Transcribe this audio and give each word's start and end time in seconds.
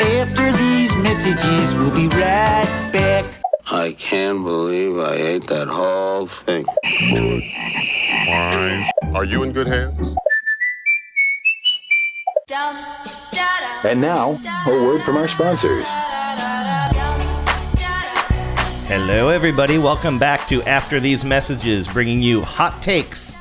After 0.00 0.50
these 0.52 0.92
messages, 0.96 1.72
we'll 1.76 1.94
be 1.94 2.08
right 2.08 2.90
back. 2.92 3.24
I 3.70 3.92
can't 3.92 4.42
believe 4.42 4.98
I 4.98 5.14
ate 5.14 5.46
that 5.46 5.68
whole 5.68 6.26
thing. 6.26 6.66
Are 9.14 9.24
you 9.24 9.44
in 9.44 9.52
good 9.52 9.68
hands? 9.68 10.16
And 13.84 14.00
now, 14.00 14.40
a 14.66 14.70
word 14.70 15.02
from 15.02 15.16
our 15.16 15.28
sponsors. 15.28 15.86
Hello, 18.88 19.28
everybody. 19.28 19.78
Welcome 19.78 20.18
back 20.18 20.48
to 20.48 20.60
After 20.64 20.98
These 20.98 21.24
Messages, 21.24 21.86
bringing 21.86 22.20
you 22.20 22.42
hot 22.42 22.82
takes 22.82 23.36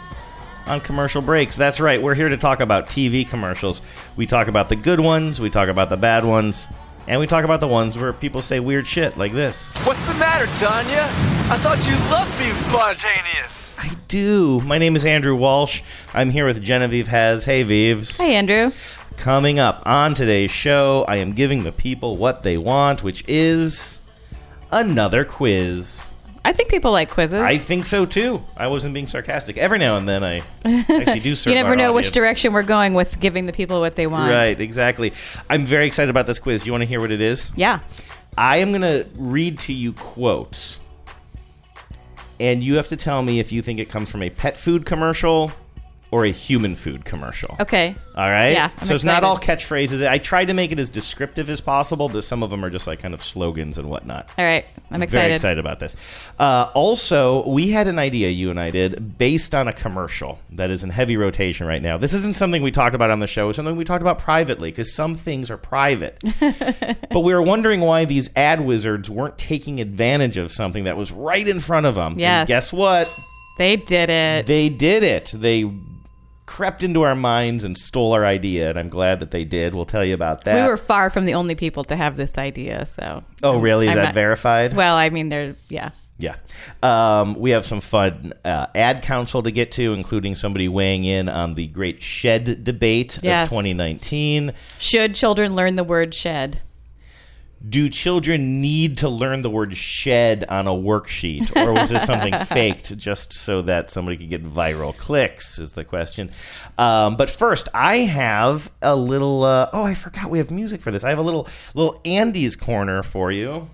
on 0.65 0.81
commercial 0.81 1.21
breaks. 1.21 1.55
That's 1.55 1.79
right. 1.79 2.01
We're 2.01 2.15
here 2.15 2.29
to 2.29 2.37
talk 2.37 2.59
about 2.59 2.87
TV 2.87 3.27
commercials. 3.27 3.81
We 4.17 4.25
talk 4.25 4.47
about 4.47 4.69
the 4.69 4.75
good 4.75 4.99
ones, 4.99 5.39
we 5.39 5.49
talk 5.49 5.69
about 5.69 5.89
the 5.89 5.97
bad 5.97 6.23
ones, 6.23 6.67
and 7.07 7.19
we 7.19 7.27
talk 7.27 7.43
about 7.43 7.59
the 7.59 7.67
ones 7.67 7.97
where 7.97 8.13
people 8.13 8.41
say 8.41 8.59
weird 8.59 8.87
shit 8.87 9.17
like 9.17 9.33
this. 9.33 9.71
What's 9.83 10.07
the 10.07 10.13
matter, 10.15 10.45
Tanya? 10.63 11.03
I 11.51 11.57
thought 11.57 11.85
you 11.87 11.95
loved 12.11 12.37
being 12.39 12.55
spontaneous. 12.55 13.73
I 13.77 13.95
do. 14.07 14.61
My 14.61 14.77
name 14.77 14.95
is 14.95 15.05
Andrew 15.05 15.35
Walsh. 15.35 15.81
I'm 16.13 16.29
here 16.29 16.45
with 16.45 16.63
Genevieve 16.63 17.07
Has. 17.09 17.43
Hey, 17.43 17.63
Vives. 17.63 18.17
Hey, 18.17 18.35
Andrew. 18.35 18.71
Coming 19.17 19.59
up 19.59 19.83
on 19.85 20.13
today's 20.15 20.51
show, 20.51 21.05
I 21.07 21.17
am 21.17 21.33
giving 21.33 21.63
the 21.63 21.71
people 21.71 22.17
what 22.17 22.43
they 22.43 22.57
want, 22.57 23.03
which 23.03 23.23
is 23.27 23.99
another 24.71 25.25
quiz. 25.25 26.12
I 26.45 26.51
think 26.51 26.69
people 26.69 26.91
like 26.91 27.09
quizzes. 27.09 27.41
I 27.41 27.57
think 27.57 27.85
so 27.85 28.05
too. 28.05 28.41
I 28.57 28.67
wasn't 28.67 28.93
being 28.93 29.07
sarcastic. 29.07 29.57
Every 29.57 29.79
now 29.79 29.95
and 29.95 30.07
then 30.07 30.23
I 30.23 30.41
actually 30.65 31.21
do 31.21 31.35
serve 31.35 31.51
you 31.51 31.55
never 31.55 31.75
know 31.75 31.93
which 31.93 32.11
direction 32.11 32.51
we're 32.51 32.63
going 32.63 32.93
with 32.93 33.19
giving 33.19 33.45
the 33.45 33.53
people 33.53 33.79
what 33.79 33.95
they 33.95 34.07
want. 34.07 34.29
Right, 34.29 34.59
exactly. 34.59 35.13
I'm 35.49 35.65
very 35.65 35.87
excited 35.87 36.09
about 36.09 36.27
this 36.27 36.39
quiz. 36.39 36.65
You 36.65 36.73
want 36.73 36.81
to 36.81 36.87
hear 36.87 36.99
what 36.99 37.11
it 37.11 37.21
is? 37.21 37.51
Yeah. 37.55 37.79
I 38.37 38.57
am 38.57 38.69
going 38.69 38.81
to 38.81 39.07
read 39.15 39.59
to 39.59 39.73
you 39.73 39.93
quotes, 39.93 40.79
and 42.39 42.63
you 42.63 42.75
have 42.75 42.89
to 42.89 42.97
tell 42.97 43.21
me 43.21 43.39
if 43.39 43.51
you 43.51 43.61
think 43.61 43.79
it 43.79 43.89
comes 43.89 44.09
from 44.09 44.23
a 44.23 44.29
pet 44.29 44.57
food 44.57 44.85
commercial 44.85 45.51
or 46.13 46.25
a 46.25 46.31
human 46.31 46.75
food 46.75 47.03
commercial. 47.03 47.55
Okay. 47.59 47.95
All 48.15 48.29
right. 48.29 48.49
Yeah, 48.49 48.69
I'm 48.77 48.85
so 48.85 48.93
it's 48.93 49.03
not 49.03 49.23
excited. 49.23 49.25
all 49.25 49.39
catchphrases. 49.39 50.07
I 50.07 50.19
tried 50.19 50.45
to 50.45 50.53
make 50.53 50.71
it 50.71 50.77
as 50.77 50.91
descriptive 50.91 51.49
as 51.49 51.59
possible, 51.59 52.07
but 52.07 52.23
some 52.23 52.43
of 52.43 52.51
them 52.51 52.63
are 52.63 52.69
just 52.69 52.85
like 52.85 52.99
kind 52.99 53.15
of 53.15 53.23
slogans 53.23 53.79
and 53.79 53.89
whatnot. 53.89 54.29
All 54.37 54.45
right. 54.45 54.63
I'm 54.91 55.01
excited. 55.01 55.23
Very 55.23 55.33
excited 55.33 55.59
about 55.59 55.79
this. 55.79 55.95
Uh, 56.37 56.69
also, 56.75 57.47
we 57.49 57.71
had 57.71 57.87
an 57.87 57.97
idea, 57.97 58.29
you 58.29 58.51
and 58.51 58.59
I 58.59 58.69
did, 58.69 59.17
based 59.17 59.55
on 59.55 59.67
a 59.67 59.73
commercial 59.73 60.37
that 60.51 60.69
is 60.69 60.83
in 60.83 60.91
heavy 60.91 61.17
rotation 61.17 61.65
right 61.65 61.81
now. 61.81 61.97
This 61.97 62.13
isn't 62.13 62.37
something 62.37 62.61
we 62.61 62.69
talked 62.69 62.93
about 62.93 63.09
on 63.09 63.19
the 63.19 63.25
show, 63.25 63.49
it's 63.49 63.55
something 63.55 63.75
we 63.75 63.83
talked 63.83 64.03
about 64.03 64.19
privately 64.19 64.69
because 64.69 64.93
some 64.93 65.15
things 65.15 65.49
are 65.49 65.57
private. 65.57 66.21
but 67.09 67.21
we 67.21 67.33
were 67.33 67.41
wondering 67.41 67.81
why 67.81 68.05
these 68.05 68.29
ad 68.35 68.61
wizards 68.61 69.09
weren't 69.09 69.39
taking 69.39 69.81
advantage 69.81 70.37
of 70.37 70.51
something 70.51 70.83
that 70.83 70.95
was 70.95 71.11
right 71.11 71.47
in 71.47 71.59
front 71.59 71.87
of 71.87 71.95
them. 71.95 72.19
Yes. 72.19 72.41
And 72.41 72.47
guess 72.47 72.71
what? 72.71 73.11
They 73.57 73.77
did 73.77 74.11
it. 74.11 74.45
They 74.45 74.69
did 74.69 75.03
it. 75.03 75.31
They 75.35 75.71
crept 76.53 76.83
into 76.83 77.01
our 77.01 77.15
minds 77.15 77.63
and 77.63 77.75
stole 77.75 78.13
our 78.13 78.23
idea, 78.23 78.69
and 78.69 78.77
I'm 78.77 78.87
glad 78.89 79.19
that 79.21 79.31
they 79.31 79.43
did. 79.43 79.73
We'll 79.73 79.87
tell 79.87 80.05
you 80.05 80.13
about 80.13 80.43
that. 80.43 80.61
we 80.63 80.69
were 80.69 80.77
far 80.77 81.09
from 81.09 81.25
the 81.25 81.33
only 81.33 81.55
people 81.55 81.83
to 81.85 81.95
have 81.95 82.15
this 82.15 82.37
idea, 82.37 82.85
so. 82.85 83.23
oh, 83.41 83.59
really? 83.59 83.87
Is 83.87 83.91
I'm 83.93 83.97
that 83.97 84.03
not- 84.03 84.13
verified? 84.13 84.75
Well, 84.75 84.95
I 84.95 85.09
mean, 85.09 85.29
they're, 85.29 85.55
yeah. 85.69 85.89
Yeah. 86.19 86.35
Um, 86.83 87.33
we 87.39 87.49
have 87.49 87.65
some 87.65 87.81
fun 87.81 88.33
uh, 88.45 88.67
ad 88.75 89.01
council 89.01 89.41
to 89.41 89.49
get 89.49 89.71
to, 89.73 89.93
including 89.93 90.35
somebody 90.35 90.67
weighing 90.67 91.05
in 91.05 91.27
on 91.27 91.55
the 91.55 91.67
great 91.69 92.03
shed 92.03 92.63
debate 92.63 93.17
Yes. 93.23 93.45
of 93.45 93.49
2019. 93.49 94.53
Should 94.77 95.15
children 95.15 95.55
learn 95.55 95.75
the 95.75 95.83
word 95.83 96.13
shed? 96.13 96.61
Do 97.67 97.87
children 97.87 98.59
need 98.59 98.97
to 98.97 99.07
learn 99.09 99.41
the 99.41 99.49
word 99.49 99.77
shed 99.77 100.43
on 100.49 100.67
a 100.67 100.71
worksheet? 100.71 101.55
Or 101.55 101.71
was 101.73 101.89
this 101.89 102.03
something 102.03 102.37
faked 102.45 102.97
just 102.97 103.31
so 103.31 103.61
that 103.61 103.89
somebody 103.89 104.17
could 104.17 104.29
get 104.29 104.43
viral 104.43 104.95
clicks? 104.95 105.59
Is 105.59 105.71
the 105.71 105.85
question. 105.85 106.31
Um, 106.77 107.15
but 107.15 107.29
first, 107.29 107.69
I 107.73 107.97
have 107.99 108.69
a 108.81 108.95
little. 108.95 109.43
Uh, 109.43 109.69
oh, 109.71 109.83
I 109.83 109.93
forgot 109.93 110.29
we 110.29 110.39
have 110.39 110.51
music 110.51 110.81
for 110.81 110.91
this. 110.91 111.05
I 111.05 111.09
have 111.09 111.19
a 111.19 111.23
little 111.23 111.47
little 111.73 112.01
Andy's 112.03 112.57
corner 112.57 113.01
for 113.01 113.31
you. 113.31 113.69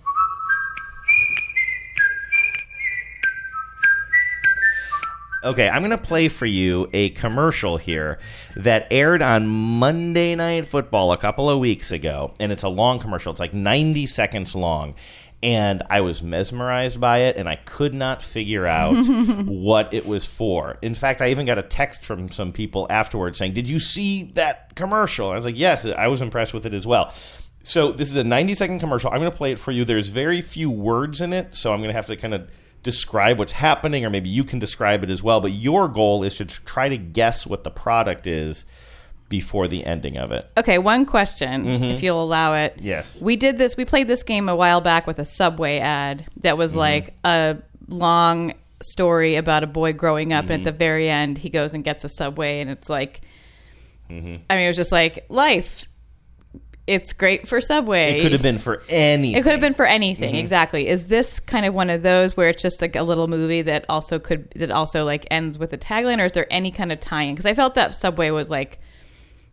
Okay, 5.42 5.70
I'm 5.70 5.82
going 5.82 5.92
to 5.92 5.98
play 5.98 6.28
for 6.28 6.46
you 6.46 6.90
a 6.92 7.12
commercial 7.12 7.78
here 7.78 8.20
that 8.58 8.88
aired 8.92 9.22
on 9.22 9.48
Monday 9.48 10.36
Night 10.36 10.66
Football 10.66 11.14
a 11.14 11.18
couple 11.18 11.50
of 11.50 11.60
weeks 11.60 11.92
ago. 11.94 12.34
And 12.42 12.52
it's 12.52 12.64
a 12.64 12.68
long 12.68 13.00
commercial, 13.00 13.32
it's 13.32 13.40
like 13.40 13.54
90 13.54 14.06
seconds 14.06 14.54
long. 14.54 14.96
And 15.42 15.84
I 15.90 16.02
was 16.02 16.22
mesmerized 16.22 17.00
by 17.00 17.20
it, 17.20 17.38
and 17.38 17.48
I 17.48 17.56
could 17.56 17.94
not 17.94 18.22
figure 18.22 18.66
out 18.66 18.92
what 19.46 19.94
it 19.94 20.06
was 20.06 20.26
for. 20.26 20.76
In 20.82 20.94
fact, 20.94 21.22
I 21.22 21.30
even 21.30 21.46
got 21.46 21.58
a 21.58 21.64
text 21.64 22.04
from 22.04 22.30
some 22.30 22.52
people 22.52 22.86
afterwards 22.90 23.38
saying, 23.38 23.54
Did 23.54 23.70
you 23.70 23.80
see 23.80 24.26
that 24.34 24.76
commercial? 24.76 25.30
I 25.30 25.38
was 25.38 25.46
like, 25.46 25.58
Yes, 25.58 25.86
I 25.86 26.08
was 26.08 26.22
impressed 26.22 26.54
with 26.54 26.66
it 26.66 26.74
as 26.74 26.86
well. 26.86 27.14
So, 27.64 27.94
this 27.94 28.10
is 28.10 28.18
a 28.18 28.24
90 28.26 28.54
second 28.56 28.80
commercial. 28.80 29.10
I'm 29.12 29.20
going 29.20 29.32
to 29.32 29.38
play 29.38 29.54
it 29.54 29.60
for 29.60 29.72
you. 29.72 29.86
There's 29.86 30.10
very 30.10 30.42
few 30.42 30.70
words 30.70 31.22
in 31.22 31.32
it, 31.32 31.56
so 31.56 31.72
I'm 31.72 31.80
going 31.80 31.90
to 31.90 31.96
have 31.96 32.08
to 32.08 32.18
kind 32.18 32.34
of 32.34 32.50
describe 32.84 33.38
what's 33.40 33.52
happening, 33.54 34.06
or 34.06 34.10
maybe 34.10 34.30
you 34.30 34.44
can 34.44 34.60
describe 34.60 35.04
it 35.04 35.10
as 35.10 35.22
well. 35.22 35.42
But 35.42 35.52
your 35.52 35.88
goal 35.88 36.24
is 36.24 36.36
to 36.36 36.46
try 36.46 36.90
to 36.90 36.98
guess 36.98 37.46
what 37.46 37.64
the 37.64 37.72
product 37.72 38.26
is 38.28 38.66
before 39.28 39.68
the 39.68 39.86
ending 39.86 40.18
of 40.18 40.32
it. 40.32 40.50
Okay, 40.58 40.78
one 40.80 41.06
question, 41.06 41.68
if 41.84 42.02
you'll 42.02 42.24
allow 42.24 42.56
it. 42.56 42.78
Mm-hmm. 42.78 42.86
Yes. 42.86 43.22
We 43.22 43.36
did 43.36 43.58
this, 43.58 43.78
we 43.78 43.86
played 43.86 44.08
this 44.08 44.24
game 44.24 44.50
a 44.50 44.56
while 44.56 44.82
back 44.82 45.06
with 45.06 45.20
a 45.20 45.26
Subway 45.26 45.78
ad 45.80 46.26
that 46.42 46.58
was 46.58 46.72
Mm-hmm. 46.72 46.80
like 46.80 47.16
a 47.24 47.58
long 47.88 48.54
story 48.82 49.36
about 49.36 49.64
a 49.64 49.68
boy 49.68 49.94
growing 49.94 50.34
up, 50.34 50.46
Mm-hmm. 50.46 50.52
and 50.54 50.68
at 50.68 50.72
the 50.72 50.78
very 50.78 51.10
end, 51.10 51.38
he 51.38 51.50
goes 51.50 51.74
and 51.74 51.84
gets 51.84 52.04
a 52.04 52.10
Subway, 52.10 52.62
and 52.62 52.70
it's 52.70 52.90
like, 52.90 53.22
Mm-hmm. 54.10 54.38
I 54.50 54.56
mean, 54.56 54.64
it 54.66 54.68
was 54.70 54.78
just 54.78 54.92
like, 54.92 55.26
life. 55.30 55.88
It's 56.90 57.14
great 57.14 57.48
for 57.48 57.62
Subway. 57.62 58.18
It 58.18 58.22
could 58.22 58.32
have 58.32 58.42
been 58.42 58.58
for 58.58 58.82
anything. 58.90 59.40
It 59.40 59.44
could 59.44 59.52
have 59.52 59.62
been 59.62 59.74
for 59.76 59.86
anything, 59.86 60.30
Mm-hmm. 60.32 60.40
exactly. 60.40 60.88
Is 60.88 61.06
this 61.06 61.40
kind 61.40 61.66
of 61.66 61.74
one 61.74 61.90
of 61.90 62.02
those 62.02 62.36
where 62.36 62.50
it's 62.50 62.62
just 62.64 62.82
like 62.82 62.96
a 62.96 63.04
little 63.04 63.28
movie 63.28 63.62
that 63.62 63.86
also 63.90 64.18
could 64.20 64.50
that 64.56 64.72
also 64.72 65.06
like 65.06 65.28
ends 65.30 65.60
with 65.60 65.72
a 65.74 65.78
tagline, 65.78 66.20
or 66.22 66.26
is 66.26 66.32
there 66.32 66.48
any 66.52 66.72
kind 66.72 66.92
of 66.92 67.00
tie-in? 67.00 67.36
Because 67.36 67.46
I 67.46 67.54
felt 67.54 67.76
that 67.76 67.94
Subway 67.96 68.32
was 68.32 68.50
like 68.50 68.80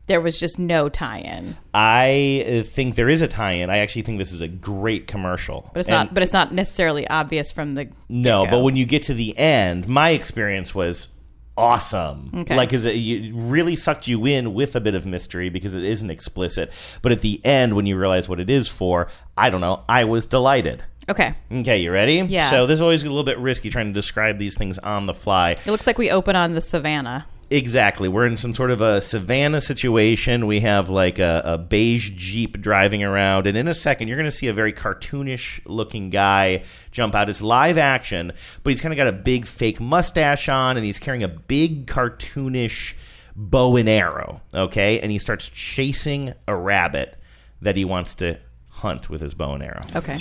there 0.07 0.21
was 0.21 0.39
just 0.39 0.57
no 0.59 0.89
tie-in, 0.89 1.57
I 1.75 2.61
uh, 2.61 2.63
think 2.63 2.95
there 2.95 3.09
is 3.09 3.23
a 3.23 3.27
tie-in. 3.29 3.71
I 3.71 3.79
actually 3.79 4.03
think 4.03 4.19
this 4.19 4.31
is 4.33 4.41
a 4.41 4.47
great 4.47 5.09
commercial. 5.09 5.69
but 5.75 5.81
it's 5.81 5.89
And- 5.89 5.95
not. 6.09 6.15
But 6.15 6.23
it's 6.23 6.33
not 6.33 6.55
necessarily 6.55 7.09
obvious 7.09 7.51
from 7.51 7.75
the 7.75 7.89
No, 8.09 8.45
get-go. 8.45 8.59
but 8.59 8.63
when 8.63 8.77
you 8.77 8.87
get 8.87 9.03
to 9.03 9.15
the 9.15 9.37
end, 9.37 9.89
my 9.89 10.11
experience 10.11 10.75
was 10.77 11.09
awesome. 11.57 12.31
Okay. 12.35 12.57
Like, 12.57 12.71
cause 12.71 12.87
it 12.87 12.95
it 12.97 13.33
really 13.35 13.77
sucked 13.77 14.07
you 14.07 14.27
in 14.27 14.55
with 14.55 14.77
a 14.77 14.81
bit 14.81 14.95
of 14.95 15.07
mystery 15.07 15.49
because 15.49 15.75
it 15.75 15.85
isn't 15.85 16.11
explicit. 16.11 16.73
But 17.03 17.13
at 17.13 17.21
the 17.21 17.41
end, 17.45 17.75
when 17.75 17.87
you 17.87 17.97
realize 17.99 18.29
what 18.29 18.41
it 18.41 18.51
is 18.51 18.69
for, 18.69 19.09
I 19.37 19.51
don't 19.51 19.61
know, 19.61 19.83
I 19.89 20.05
was 20.05 20.27
delighted. 20.27 20.85
okay, 21.09 21.35
Okay, 21.53 21.79
you 21.79 21.91
ready? 21.93 22.15
Yeah. 22.17 22.51
So 22.51 22.67
this 22.67 22.75
is 22.79 22.81
always 22.83 23.03
a 23.05 23.09
little 23.09 23.25
bit 23.25 23.39
risky 23.39 23.71
trying 23.71 23.87
to 23.87 23.93
describe 23.93 24.39
these 24.39 24.57
things 24.57 24.79
on 24.79 25.07
the 25.07 25.15
fly. 25.15 25.53
it 25.53 25.67
looks 25.67 25.87
like 25.87 25.99
we 25.99 26.11
open 26.11 26.35
on 26.37 26.55
the 26.55 26.61
savannah. 26.61 27.27
Exactly. 27.49 28.09
We're 28.09 28.27
in 28.27 28.37
some 28.37 28.55
sort 28.55 28.73
of 28.73 28.81
a 28.81 29.01
savannah 29.01 29.61
situation. 29.61 30.49
We 30.49 30.61
have 30.61 30.89
like 30.89 31.21
a, 31.21 31.43
a 31.45 31.59
beige 31.59 32.11
Jeep 32.11 32.61
driving 32.61 33.05
around. 33.05 33.47
And 33.47 33.57
in 33.57 33.69
a 33.69 33.75
second, 33.75 34.09
you're 34.09 34.17
going 34.17 34.25
to 34.25 34.33
see 34.33 34.49
a 34.49 34.53
very 34.53 34.73
cartoonish 34.73 35.61
looking 35.65 36.11
guy 36.11 36.65
jump 36.91 37.15
out. 37.15 37.29
It's 37.29 37.43
live 37.43 37.79
action, 37.79 38.33
but 38.63 38.71
he's 38.71 38.81
kind 38.81 38.93
of 38.93 38.97
got 38.97 39.07
a 39.07 39.13
big 39.13 39.47
fake 39.47 39.81
mustache 39.81 40.49
on 40.49 40.77
and 40.77 40.85
he's 40.85 40.99
carrying 40.99 41.23
a 41.23 41.29
big 41.29 41.87
cartoonish 41.87 42.95
bow 43.37 43.77
and 43.77 43.89
arrow. 43.89 44.41
Okay. 44.53 44.99
And 44.99 45.13
he 45.13 45.19
starts 45.19 45.49
chasing 45.49 46.35
a 46.49 46.57
rabbit 46.57 47.17
that 47.63 47.77
he 47.77 47.85
wants 47.85 48.17
to 48.17 48.41
hunt 48.71 49.09
with 49.09 49.21
his 49.21 49.35
bow 49.35 49.55
and 49.55 49.63
arrow. 49.63 49.83
Okay. 49.95 50.19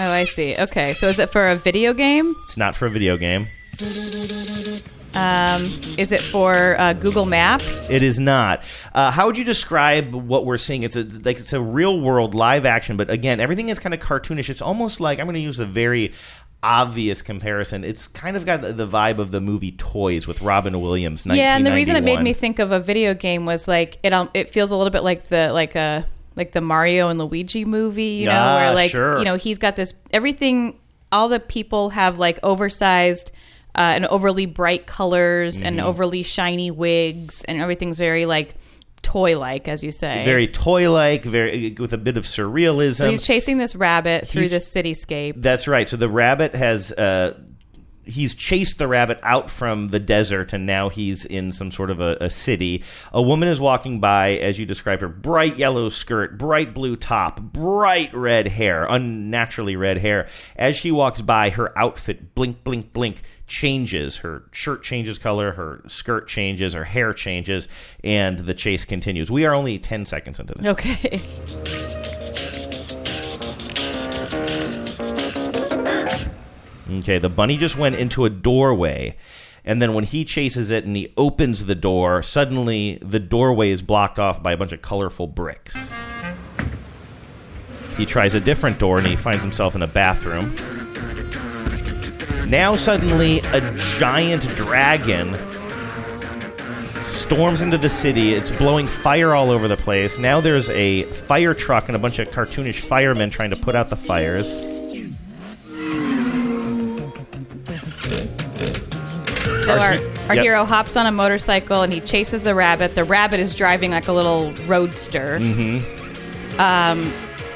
Oh, 0.00 0.10
I 0.10 0.24
see. 0.24 0.54
Okay, 0.56 0.92
so 0.92 1.08
is 1.08 1.18
it 1.18 1.28
for 1.28 1.48
a 1.48 1.56
video 1.56 1.92
game? 1.92 2.32
It's 2.44 2.56
not 2.56 2.76
for 2.76 2.86
a 2.86 2.90
video 2.90 3.16
game. 3.16 3.42
Um, 5.14 5.64
is 5.96 6.10
it 6.10 6.20
for 6.20 6.74
uh, 6.78 6.92
Google 6.94 7.26
Maps? 7.26 7.88
It 7.88 8.02
is 8.02 8.18
not. 8.18 8.64
Uh, 8.92 9.10
how 9.10 9.26
would 9.26 9.38
you 9.38 9.44
describe 9.44 10.12
what 10.14 10.44
we're 10.46 10.58
seeing? 10.58 10.82
It's 10.82 10.96
a 10.96 11.04
like 11.04 11.38
it's 11.38 11.52
a 11.52 11.60
real 11.60 12.00
world 12.00 12.34
live 12.34 12.66
action, 12.66 12.96
but 12.96 13.08
again, 13.08 13.38
everything 13.40 13.68
is 13.68 13.78
kind 13.78 13.94
of 13.94 14.00
cartoonish. 14.00 14.48
It's 14.48 14.60
almost 14.62 15.00
like 15.00 15.20
I'm 15.20 15.26
going 15.26 15.34
to 15.34 15.40
use 15.40 15.60
a 15.60 15.64
very 15.64 16.12
obvious 16.62 17.22
comparison. 17.22 17.84
It's 17.84 18.08
kind 18.08 18.36
of 18.36 18.44
got 18.44 18.62
the, 18.62 18.88
vibe 18.88 19.18
of 19.18 19.30
the 19.30 19.40
movie 19.40 19.72
Toys 19.72 20.26
with 20.26 20.42
Robin 20.42 20.80
Williams. 20.80 21.24
Yeah, 21.24 21.56
and 21.56 21.64
the 21.64 21.72
reason 21.72 21.94
it 21.94 22.02
made 22.02 22.20
me 22.20 22.32
think 22.32 22.58
of 22.58 22.72
a 22.72 22.80
video 22.80 23.14
game 23.14 23.46
was 23.46 23.68
like 23.68 23.98
it. 24.02 24.12
Um, 24.12 24.28
it 24.34 24.50
feels 24.50 24.72
a 24.72 24.76
little 24.76 24.90
bit 24.90 25.02
like 25.04 25.28
the 25.28 25.52
like 25.52 25.76
a 25.76 26.04
like 26.34 26.50
the 26.52 26.60
Mario 26.60 27.08
and 27.10 27.18
Luigi 27.20 27.64
movie. 27.64 28.16
You 28.22 28.26
know, 28.26 28.32
Ah, 28.34 28.56
where 28.56 28.74
like 28.74 28.90
sure. 28.90 29.18
you 29.18 29.24
know 29.24 29.36
he's 29.36 29.58
got 29.58 29.76
this 29.76 29.94
everything. 30.10 30.78
All 31.10 31.28
the 31.28 31.40
people 31.40 31.90
have 31.90 32.18
like 32.18 32.38
oversized. 32.42 33.30
Uh, 33.78 33.94
and 33.94 34.06
overly 34.06 34.44
bright 34.46 34.86
colors 34.86 35.60
and 35.62 35.76
Mm-hmm. 35.76 35.86
overly 35.86 36.22
shiny 36.24 36.70
wigs 36.72 37.44
and 37.44 37.60
everything's 37.60 37.96
very 37.98 38.26
like 38.26 38.56
toy-like, 39.02 39.68
as 39.68 39.84
you 39.84 39.92
say. 39.92 40.24
very 40.24 40.48
toy-like, 40.48 41.24
very 41.24 41.76
with 41.78 41.92
a 41.92 41.98
bit 41.98 42.16
of 42.16 42.24
surrealism. 42.24 42.96
so 42.96 43.08
he's 43.10 43.22
chasing 43.24 43.56
this 43.58 43.76
rabbit 43.76 44.26
through 44.26 44.48
He's- 44.48 44.50
this 44.50 44.68
cityscape. 44.74 45.34
That's 45.40 45.68
right. 45.68 45.88
So 45.88 45.96
the 45.96 46.08
rabbit 46.08 46.56
has 46.56 46.90
uh, 46.90 47.38
he's 48.08 48.34
chased 48.34 48.78
the 48.78 48.88
rabbit 48.88 49.18
out 49.22 49.50
from 49.50 49.88
the 49.88 50.00
desert, 50.00 50.52
and 50.52 50.66
now 50.66 50.88
he's 50.88 51.24
in 51.24 51.52
some 51.52 51.70
sort 51.70 51.90
of 51.90 52.00
a, 52.00 52.16
a 52.20 52.30
city. 52.30 52.82
A 53.12 53.22
woman 53.22 53.48
is 53.48 53.60
walking 53.60 54.00
by, 54.00 54.30
as 54.32 54.58
you 54.58 54.66
described 54.66 55.02
her, 55.02 55.08
bright 55.08 55.56
yellow 55.56 55.88
skirt, 55.88 56.38
bright 56.38 56.74
blue 56.74 56.96
top, 56.96 57.40
bright 57.40 58.12
red 58.14 58.48
hair, 58.48 58.84
unnaturally 58.84 59.76
red 59.76 59.98
hair. 59.98 60.28
As 60.56 60.76
she 60.76 60.90
walks 60.90 61.20
by, 61.20 61.50
her 61.50 61.76
outfit 61.78 62.34
blink, 62.34 62.64
blink, 62.64 62.92
blink 62.92 63.22
changes. 63.46 64.16
Her 64.18 64.44
shirt 64.52 64.82
changes 64.82 65.18
color, 65.18 65.52
her 65.52 65.82
skirt 65.88 66.28
changes, 66.28 66.74
her 66.74 66.84
hair 66.84 67.12
changes, 67.12 67.68
and 68.04 68.40
the 68.40 68.54
chase 68.54 68.84
continues. 68.84 69.30
We 69.30 69.44
are 69.44 69.54
only 69.54 69.78
ten 69.78 70.06
seconds 70.06 70.38
into 70.38 70.54
this. 70.54 70.66
Okay. 70.66 71.22
Okay, 76.90 77.18
the 77.18 77.28
bunny 77.28 77.56
just 77.56 77.76
went 77.76 77.96
into 77.96 78.24
a 78.24 78.30
doorway. 78.30 79.16
And 79.64 79.82
then 79.82 79.92
when 79.92 80.04
he 80.04 80.24
chases 80.24 80.70
it 80.70 80.84
and 80.84 80.96
he 80.96 81.12
opens 81.16 81.66
the 81.66 81.74
door, 81.74 82.22
suddenly 82.22 82.98
the 83.02 83.18
doorway 83.18 83.70
is 83.70 83.82
blocked 83.82 84.18
off 84.18 84.42
by 84.42 84.52
a 84.52 84.56
bunch 84.56 84.72
of 84.72 84.80
colorful 84.80 85.26
bricks. 85.26 85.92
He 87.98 88.06
tries 88.06 88.32
a 88.34 88.40
different 88.40 88.78
door 88.78 88.98
and 88.98 89.06
he 89.06 89.16
finds 89.16 89.42
himself 89.42 89.74
in 89.74 89.82
a 89.82 89.86
bathroom. 89.86 90.56
Now, 92.48 92.76
suddenly, 92.76 93.40
a 93.52 93.60
giant 93.98 94.48
dragon 94.56 95.36
storms 97.04 97.60
into 97.60 97.76
the 97.76 97.90
city. 97.90 98.32
It's 98.32 98.50
blowing 98.50 98.86
fire 98.86 99.34
all 99.34 99.50
over 99.50 99.68
the 99.68 99.76
place. 99.76 100.18
Now, 100.18 100.40
there's 100.40 100.70
a 100.70 101.02
fire 101.12 101.52
truck 101.52 101.88
and 101.88 101.96
a 101.96 101.98
bunch 101.98 102.18
of 102.18 102.30
cartoonish 102.30 102.80
firemen 102.80 103.28
trying 103.28 103.50
to 103.50 103.56
put 103.56 103.74
out 103.74 103.90
the 103.90 103.96
fires. 103.96 104.64
So 109.68 109.74
Our 109.74 110.28
our, 110.28 110.34
yep. 110.34 110.44
hero 110.44 110.64
hops 110.64 110.96
on 110.96 111.04
a 111.04 111.12
motorcycle 111.12 111.82
and 111.82 111.92
he 111.92 112.00
chases 112.00 112.42
the 112.42 112.54
rabbit. 112.54 112.94
The 112.94 113.04
rabbit 113.04 113.38
is 113.38 113.54
driving 113.54 113.90
like 113.90 114.08
a 114.08 114.12
little 114.12 114.52
roadster. 114.66 115.38
Mm-hmm. 115.38 116.58
Um, 116.58 117.12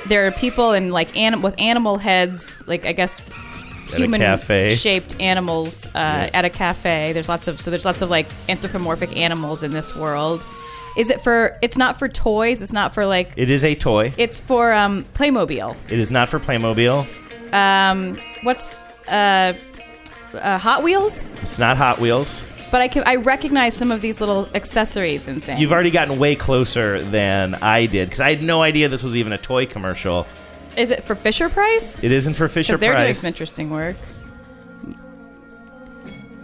there 0.08 0.26
are 0.26 0.30
people 0.30 0.72
in 0.72 0.90
like 0.90 1.16
anim- 1.16 1.40
with 1.40 1.54
animal 1.58 1.96
heads, 1.96 2.62
like 2.66 2.84
I 2.84 2.92
guess 2.92 3.26
human-shaped 3.88 5.18
animals 5.20 5.86
uh, 5.94 6.28
at 6.34 6.44
a 6.44 6.50
cafe. 6.50 7.14
There's 7.14 7.30
lots 7.30 7.48
of 7.48 7.58
so 7.58 7.70
there's 7.70 7.86
lots 7.86 8.02
of 8.02 8.10
like 8.10 8.26
anthropomorphic 8.46 9.16
animals 9.16 9.62
in 9.62 9.70
this 9.70 9.96
world. 9.96 10.42
Is 10.98 11.08
it 11.08 11.22
for? 11.22 11.58
It's 11.62 11.78
not 11.78 11.98
for 11.98 12.08
toys. 12.08 12.60
It's 12.60 12.74
not 12.74 12.92
for 12.92 13.06
like. 13.06 13.32
It 13.36 13.48
is 13.48 13.64
a 13.64 13.74
toy. 13.74 14.12
It's 14.18 14.38
for 14.38 14.74
um, 14.74 15.04
Playmobil. 15.14 15.74
It 15.88 15.98
is 15.98 16.10
not 16.10 16.28
for 16.28 16.38
Playmobil. 16.38 17.08
Um, 17.54 18.18
what's 18.42 18.82
uh, 19.08 19.54
uh, 20.34 20.58
Hot 20.58 20.82
Wheels? 20.82 21.26
It's 21.40 21.58
not 21.58 21.76
Hot 21.76 21.98
Wheels. 22.00 22.42
But 22.70 22.80
I 22.80 22.88
can 22.88 23.02
I 23.06 23.16
recognize 23.16 23.74
some 23.76 23.92
of 23.92 24.00
these 24.00 24.18
little 24.20 24.48
accessories 24.54 25.28
and 25.28 25.44
things. 25.44 25.60
You've 25.60 25.72
already 25.72 25.90
gotten 25.90 26.18
way 26.18 26.34
closer 26.34 27.02
than 27.02 27.54
I 27.56 27.84
did 27.86 28.08
because 28.08 28.20
I 28.20 28.30
had 28.30 28.42
no 28.42 28.62
idea 28.62 28.88
this 28.88 29.02
was 29.02 29.14
even 29.14 29.32
a 29.34 29.38
toy 29.38 29.66
commercial. 29.66 30.26
Is 30.76 30.90
it 30.90 31.04
for 31.04 31.14
Fisher 31.14 31.50
Price? 31.50 32.02
It 32.02 32.12
isn't 32.12 32.32
for 32.32 32.48
Fisher 32.48 32.72
Because 32.72 32.80
they're 32.80 32.92
doing 32.92 33.04
Price. 33.04 33.18
some 33.18 33.28
interesting 33.28 33.68
work. 33.68 33.96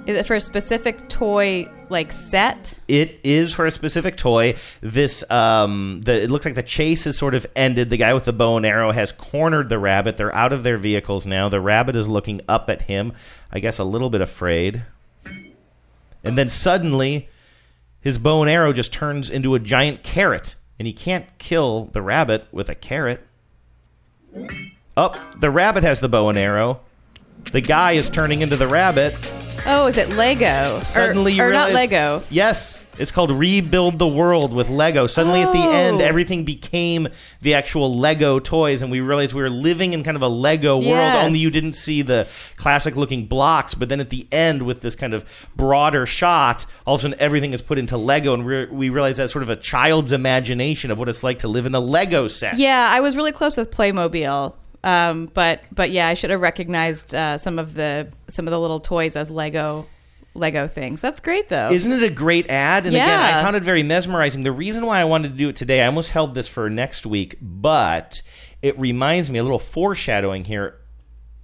Is 0.09 0.17
it 0.17 0.25
for 0.25 0.35
a 0.35 0.41
specific 0.41 1.07
toy 1.11 1.69
like 1.91 2.13
set? 2.13 2.79
It 2.89 3.21
is 3.23 3.53
for 3.53 3.67
a 3.67 3.71
specific 3.71 4.17
toy. 4.17 4.55
This 4.81 5.23
um 5.31 6.01
the 6.01 6.23
it 6.23 6.31
looks 6.31 6.47
like 6.47 6.55
the 6.55 6.63
chase 6.63 7.05
has 7.05 7.19
sort 7.19 7.35
of 7.35 7.47
ended. 7.55 7.91
The 7.91 7.99
guy 7.99 8.15
with 8.15 8.25
the 8.25 8.33
bow 8.33 8.57
and 8.57 8.65
arrow 8.65 8.91
has 8.91 9.13
cornered 9.13 9.69
the 9.69 9.79
rabbit. 9.79 10.17
They're 10.17 10.35
out 10.35 10.55
of 10.55 10.63
their 10.63 10.79
vehicles 10.79 11.27
now. 11.27 11.51
The 11.51 11.61
rabbit 11.61 11.95
is 11.95 12.09
looking 12.09 12.41
up 12.49 12.71
at 12.71 12.83
him, 12.83 13.13
I 13.53 13.59
guess 13.59 13.79
a 13.79 13.85
little 13.85 14.09
bit 14.09 14.23
afraid. 14.23 14.83
And 16.25 16.39
then 16.39 16.49
suddenly 16.49 17.29
his 18.01 18.17
bow 18.17 18.41
and 18.41 18.51
arrow 18.51 18.73
just 18.73 18.95
turns 18.95 19.29
into 19.29 19.55
a 19.55 19.59
giant 19.59 20.03
carrot 20.05 20.57
and 20.79 20.87
he 20.87 20.95
can't 20.95 21.27
kill 21.37 21.85
the 21.93 22.01
rabbit 22.01 22.47
with 22.51 22.71
a 22.71 22.75
carrot. 22.75 23.27
Oh, 24.97 25.35
the 25.39 25.51
rabbit 25.51 25.83
has 25.85 26.01
the 26.01 26.09
bow 26.09 26.31
and 26.31 26.39
arrow. 26.39 26.81
The 27.53 27.61
guy 27.61 27.93
is 27.93 28.09
turning 28.09 28.41
into 28.41 28.57
the 28.57 28.67
rabbit. 28.67 29.15
Oh, 29.67 29.87
is 29.87 29.97
it 29.97 30.11
Lego? 30.11 30.81
Suddenly 30.81 31.33
or, 31.33 31.35
you 31.35 31.43
or 31.43 31.49
realize, 31.49 31.73
not 31.73 31.75
Lego? 31.75 32.23
Yes, 32.31 32.83
it's 32.99 33.13
called 33.13 33.31
Rebuild 33.31 33.99
the 33.99 34.09
World 34.09 34.53
with 34.53 34.69
Lego. 34.71 35.07
Suddenly 35.07 35.43
at 35.43 35.53
the 35.53 35.59
oh. 35.59 35.71
end, 35.71 36.01
Oh. 36.01 36.05
everything 36.05 36.45
became 36.45 37.09
the 37.43 37.55
actual 37.55 37.97
Lego 37.97 38.39
toys, 38.39 38.83
and 38.83 38.91
we 38.91 39.01
realized 39.01 39.35
we 39.35 39.43
were 39.43 39.51
living 39.51 39.93
in 39.93 40.03
kind 40.03 40.17
of 40.17 40.23
a 40.23 40.29
Lego 40.29 40.77
world. 40.77 40.87
Yes. 40.87 41.25
Only 41.25 41.39
you 41.39 41.51
didn't 41.51 41.75
see 41.75 42.03
the 42.03 42.27
classic 42.57 42.97
looking 42.97 43.27
blocks, 43.27 43.75
but 43.75 43.89
then 43.89 44.01
at 44.01 44.11
the 44.11 44.27
end, 44.33 44.63
with 44.63 44.81
this 44.81 44.97
kind 44.97 45.15
of 45.15 45.25
broader 45.55 46.07
shot, 46.07 46.67
all 46.87 46.95
of 46.97 47.01
a 47.01 47.03
sudden 47.03 47.19
everything 47.21 47.53
is 47.53 47.63
put 47.63 47.79
into 47.79 47.97
Lego, 47.97 48.35
and 48.35 48.45
we 48.45 48.67
we 48.67 48.91
realize 48.91 49.19
that's 49.19 49.33
sort 49.33 49.43
of 49.43 49.49
a 49.49 49.57
child's 49.57 50.13
imagination 50.13 50.91
of 50.91 50.99
what 50.99 51.09
it's 51.09 51.23
like 51.23 51.39
to 51.41 51.49
live 51.49 51.67
in 51.67 51.75
a 51.75 51.81
Lego 51.81 52.27
set. 52.29 52.59
Yeah, 52.59 52.89
I 52.91 53.01
was 53.01 53.17
really 53.17 53.33
close 53.33 53.57
with 53.57 53.71
Playmobil. 53.71 54.55
Um, 54.85 55.31
but 55.35 55.63
but 55.73 55.91
yeah, 55.91 56.09
I 56.09 56.15
should 56.15 56.31
have 56.31 56.41
recognized 56.41 57.15
uh, 57.15 57.39
some 57.39 57.59
of 57.59 57.75
the 57.75 58.09
some 58.29 58.47
of 58.47 58.53
the 58.53 58.61
little 58.61 58.81
toys 58.81 59.17
as 59.17 59.31
Lego 59.31 59.87
Lego 60.35 60.69
things. 60.69 61.01
That's 61.01 61.21
great 61.21 61.49
though. 61.49 61.69
Isn't 61.71 61.93
it 61.93 62.03
a 62.03 62.11
great 62.11 62.49
ad? 62.49 62.87
And 62.87 62.95
again, 62.95 63.35
I 63.37 63.41
found 63.43 63.57
it 63.57 63.63
very 63.63 63.83
mesmerizing. 63.83 64.43
The 64.43 64.53
reason 64.53 64.87
why 64.87 65.01
I 65.01 65.05
wanted 65.05 65.33
to 65.33 65.39
do 65.39 65.49
it 65.49 65.57
today, 65.57 65.83
I 65.83 65.87
almost 65.87 66.11
held 66.11 66.35
this 66.35 66.49
for 66.49 66.71
next 66.71 67.05
week, 67.07 67.37
but 67.41 68.23
it 68.63 68.79
reminds 68.79 69.31
me 69.31 69.39
a 69.39 69.43
little 69.43 69.59
foreshadowing 69.59 70.45
here. 70.45 70.79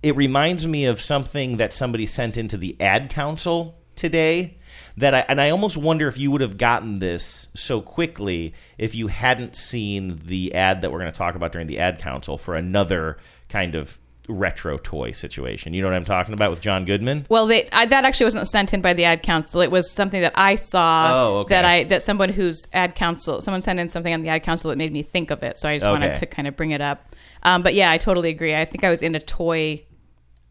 It 0.03 0.17
reminds 0.17 0.67
me 0.67 0.85
of 0.85 1.01
something 1.01 1.57
that 1.57 1.73
somebody 1.73 2.07
sent 2.07 2.37
into 2.37 2.57
the 2.57 2.81
ad 2.81 3.11
council 3.11 3.79
today. 3.97 4.59
That 4.97 5.15
I 5.15 5.21
and 5.29 5.41
I 5.41 5.51
almost 5.51 5.77
wonder 5.77 6.07
if 6.07 6.19
you 6.19 6.31
would 6.31 6.41
have 6.41 6.57
gotten 6.57 7.01
this 7.01 7.49
so 7.55 7.81
quickly 7.81 8.55
if 8.79 8.95
you 8.95 9.09
hadn't 9.09 9.57
seen 9.57 10.21
the 10.25 10.55
ad 10.55 10.83
that 10.83 10.93
we're 10.93 11.01
going 11.01 11.13
to 11.13 11.19
talk 11.19 11.35
about 11.35 11.51
during 11.53 11.67
the 11.67 11.79
ad 11.81 11.99
council 11.99 12.39
for 12.39 12.55
another 12.55 13.19
kind 13.49 13.75
of 13.75 13.99
retro 14.29 14.79
toy 14.79 15.11
situation. 15.11 15.75
You 15.75 15.83
know 15.83 15.89
what 15.89 15.97
I'm 15.97 16.05
talking 16.05 16.33
about 16.33 16.51
with 16.51 16.61
John 16.61 16.85
Goodman? 16.87 17.27
Well, 17.29 17.47
they, 17.47 17.69
I, 17.73 17.85
that 17.87 18.05
actually 18.07 18.25
wasn't 18.25 18.47
sent 18.49 18.73
in 18.73 18.81
by 18.81 18.95
the 18.95 19.05
ad 19.05 19.23
council. 19.23 19.61
It 19.61 19.71
was 19.71 19.91
something 19.91 20.23
that 20.23 20.33
I 20.37 20.55
saw 20.55 21.11
Oh, 21.13 21.37
okay. 21.41 21.55
that 21.55 21.65
I 21.65 21.85
that 21.85 22.03
someone 22.03 22.29
whose 22.31 22.67
ad 22.73 22.95
council 22.95 23.41
someone 23.41 23.61
sent 23.63 23.81
in 23.81 23.91
something 23.91 24.15
on 24.15 24.23
the 24.23 24.29
ad 24.29 24.43
council 24.45 24.71
that 24.71 24.79
made 24.79 24.93
me 24.93 25.03
think 25.03 25.31
of 25.31 25.43
it. 25.43 25.59
So 25.59 25.69
I 25.69 25.77
just 25.77 25.91
wanted 25.91 26.15
to 26.17 26.27
kind 26.27 26.49
of 26.49 26.57
bring 26.57 26.71
it 26.71 26.81
up. 26.81 27.15
Um, 27.43 27.63
but 27.63 27.75
yeah, 27.75 27.91
I 27.91 27.99
totally 27.99 28.31
agree. 28.31 28.55
I 28.55 28.65
think 28.65 28.85
I 28.85 28.91
was 28.91 29.03
in 29.03 29.15
a 29.15 29.21
toy 29.21 29.85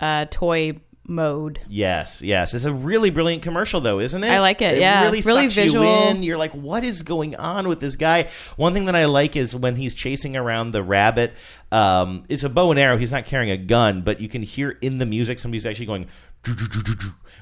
uh, 0.01 0.25
toy 0.29 0.73
mode. 1.07 1.59
Yes, 1.67 2.21
yes. 2.21 2.53
It's 2.53 2.65
a 2.65 2.73
really 2.73 3.09
brilliant 3.09 3.43
commercial, 3.43 3.81
though, 3.81 3.99
isn't 3.99 4.23
it? 4.23 4.29
I 4.29 4.39
like 4.39 4.61
it, 4.61 4.79
yeah. 4.79 5.03
really, 5.03 5.21
Really 5.21 5.47
visual. 5.47 5.85
you 5.85 6.09
in. 6.09 6.23
You're 6.23 6.37
like, 6.37 6.51
what 6.53 6.83
is 6.83 7.03
going 7.03 7.35
on 7.35 7.67
with 7.67 7.79
this 7.79 7.95
guy? 7.95 8.29
One 8.55 8.73
thing 8.73 8.85
that 8.85 8.95
I 8.95 9.05
like 9.05 9.35
is 9.35 9.55
when 9.55 9.75
he's 9.75 9.93
chasing 9.95 10.35
around 10.35 10.71
the 10.71 10.83
rabbit. 10.83 11.33
Um, 11.71 12.23
it's 12.29 12.43
a 12.43 12.49
bow 12.49 12.71
and 12.71 12.79
arrow. 12.79 12.97
He's 12.97 13.11
not 13.11 13.25
carrying 13.25 13.51
a 13.51 13.57
gun, 13.57 14.01
but 14.01 14.21
you 14.21 14.29
can 14.29 14.41
hear 14.43 14.71
in 14.81 14.97
the 14.97 15.05
music 15.05 15.39
somebody's 15.39 15.65
actually 15.65 15.87
going. 15.87 16.07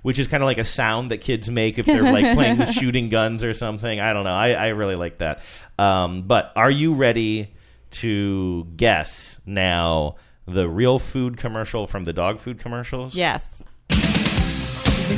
Which 0.03 0.18
is 0.18 0.27
kind 0.27 0.41
of 0.41 0.48
like 0.48 0.58
a 0.58 0.65
sound 0.65 1.12
that 1.12 1.18
kids 1.20 1.50
make 1.50 1.77
if 1.77 1.86
they're 1.86 2.01
like 2.12 2.36
playing 2.36 2.58
with 2.58 2.72
shooting 2.74 3.08
guns 3.10 3.44
or 3.44 3.53
something. 3.53 4.00
I 4.00 4.13
don't 4.13 4.24
know. 4.24 4.34
I, 4.34 4.51
I 4.53 4.68
really 4.70 4.96
like 4.96 5.20
that. 5.20 5.41
Um, 5.77 6.24
but 6.24 6.51
are 6.56 6.72
you 6.72 6.94
ready 6.96 7.53
to 7.91 8.65
guess 8.75 9.39
now 9.46 10.15
the 10.48 10.67
real 10.69 11.00
food 11.00 11.38
commercial 11.38 11.88
from 11.88 12.03
the 12.03 12.13
dog 12.13 12.39
food 12.39 12.60
commercials? 12.60 13.15
Yes. 13.15 13.63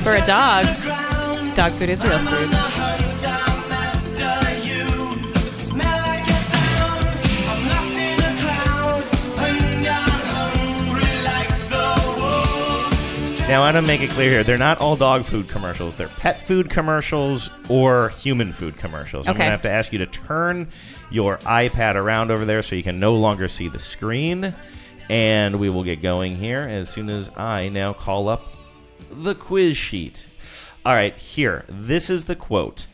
For 0.04 0.16
a 0.16 0.26
dog, 0.26 0.66
dog 1.56 1.72
food 1.74 1.90
is 1.90 2.04
real 2.04 2.20
food. 2.20 2.50
Now, 13.46 13.62
I 13.62 13.72
want 13.74 13.76
to 13.76 13.82
make 13.82 14.00
it 14.02 14.10
clear 14.12 14.30
here: 14.32 14.44
they're 14.44 14.58
not 14.58 14.80
all 14.80 14.96
dog 14.96 15.24
food 15.24 15.50
commercials. 15.50 15.98
They're 15.98 16.08
pet 16.08 16.40
food 16.40 16.70
commercials 16.70 17.50
or 17.70 18.10
human 18.18 18.54
food 18.54 18.78
commercials. 18.78 19.28
I'm 19.28 19.32
Okay. 19.32 19.40
going 19.40 19.48
to 19.48 19.52
have 19.52 19.62
to 19.64 19.70
ask 19.70 19.92
you 19.92 20.00
to 20.00 20.06
turn 20.06 20.70
your 21.12 21.38
iPad 21.40 21.96
around 21.96 22.32
over 22.32 22.46
there 22.46 22.62
so 22.64 22.76
you 22.76 22.84
can 22.84 23.00
no 23.02 23.14
longer 23.16 23.48
see 23.50 23.68
the 23.68 23.80
screen, 23.80 24.56
and 25.14 25.60
we 25.60 25.70
will 25.70 25.84
get 25.84 26.02
going 26.02 26.36
here 26.36 26.62
as 26.62 26.90
soon 26.90 27.08
as 27.08 27.30
I 27.38 27.70
now 27.70 27.94
call 27.94 28.28
up 28.28 28.42
the 29.12 29.36
quiz 29.36 29.78
sheet. 29.78 30.26
All 30.84 30.96
right, 30.96 31.16
here. 31.16 31.66
This 31.70 32.10
is 32.10 32.24
the 32.24 32.36
quote: 32.36 32.88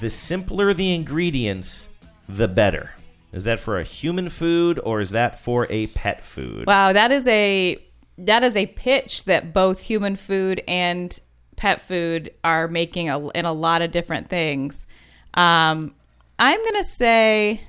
"The 0.00 0.10
simpler 0.10 0.74
the 0.74 0.92
ingredients, 0.92 1.86
the 2.28 2.48
better." 2.48 2.94
Is 3.32 3.44
that 3.44 3.60
for 3.60 3.78
a 3.78 3.84
human 3.84 4.30
food 4.30 4.80
or 4.82 5.00
is 5.00 5.10
that 5.10 5.38
for 5.38 5.68
a 5.70 5.86
pet 5.88 6.24
food? 6.24 6.66
Wow, 6.66 6.92
that 6.92 7.12
is 7.12 7.28
a 7.28 7.78
that 8.18 8.42
is 8.42 8.56
a 8.56 8.66
pitch 8.66 9.24
that 9.26 9.52
both 9.52 9.78
human 9.78 10.16
food 10.16 10.60
and 10.66 11.16
pet 11.54 11.80
food 11.80 12.32
are 12.42 12.66
making 12.66 13.10
a, 13.10 13.28
in 13.28 13.44
a 13.44 13.52
lot 13.52 13.80
of 13.80 13.92
different 13.92 14.28
things. 14.28 14.86
Um, 15.34 15.94
I'm 16.36 16.60
to 16.64 16.84
say 16.84 17.60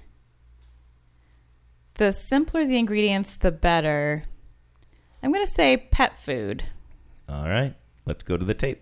the 1.96 2.12
simpler 2.12 2.66
the 2.66 2.78
ingredients, 2.78 3.38
the 3.38 3.52
better. 3.52 4.24
I'm 5.24 5.32
going 5.32 5.46
to 5.46 5.52
say 5.52 5.88
pet 5.92 6.18
food. 6.18 6.64
All 7.28 7.48
right, 7.48 7.74
let's 8.06 8.24
go 8.24 8.38
to 8.38 8.46
the 8.46 8.54
tape. 8.54 8.82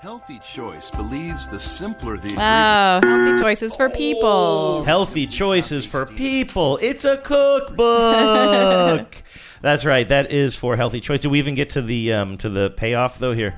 Healthy 0.00 0.40
Choice 0.40 0.90
believes 0.90 1.46
the 1.46 1.60
simpler 1.60 2.16
the 2.16 2.32
Oh, 2.32 3.00
healthy 3.06 3.40
choices 3.40 3.76
for 3.76 3.88
people. 3.88 4.82
Healthy 4.82 5.28
choices 5.28 5.86
for 5.86 6.06
people. 6.06 6.76
It's 6.82 7.04
a 7.04 7.18
cookbook. 7.18 9.14
That's 9.60 9.84
right. 9.84 10.08
That 10.08 10.32
is 10.32 10.56
for 10.56 10.74
healthy 10.74 10.98
choice. 10.98 11.20
Do 11.20 11.30
we 11.30 11.38
even 11.38 11.54
get 11.54 11.70
to 11.70 11.82
the 11.82 12.14
um, 12.14 12.36
to 12.38 12.48
the 12.48 12.70
payoff 12.70 13.20
though 13.20 13.32
here? 13.32 13.54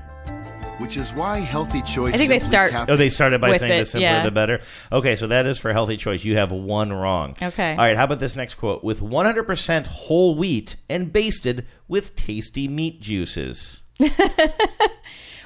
Which 0.79 0.97
is 0.97 1.13
why 1.13 1.39
Healthy 1.39 1.81
Choice. 1.83 2.13
I 2.13 2.17
think 2.17 2.29
they 2.29 2.39
start- 2.39 2.71
Cafe- 2.71 2.91
Oh, 2.91 2.95
they 2.95 3.09
started 3.09 3.41
by 3.41 3.49
With 3.51 3.59
saying 3.59 3.79
the 3.79 3.85
simpler 3.85 4.07
yeah. 4.09 4.23
the 4.23 4.31
better. 4.31 4.61
Okay, 4.91 5.15
so 5.15 5.27
that 5.27 5.45
is 5.45 5.57
for 5.57 5.71
healthy 5.73 5.97
choice. 5.97 6.23
You 6.23 6.37
have 6.37 6.51
one 6.51 6.91
wrong. 6.91 7.35
Okay. 7.41 7.71
All 7.71 7.77
right. 7.77 7.95
How 7.97 8.03
about 8.05 8.19
this 8.19 8.35
next 8.35 8.55
quote? 8.55 8.83
With 8.83 9.01
100% 9.01 9.87
whole 9.87 10.35
wheat 10.35 10.75
and 10.89 11.11
basted 11.13 11.65
with 11.87 12.15
tasty 12.15 12.67
meat 12.67 13.01
juices. 13.01 13.83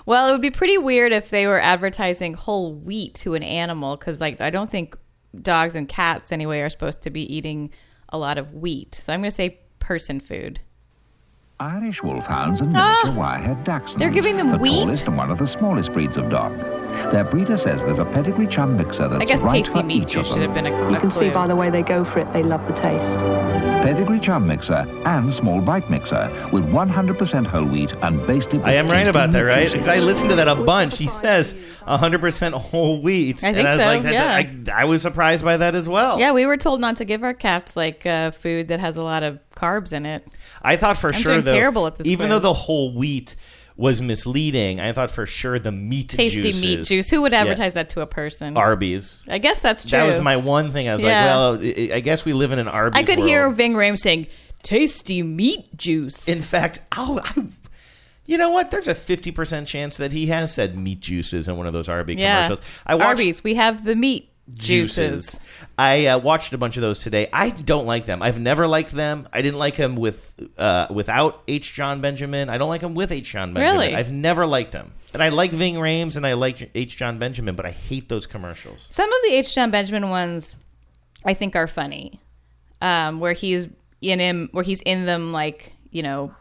Well, 0.05 0.27
it 0.27 0.31
would 0.31 0.41
be 0.41 0.49
pretty 0.49 0.79
weird 0.79 1.11
if 1.11 1.29
they 1.29 1.45
were 1.45 1.59
advertising 1.61 2.33
whole 2.33 2.73
wheat 2.73 3.13
to 3.15 3.35
an 3.35 3.43
animal 3.43 3.95
because, 3.95 4.19
like, 4.19 4.41
I 4.41 4.49
don't 4.49 4.71
think 4.71 4.97
dogs 5.39 5.75
and 5.75 5.87
cats 5.87 6.31
anyway 6.31 6.61
are 6.61 6.69
supposed 6.69 7.03
to 7.03 7.11
be 7.11 7.31
eating 7.31 7.69
a 8.07 8.17
lot 8.17 8.39
of 8.39 8.51
wheat. 8.55 8.95
So 8.95 9.13
I'm 9.13 9.19
going 9.21 9.29
to 9.29 9.35
say 9.35 9.59
person 9.77 10.19
food. 10.19 10.61
Irish 11.59 12.01
wolfhounds 12.01 12.61
and 12.61 12.71
miniature 12.71 13.11
wire-haired 13.11 13.65
dachshunds. 13.65 13.95
Ah! 13.95 13.99
They're 13.99 14.09
giving 14.11 14.37
them 14.37 14.49
the 14.49 14.57
wheat? 14.57 14.79
tallest 14.79 15.07
and 15.07 15.17
one 15.17 15.29
of 15.29 15.39
the 15.39 15.47
smallest 15.47 15.91
breeds 15.91 16.15
of 16.15 16.29
dog. 16.29 16.57
Their 17.11 17.23
breeder 17.23 17.57
says 17.57 17.81
there's 17.83 17.99
a 17.99 18.05
pedigree 18.05 18.47
chum 18.47 18.77
mixer 18.77 19.07
that's 19.07 19.21
I 19.21 19.25
guess 19.25 19.41
right 19.43 19.51
tasty 19.63 19.79
for 19.81 19.83
meat 19.85 20.03
each 20.03 20.15
of 20.15 20.25
juice 20.25 20.27
should 20.27 20.35
them. 20.37 20.53
have 20.53 20.53
been 20.53 20.65
a 20.67 20.91
You 20.91 20.99
can 20.99 21.11
see 21.11 21.29
by 21.29 21.47
the 21.47 21.55
way 21.55 21.69
they 21.69 21.81
go 21.81 22.03
for 22.05 22.19
it, 22.19 22.33
they 22.33 22.43
love 22.43 22.65
the 22.67 22.73
taste. 22.73 23.19
Pedigree 23.83 24.19
chum 24.19 24.45
mixer 24.47 24.85
and 25.05 25.33
small 25.33 25.61
bite 25.61 25.89
mixer 25.89 26.29
with 26.51 26.65
100% 26.67 27.47
whole 27.47 27.63
wheat 27.65 27.93
and 28.01 28.25
basted 28.27 28.57
with 28.57 28.65
I 28.65 28.73
am 28.73 28.89
right 28.89 29.07
about 29.07 29.31
that, 29.31 29.41
right? 29.41 29.71
Because 29.71 29.87
I 29.87 29.99
listened 29.99 30.29
to 30.31 30.35
that 30.35 30.47
a 30.47 30.55
bunch. 30.55 30.97
He 30.97 31.07
says 31.07 31.53
100% 31.87 32.53
whole 32.53 33.01
wheat. 33.01 33.43
I 33.43 33.47
and 33.47 33.55
think 33.55 33.67
I 33.67 33.71
was 33.75 33.81
so, 33.81 33.85
like, 33.87 34.03
that, 34.03 34.13
yeah. 34.13 34.73
I, 34.75 34.81
I 34.81 34.85
was 34.85 35.01
surprised 35.01 35.43
by 35.43 35.57
that 35.57 35.75
as 35.75 35.87
well. 35.89 36.19
Yeah, 36.19 36.33
we 36.33 36.45
were 36.45 36.57
told 36.57 36.79
not 36.81 36.97
to 36.97 37.05
give 37.05 37.23
our 37.23 37.33
cats 37.33 37.75
like 37.75 38.05
uh, 38.05 38.31
food 38.31 38.67
that 38.67 38.79
has 38.79 38.97
a 38.97 39.03
lot 39.03 39.23
of 39.23 39.39
carbs 39.55 39.93
in 39.93 40.05
it. 40.05 40.27
I 40.61 40.75
thought 40.75 40.97
for 40.97 41.07
I'm 41.07 41.13
sure 41.13 41.33
doing 41.33 41.45
though, 41.45 41.53
terrible 41.55 41.87
at 41.87 41.95
this 41.95 42.07
even 42.07 42.27
quiz. 42.27 42.29
though 42.29 42.39
the 42.39 42.53
whole 42.53 42.93
wheat 42.93 43.35
was 43.79 44.01
misleading, 44.01 44.81
I 44.81 44.91
thought 44.91 45.09
for 45.09 45.25
sure 45.25 45.57
the 45.57 45.71
meat 45.71 46.09
Tasty 46.09 46.41
juices, 46.41 46.61
meat 46.61 46.83
juice. 46.83 47.09
Who 47.09 47.21
would 47.21 47.31
Yeah. 47.31 47.41
advertise 47.41 47.73
that 47.75 47.89
to 47.91 48.01
a 48.01 48.05
person? 48.05 48.57
Arby's. 48.57 49.23
I 49.29 49.37
guess 49.37 49.61
that's 49.61 49.83
true. 49.83 49.91
That 49.91 50.05
was 50.05 50.19
my 50.19 50.35
one 50.35 50.71
thing. 50.71 50.89
I 50.89 50.93
was 50.93 51.01
Yeah. 51.01 51.35
like, 51.47 51.61
well, 51.61 51.95
I 51.95 51.99
guess 52.01 52.25
we 52.25 52.33
live 52.33 52.51
in 52.51 52.59
an 52.59 52.67
Arby's. 52.67 52.99
I 52.99 53.03
could 53.03 53.19
hear 53.19 53.43
world. 53.45 53.55
Ving 53.55 53.73
Rhames 53.75 53.99
saying, 53.99 54.27
"Tasty 54.63 55.23
meat 55.23 55.77
juice." 55.77 56.27
In 56.27 56.39
fact, 56.39 56.81
I'll, 56.91 57.19
I, 57.23 57.43
you 58.25 58.37
know 58.37 58.49
what? 58.49 58.69
There's 58.69 58.89
a 58.89 58.95
fifty 58.95 59.31
percent 59.31 59.67
chance 59.67 59.95
that 59.95 60.11
he 60.11 60.27
has 60.27 60.53
said 60.53 60.77
meat 60.77 60.99
juices 60.99 61.47
in 61.47 61.55
one 61.55 61.65
of 61.65 61.71
those 61.71 61.87
Arby 61.87 62.15
yeah, 62.15 62.43
commercials. 62.47 62.65
I 62.85 62.95
watched 62.95 63.07
Arby's. 63.07 63.43
We 63.45 63.53
have 63.55 63.85
the 63.85 63.95
meat 63.95 64.28
juices. 64.53 65.31
juices. 65.31 65.39
I 65.77 66.07
uh, 66.07 66.19
watched 66.19 66.53
a 66.53 66.57
bunch 66.57 66.77
of 66.77 66.81
those 66.81 66.99
today. 66.99 67.29
I 67.31 67.51
don't 67.51 67.85
like 67.85 68.05
them. 68.05 68.21
I've 68.21 68.39
never 68.39 68.67
liked 68.67 68.91
them. 68.91 69.27
I 69.31 69.41
didn't 69.41 69.59
like 69.59 69.75
them 69.75 69.95
with 69.95 70.33
uh, 70.57 70.87
without 70.89 71.43
H. 71.47 71.73
John 71.73 72.01
Benjamin. 72.01 72.49
I 72.49 72.57
don't 72.57 72.69
like 72.69 72.81
them 72.81 72.95
with 72.95 73.11
H. 73.11 73.31
John 73.31 73.53
Benjamin. 73.53 73.81
Really? 73.81 73.95
I've 73.95 74.11
never 74.11 74.45
liked 74.45 74.71
them. 74.73 74.93
And 75.13 75.23
I 75.23 75.29
like 75.29 75.51
Ving 75.51 75.75
Rhames 75.75 76.17
and 76.17 76.27
I 76.27 76.33
like 76.33 76.69
H. 76.75 76.97
John 76.97 77.17
Benjamin, 77.17 77.55
but 77.55 77.65
I 77.65 77.71
hate 77.71 78.09
those 78.09 78.27
commercials. 78.27 78.87
Some 78.89 79.11
of 79.11 79.19
the 79.23 79.33
H. 79.33 79.55
John 79.55 79.71
Benjamin 79.71 80.09
ones, 80.09 80.59
I 81.25 81.33
think, 81.33 81.55
are 81.55 81.67
funny. 81.67 82.19
Um, 82.81 83.19
where 83.19 83.33
he's 83.33 83.67
in 84.01 84.19
him, 84.19 84.49
where 84.51 84.63
he's 84.63 84.81
in 84.81 85.05
them, 85.05 85.31
like 85.31 85.73
you 85.91 86.03
know, 86.03 86.33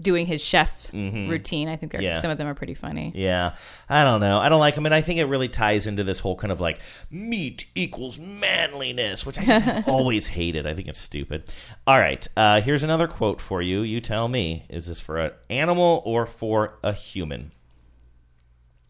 doing 0.00 0.26
his 0.26 0.42
chef 0.42 0.90
routine. 0.92 1.68
I 1.68 1.76
think 1.76 1.92
they're, 1.92 2.00
Mm-hmm. 2.00 2.14
Yeah. 2.16 2.18
some 2.20 2.30
of 2.30 2.38
them 2.38 2.46
are 2.46 2.54
pretty 2.54 2.74
funny. 2.74 3.12
Yeah, 3.14 3.54
I 3.88 4.04
don't 4.04 4.20
know. 4.20 4.38
I 4.38 4.48
don't 4.48 4.60
like 4.60 4.74
him, 4.74 4.86
and 4.86 4.94
I 4.94 5.00
think 5.00 5.18
it 5.20 5.24
really 5.26 5.48
ties 5.48 5.86
into 5.86 6.04
this 6.04 6.18
whole 6.20 6.36
kind 6.36 6.52
of 6.52 6.60
like 6.60 6.78
meat 7.10 7.66
equals 7.74 8.18
manliness, 8.18 9.24
which 9.26 9.38
I 9.38 9.42
have 9.42 9.88
always 9.88 10.26
hated. 10.28 10.66
I 10.66 10.74
think 10.74 10.88
it's 10.88 10.98
stupid. 11.00 11.50
All 11.86 11.98
right, 11.98 12.26
uh, 12.36 12.60
here's 12.60 12.82
another 12.82 13.06
quote 13.08 13.40
for 13.40 13.62
you. 13.62 13.82
You 13.82 14.00
tell 14.00 14.28
me: 14.28 14.66
is 14.68 14.86
this 14.86 15.00
for 15.00 15.18
an 15.18 15.32
animal 15.50 16.02
or 16.04 16.26
for 16.26 16.78
a 16.82 16.92
human? 16.92 17.52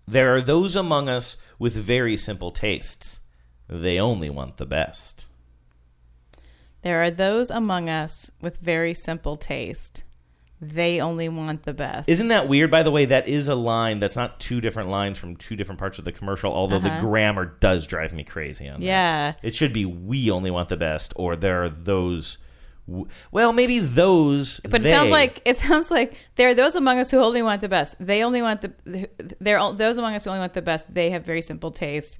There 0.07 0.35
are 0.35 0.41
those 0.43 0.76
among 0.76 1.09
us 1.09 1.37
with 1.59 1.75
very 1.75 2.17
simple 2.17 2.50
tastes. 2.50 3.21
They 3.69 3.99
only 3.99 4.29
want 4.29 4.59
the 4.59 4.67
best. 4.67 5.26
There 6.83 7.03
are 7.03 7.11
those 7.11 7.49
among 7.49 7.88
us 7.88 8.31
with 8.43 8.59
very 8.59 8.93
simple 8.93 9.37
taste. 9.37 10.03
They 10.68 11.00
only 11.00 11.28
want 11.28 11.64
the 11.64 11.75
best. 11.75 12.09
Isn't 12.09 12.28
that 12.28 12.49
weird? 12.49 12.71
By 12.71 12.83
the 12.83 12.90
way, 12.90 13.04
that 13.06 13.28
is 13.28 13.49
a 13.49 13.54
line 13.54 13.99
that's 13.99 14.16
not 14.16 14.40
two 14.40 14.61
different 14.61 14.88
lines 14.88 15.18
from 15.18 15.37
two 15.37 15.56
different 15.56 15.78
parts 15.78 15.99
of 15.99 16.04
the 16.04 16.12
commercial. 16.12 16.52
Although 16.52 16.78
the 16.78 16.99
grammar 17.00 17.44
does 17.61 17.87
drive 17.87 18.12
me 18.12 18.25
crazy 18.25 18.68
on 18.68 18.80
that. 18.80 18.87
Uh-huh. 18.87 18.87
Yeah. 18.87 19.33
It 19.42 19.54
should 19.54 19.73
be 19.73 19.85
we 19.85 20.30
only 20.30 20.50
want 20.50 20.68
the 20.68 20.76
best, 20.76 21.12
or 21.16 21.37
there 21.37 21.64
are 21.64 21.68
those. 21.68 22.38
w- 22.88 23.06
Well, 23.33 23.52
maybe 23.52 23.78
those. 23.80 24.61
But 24.61 24.85
it 24.87 24.90
sounds 24.90 25.11
like 25.11 25.42
it 25.44 25.56
sounds 25.59 25.90
like 25.90 26.16
there 26.37 26.49
are 26.49 26.54
those 26.54 26.75
among 26.76 26.99
us 26.99 27.11
who 27.11 27.18
only 27.18 27.42
want 27.42 27.61
the 27.61 27.68
best. 27.68 27.97
They 28.00 28.23
only 28.23 28.40
want 28.42 28.61
the. 28.62 29.09
There 29.40 29.59
are 29.59 29.73
those 29.75 29.99
among 29.99 30.14
us 30.14 30.25
who 30.25 30.30
only 30.30 30.40
want 30.40 30.54
the 30.54 30.62
best. 30.62 30.92
They 30.94 31.11
have 31.11 31.25
very 31.25 31.42
simple 31.42 31.71
taste, 31.73 32.18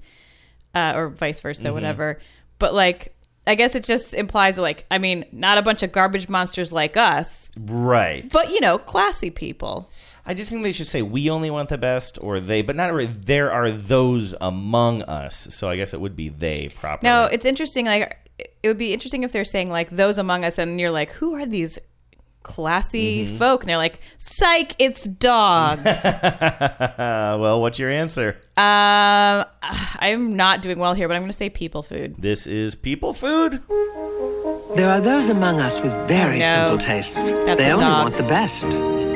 uh, 0.73 0.93
or 0.95 1.09
vice 1.09 1.39
versa, 1.39 1.63
Mm-hmm. 1.63 1.73
whatever. 1.73 2.19
But 2.59 2.73
like, 2.73 3.14
I 3.47 3.55
guess 3.55 3.75
it 3.75 3.83
just 3.83 4.13
implies 4.13 4.57
like, 4.57 4.85
I 4.89 4.97
mean, 4.97 5.25
not 5.31 5.57
a 5.57 5.61
bunch 5.61 5.83
of 5.83 5.91
garbage 5.91 6.27
monsters 6.27 6.71
like 6.71 6.97
us, 6.97 7.51
right. 7.57 8.29
but 8.31 8.51
you 8.51 8.59
know, 8.59 8.77
classy 8.77 9.29
people. 9.29 9.89
I 10.25 10.33
just 10.33 10.49
think 10.49 10.63
they 10.63 10.71
should 10.71 10.87
say 10.87 11.03
we 11.03 11.29
only 11.29 11.51
want 11.51 11.69
the 11.69 11.77
best, 11.77 12.17
or 12.19 12.39
they. 12.39 12.63
But 12.63 12.75
not 12.75 12.91
really. 12.93 13.11
There 13.13 13.51
are 13.51 13.69
those 13.69 14.33
among 14.41 15.03
us. 15.03 15.47
So 15.51 15.69
I 15.69 15.75
guess 15.75 15.93
it 15.93 16.01
would 16.01 16.15
be 16.15 16.29
they 16.29 16.69
properly. 16.69 17.11
No, 17.11 17.25
it's 17.25 17.45
interesting. 17.45 17.85
Like, 17.85 18.17
it 18.63 18.67
would 18.67 18.79
be 18.79 18.91
interesting 18.91 19.23
if 19.23 19.31
they're 19.31 19.45
saying 19.45 19.69
like 19.69 19.91
those 19.91 20.17
among 20.17 20.43
us, 20.43 20.57
and 20.57 20.79
you're 20.79 20.91
like, 20.91 21.11
who 21.11 21.35
are 21.35 21.45
these 21.45 21.77
classy 22.45 23.25
Mm-hmm. 23.25 23.37
folk? 23.37 23.63
And 23.63 23.69
they're 23.69 23.77
like, 23.77 23.99
psych, 24.17 24.75
it's 24.79 25.03
dogs. 25.03 25.83
Well, 26.97 27.59
what's 27.61 27.77
your 27.79 27.89
answer? 27.89 28.37
Um, 28.57 29.45
I'm 29.61 30.35
not 30.37 30.61
doing 30.61 30.79
well 30.79 30.93
here, 30.93 31.07
but 31.09 31.15
I'm 31.15 31.21
going 31.23 31.31
to 31.31 31.35
say 31.37 31.49
people 31.49 31.83
food. 31.83 32.15
This 32.17 32.47
is 32.47 32.73
people 32.75 33.13
food. 33.13 33.61
There 34.75 34.89
are 34.89 35.01
those 35.01 35.27
among 35.29 35.59
us 35.59 35.75
with 35.81 35.91
very 36.07 36.39
No. 36.39 36.77
simple 36.77 36.85
tastes. 36.85 37.13
That's 37.13 37.57
they 37.59 37.71
only 37.71 37.83
dog. 37.83 38.03
want 38.13 38.17
the 38.17 38.23
best. 38.23 39.14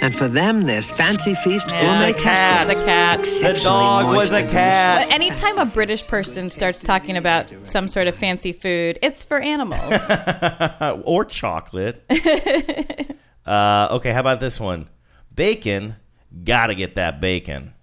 And 0.00 0.16
for 0.16 0.28
them, 0.28 0.62
there's 0.62 0.88
fancy 0.92 1.34
feast 1.42 1.66
Yeah. 1.70 1.80
gourmet 1.80 2.10
It's 2.10 2.20
a 2.20 2.22
cat. 2.22 2.68
It's 2.70 2.80
a 2.80 2.84
cat. 2.84 3.22
The 3.22 3.60
dog 3.62 4.14
was 4.14 4.32
a 4.32 4.46
cat. 4.46 5.06
But 5.08 5.14
anytime 5.14 5.58
a 5.58 5.66
British 5.66 6.06
person 6.06 6.50
starts 6.50 6.80
talking 6.80 7.16
about 7.16 7.46
some 7.64 7.88
sort 7.88 8.06
of 8.06 8.14
fancy 8.14 8.52
food, 8.52 8.98
it's 9.02 9.24
for 9.24 9.40
animals. 9.40 9.80
or 11.04 11.24
chocolate. 11.24 12.04
uh, 13.46 13.88
okay, 13.92 14.12
how 14.12 14.20
about 14.20 14.40
this 14.40 14.60
one? 14.60 14.88
Bacon. 15.34 15.96
Gotta 16.44 16.74
get 16.74 16.94
that 16.96 17.20
bacon. 17.20 17.74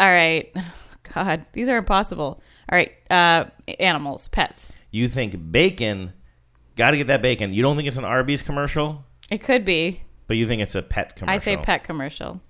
All 0.00 0.08
right. 0.08 0.54
God, 1.14 1.46
these 1.52 1.68
are 1.68 1.78
impossible. 1.78 2.42
All 2.70 2.76
right. 2.76 2.92
Uh, 3.10 3.46
animals, 3.80 4.28
pets. 4.28 4.72
You 4.90 5.08
think 5.08 5.50
bacon. 5.52 6.12
Gotta 6.76 6.96
get 6.98 7.06
that 7.06 7.22
bacon. 7.22 7.54
You 7.54 7.62
don't 7.62 7.76
think 7.76 7.88
it's 7.88 7.96
an 7.96 8.04
Arby's 8.04 8.42
commercial, 8.42 9.04
It 9.30 9.42
could 9.42 9.64
be. 9.64 10.02
But 10.28 10.36
you 10.36 10.46
think 10.46 10.62
it's 10.62 10.76
a 10.76 10.82
pet 10.82 11.16
commercial. 11.16 11.34
I 11.34 11.38
say 11.38 11.56
pet 11.56 11.82
commercial. 11.82 12.40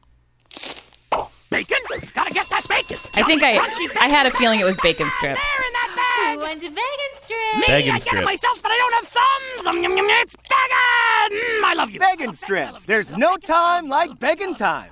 Bacon? 1.50 1.78
Gotta 2.14 2.34
get 2.34 2.46
that 2.50 2.66
bacon. 2.68 2.98
I 3.14 3.22
think 3.22 3.42
I 3.42 3.56
I 3.98 4.08
had 4.08 4.26
a 4.26 4.30
feeling 4.30 4.60
it 4.60 4.66
was 4.66 4.76
bacon 4.82 5.08
strips. 5.10 5.40
There 5.40 5.66
in 5.66 5.72
that 5.72 6.32
Who 6.34 6.40
wants 6.40 6.64
a 6.64 6.68
bacon 6.68 7.12
strip? 7.22 7.66
Bacon 7.66 7.74
I 7.74 7.80
get 7.82 8.00
strip. 8.02 8.22
it 8.22 8.24
myself, 8.26 8.60
but 8.62 8.70
I 8.70 8.76
don't 8.76 8.92
have 8.92 9.06
thumbs. 9.06 9.66
Um, 9.66 9.82
yum, 9.82 9.96
yum, 9.96 10.08
yum, 10.08 10.20
It's 10.20 10.36
bacon. 10.36 11.38
Mm, 11.38 11.64
I 11.64 11.74
love 11.74 11.90
you. 11.90 12.00
Begging 12.00 12.34
strips. 12.34 12.84
There's 12.84 13.16
no 13.16 13.36
time 13.38 13.88
like 13.88 14.18
begging 14.18 14.54
time. 14.54 14.90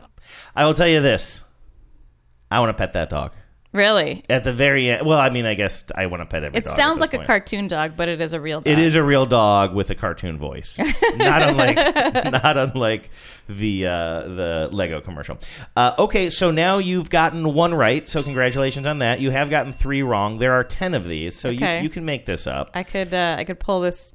I 0.54 0.64
will 0.64 0.74
tell 0.74 0.88
you 0.88 1.02
this. 1.02 1.44
I 2.50 2.60
want 2.60 2.70
to 2.70 2.74
pet 2.74 2.92
that 2.94 3.10
dog. 3.10 3.34
Really? 3.76 4.24
At 4.30 4.42
the 4.44 4.52
very 4.52 4.88
end. 4.90 5.06
Well, 5.06 5.18
I 5.18 5.28
mean, 5.30 5.44
I 5.44 5.54
guess 5.54 5.84
I 5.94 6.06
want 6.06 6.22
to 6.22 6.26
pet 6.26 6.42
every 6.42 6.58
It 6.58 6.64
dog 6.64 6.74
sounds 6.74 7.00
like 7.00 7.12
a 7.12 7.22
cartoon 7.22 7.68
dog, 7.68 7.92
but 7.96 8.08
it 8.08 8.20
is 8.20 8.32
a 8.32 8.40
real 8.40 8.60
dog. 8.60 8.72
It 8.72 8.78
is 8.78 8.94
a 8.94 9.02
real 9.02 9.26
dog 9.26 9.74
with 9.74 9.90
a 9.90 9.94
cartoon 9.94 10.38
voice, 10.38 10.78
not 11.16 11.42
unlike 11.42 11.76
not 12.32 12.56
unlike 12.56 13.10
the 13.48 13.86
uh, 13.86 14.20
the 14.22 14.68
Lego 14.72 15.00
commercial. 15.00 15.38
Uh, 15.76 15.94
okay, 15.98 16.30
so 16.30 16.50
now 16.50 16.78
you've 16.78 17.10
gotten 17.10 17.52
one 17.54 17.74
right, 17.74 18.08
so 18.08 18.22
congratulations 18.22 18.86
on 18.86 18.98
that. 18.98 19.20
You 19.20 19.30
have 19.30 19.50
gotten 19.50 19.72
three 19.72 20.02
wrong. 20.02 20.38
There 20.38 20.52
are 20.52 20.64
ten 20.64 20.94
of 20.94 21.06
these, 21.06 21.36
so 21.36 21.50
Okay. 21.50 21.76
you 21.78 21.82
you 21.84 21.88
can 21.90 22.04
make 22.04 22.26
this 22.26 22.46
up. 22.46 22.70
I 22.74 22.82
could 22.82 23.12
uh, 23.12 23.36
I 23.38 23.44
could 23.44 23.60
pull 23.60 23.80
this 23.82 24.14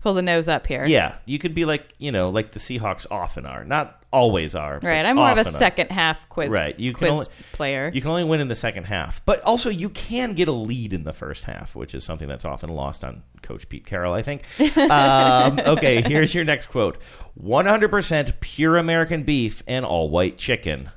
pull 0.00 0.14
the 0.14 0.22
nose 0.22 0.48
up 0.48 0.66
here. 0.66 0.84
Yeah, 0.86 1.16
you 1.26 1.38
could 1.38 1.54
be 1.54 1.64
like 1.64 1.92
you 1.98 2.10
know 2.10 2.30
like 2.30 2.52
the 2.52 2.58
Seahawks 2.60 3.06
often 3.10 3.44
are, 3.44 3.64
not 3.64 3.97
always 4.12 4.54
are. 4.54 4.80
Right. 4.82 5.04
I'm 5.04 5.16
more 5.16 5.30
of 5.30 5.38
a 5.38 5.40
are. 5.40 5.52
second 5.52 5.90
half 5.90 6.28
quiz 6.28 6.50
Right. 6.50 6.78
You 6.78 6.92
can 6.92 6.98
quiz 6.98 7.10
only, 7.10 7.26
player. 7.52 7.90
You 7.92 8.00
can 8.00 8.10
only 8.10 8.24
win 8.24 8.40
in 8.40 8.48
the 8.48 8.54
second 8.54 8.84
half, 8.84 9.24
but 9.24 9.40
also 9.42 9.68
you 9.70 9.90
can 9.90 10.32
get 10.34 10.48
a 10.48 10.52
lead 10.52 10.92
in 10.92 11.04
the 11.04 11.12
first 11.12 11.44
half, 11.44 11.74
which 11.74 11.94
is 11.94 12.04
something 12.04 12.28
that's 12.28 12.44
often 12.44 12.70
lost 12.70 13.04
on 13.04 13.22
Coach 13.42 13.68
Pete 13.68 13.86
Carroll. 13.86 14.14
I 14.14 14.22
think. 14.22 14.42
um, 14.78 15.60
okay, 15.60 16.02
here's 16.02 16.34
your 16.34 16.44
next 16.44 16.68
quote: 16.68 16.98
"100% 17.42 18.40
pure 18.40 18.76
American 18.76 19.22
beef 19.22 19.62
and 19.66 19.84
all 19.84 20.08
white 20.08 20.38
chicken." 20.38 20.90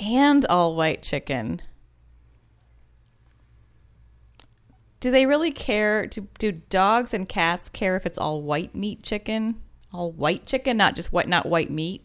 and 0.00 0.46
all 0.46 0.74
white 0.74 1.02
chicken. 1.02 1.60
Do 4.98 5.10
they 5.10 5.26
really 5.26 5.50
care? 5.50 6.06
Do, 6.06 6.26
do 6.38 6.52
dogs 6.52 7.14
and 7.14 7.28
cats 7.28 7.68
care 7.68 7.96
if 7.96 8.06
it's 8.06 8.18
all 8.18 8.42
white 8.42 8.74
meat 8.74 9.02
chicken? 9.02 9.60
All 9.92 10.12
white 10.12 10.46
chicken, 10.46 10.76
not 10.76 10.94
just 10.94 11.12
white, 11.12 11.28
not 11.28 11.46
white 11.46 11.70
meat. 11.70 12.04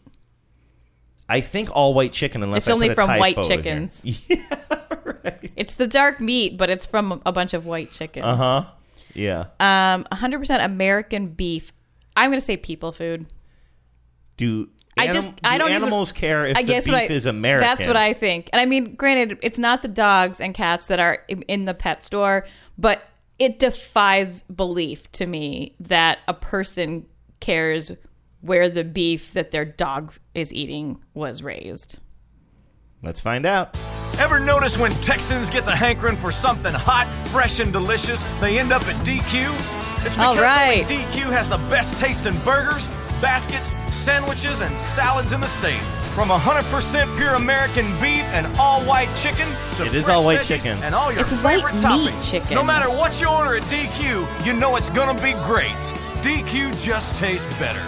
I 1.28 1.40
think 1.40 1.70
all 1.74 1.94
white 1.94 2.12
chicken, 2.12 2.42
unless 2.42 2.64
It's 2.64 2.68
I 2.68 2.72
only 2.72 2.94
from 2.94 3.08
white 3.18 3.40
chickens. 3.42 4.00
here. 4.04 4.46
It's 5.56 5.74
the 5.74 5.86
dark 5.86 6.20
meat, 6.20 6.56
but 6.56 6.70
it's 6.70 6.86
from 6.86 7.20
a 7.26 7.32
bunch 7.32 7.54
of 7.54 7.66
white 7.66 7.90
chickens. 7.90 8.24
Uh 8.26 8.36
huh. 8.36 8.64
Yeah. 9.14 9.46
Um, 9.58 10.04
100% 10.12 10.64
American 10.64 11.28
beef. 11.28 11.72
I'm 12.16 12.30
going 12.30 12.38
to 12.40 12.44
say 12.44 12.56
people 12.56 12.92
food. 12.92 13.26
Do 14.36 14.68
I 14.96 15.04
anim- 15.04 15.14
just 15.14 15.30
I 15.42 15.54
do 15.56 15.64
don't 15.64 15.70
even- 15.70 15.82
animals 15.82 16.12
care 16.12 16.46
if 16.46 16.56
I 16.56 16.62
the 16.62 16.68
guess 16.68 16.84
beef 16.86 16.94
I, 16.94 17.02
is 17.04 17.26
American? 17.26 17.66
That's 17.66 17.86
what 17.86 17.96
I 17.96 18.12
think. 18.12 18.50
And 18.52 18.60
I 18.60 18.66
mean, 18.66 18.94
granted, 18.94 19.38
it's 19.42 19.58
not 19.58 19.82
the 19.82 19.88
dogs 19.88 20.40
and 20.40 20.54
cats 20.54 20.86
that 20.86 21.00
are 21.00 21.22
in 21.48 21.64
the 21.64 21.74
pet 21.74 22.04
store, 22.04 22.46
but 22.78 23.00
it 23.38 23.58
defies 23.58 24.42
belief 24.42 25.10
to 25.12 25.26
me 25.26 25.74
that 25.80 26.18
a 26.28 26.34
person 26.34 27.06
cares 27.40 27.92
where 28.40 28.68
the 28.68 28.84
beef 28.84 29.32
that 29.32 29.50
their 29.50 29.64
dog 29.64 30.12
is 30.34 30.52
eating 30.52 31.00
was 31.14 31.42
raised. 31.42 31.98
Let's 33.02 33.20
find 33.20 33.44
out. 33.46 33.76
Ever 34.18 34.40
notice 34.40 34.78
when 34.78 34.90
Texans 35.02 35.50
get 35.50 35.64
the 35.64 35.74
hankering 35.76 36.16
for 36.16 36.32
something 36.32 36.72
hot, 36.72 37.06
fresh, 37.28 37.60
and 37.60 37.72
delicious, 37.72 38.24
they 38.40 38.58
end 38.58 38.72
up 38.72 38.82
at 38.88 39.04
DQ? 39.04 39.52
It's 40.06 40.14
because 40.14 40.18
All 40.18 40.36
right. 40.36 40.82
only 40.90 40.94
DQ 41.04 41.30
has 41.32 41.48
the 41.48 41.58
best 41.68 41.98
tasting 42.00 42.36
burgers, 42.40 42.88
baskets, 43.20 43.72
sandwiches, 43.94 44.60
and 44.62 44.76
salads 44.78 45.32
in 45.32 45.40
the 45.40 45.46
state. 45.48 45.82
From 46.14 46.28
100% 46.30 47.16
pure 47.18 47.34
American 47.34 47.86
beef 48.00 48.22
and 48.32 48.46
all 48.58 48.82
white 48.86 49.14
chicken 49.16 49.48
to 49.76 49.84
It 49.84 49.94
is 49.94 50.08
all 50.08 50.24
white 50.24 50.40
chicken. 50.42 50.82
and 50.82 50.94
all 50.94 51.12
your 51.12 51.20
It's 51.22 51.32
white 51.32 51.56
favorite 51.56 51.74
meat 51.74 51.82
toppings. 51.82 52.30
chicken. 52.30 52.54
No 52.54 52.62
matter 52.64 52.88
what 52.88 53.20
you 53.20 53.28
order 53.28 53.56
at 53.56 53.62
DQ, 53.64 54.26
you 54.46 54.54
know 54.54 54.76
it's 54.76 54.88
gonna 54.90 55.20
be 55.22 55.32
great. 55.44 55.74
DQ 56.26 56.82
just 56.82 57.20
tastes 57.20 57.46
better. 57.56 57.78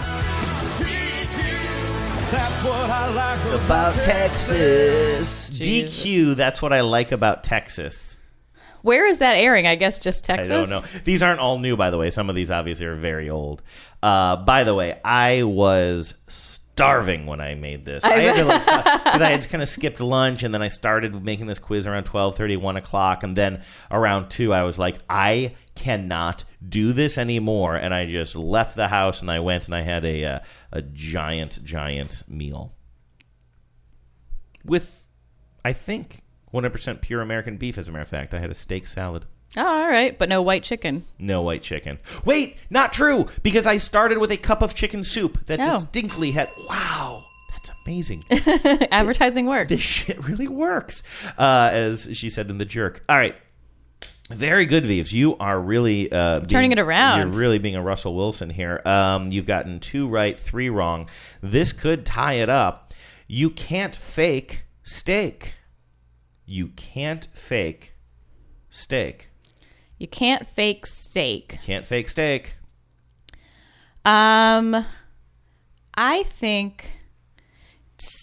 That's 2.30 2.62
what 2.62 2.88
I 2.88 3.12
like 3.12 3.64
About 3.64 3.95
Texas. 3.97 5.50
Jesus. 5.50 6.04
DQ. 6.04 6.37
That's 6.37 6.62
what 6.62 6.73
I 6.73 6.83
like 6.83 7.11
about 7.11 7.42
Texas. 7.42 8.16
Where 8.83 9.09
is 9.09 9.18
that 9.18 9.35
airing? 9.35 9.66
I 9.66 9.75
guess 9.75 9.99
just 9.99 10.25
Texas. 10.25 10.52
I 10.52 10.54
don't 10.54 10.71
know. 10.71 10.83
These 11.02 11.21
aren't 11.21 11.40
all 11.40 11.59
new, 11.59 11.76
by 11.76 11.90
the 11.90 11.99
way. 11.99 12.11
Some 12.11 12.30
of 12.30 12.37
these 12.37 12.49
obviously 12.49 12.87
are 12.87 12.95
very 12.95 13.28
old. 13.28 13.61
Uh, 14.04 14.37
by 14.37 14.62
the 14.62 14.73
way, 14.73 15.00
I 15.04 15.42
was 15.42 16.14
starving 16.78 17.26
when 17.26 17.40
I 17.40 17.54
made 17.54 17.85
this. 17.85 18.04
I, 18.04 18.14
I 18.14 18.18
had 18.20 18.37
to 18.37 18.44
like 18.44 18.64
because 19.04 19.23
I 19.23 19.30
had 19.30 19.49
kind 19.49 19.62
of 19.62 19.68
skipped 19.68 20.00
lunch, 20.00 20.42
and 20.42 20.54
then 20.54 20.62
I 20.62 20.68
started 20.68 21.25
making 21.25 21.47
this 21.47 21.58
quiz 21.58 21.87
around 21.87 22.04
12:30, 22.04 22.61
1 22.61 22.76
o'clock, 22.76 23.23
and 23.23 23.37
then 23.37 23.62
around 23.90 24.30
two, 24.30 24.52
I 24.52 24.62
was 24.62 24.78
like, 24.78 24.99
I 25.08 25.54
cannot 25.75 26.44
do 26.66 26.92
this 26.92 27.18
anymore, 27.18 27.76
and 27.76 27.94
I 27.94 28.06
just 28.06 28.35
left 28.35 28.76
the 28.76 28.88
house 28.88 29.20
and 29.20 29.30
I 29.30 29.40
went 29.40 29.66
and 29.66 29.75
I 29.75 29.82
had 29.82 30.04
a 30.04 30.25
uh, 30.25 30.40
a 30.73 30.82
giant, 30.82 31.64
giant 31.64 32.25
meal 32.28 32.75
with, 34.64 35.04
I 35.64 35.73
think. 35.73 36.23
100% 36.54 37.02
pure 37.02 37.20
American 37.20 37.58
beef, 37.58 37.76
as 37.76 37.88
a 37.88 37.92
matter 37.92 38.00
of 38.00 38.08
fact. 38.08 38.32
I 38.32 38.38
had 38.38 38.50
a 38.50 38.54
steak 38.54 38.87
salad. 38.87 39.26
Oh, 39.58 39.66
all 39.66 39.88
right, 39.88 40.16
but 40.18 40.28
no 40.28 40.40
white 40.40 40.62
chicken. 40.62 41.04
No 41.18 41.42
white 41.42 41.62
chicken. 41.62 41.98
Wait, 42.24 42.56
not 42.70 42.92
true, 42.92 43.26
because 43.42 43.66
I 43.66 43.76
started 43.76 44.18
with 44.18 44.30
a 44.30 44.36
cup 44.36 44.62
of 44.62 44.75
chicken 44.75 45.02
soup 45.02 45.44
that 45.47 45.58
Oh. 45.60 45.80
distinctly 45.80 46.30
had. 46.30 46.49
Wow, 46.68 47.25
that's 47.50 47.71
amazing. 47.84 48.25
Advertising 48.30 49.47
works. 49.47 49.68
this 49.68 49.80
shit 49.80 50.23
really 50.26 50.49
works, 50.49 51.02
uh, 51.36 51.71
as 51.73 52.08
she 52.12 52.30
said 52.30 52.50
in 52.50 52.58
The 52.58 52.64
Jerk. 52.64 53.04
All 53.08 53.16
right. 53.16 53.34
Very 54.30 54.66
good, 54.66 54.84
Veeves. 54.84 55.10
You 55.12 55.36
are 55.38 55.58
really 55.58 56.12
uh, 56.12 56.40
being- 56.40 56.49
Turning 56.49 56.73
it 56.73 56.78
around. 56.78 57.18
You're 57.18 57.40
really 57.40 57.58
being 57.58 57.76
a 57.76 57.82
Russell 57.82 58.14
Wilson 58.14 58.50
here. 58.50 58.82
Um, 58.84 59.32
you've 59.32 59.47
gotten 59.47 59.80
two 59.80 60.06
right, 60.06 60.38
three 60.38 60.68
wrong. 60.68 61.08
This 61.42 61.73
could 61.73 62.04
tie 62.04 62.34
it 62.34 62.50
up. 62.50 62.92
You 63.26 63.49
can't 63.49 63.97
fake 63.97 64.64
steak. 64.82 65.54
You 66.44 66.68
can't 66.76 67.26
fake 67.32 67.94
steak. 68.68 69.27
You 69.99 70.06
can't 70.08 70.47
fake 70.47 70.87
steak. 70.87 71.58
Can't 71.65 71.84
fake 71.84 72.08
steak. 72.08 72.56
Um, 74.04 74.84
I 75.95 76.23
think 76.23 76.93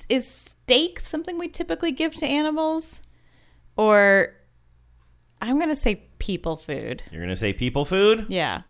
is 0.10 0.30
steak 0.32 1.02
something 1.02 1.38
we 1.38 1.48
typically 1.50 1.92
give 1.92 2.16
to 2.16 2.26
animals, 2.26 3.04
or 3.76 4.30
I'm 5.42 5.60
gonna 5.60 5.76
say 5.76 6.04
people 6.18 6.56
food. 6.56 7.04
You're 7.12 7.22
gonna 7.22 7.36
say 7.36 7.52
people 7.54 7.84
food? 7.86 8.26
Yeah. 8.30 8.62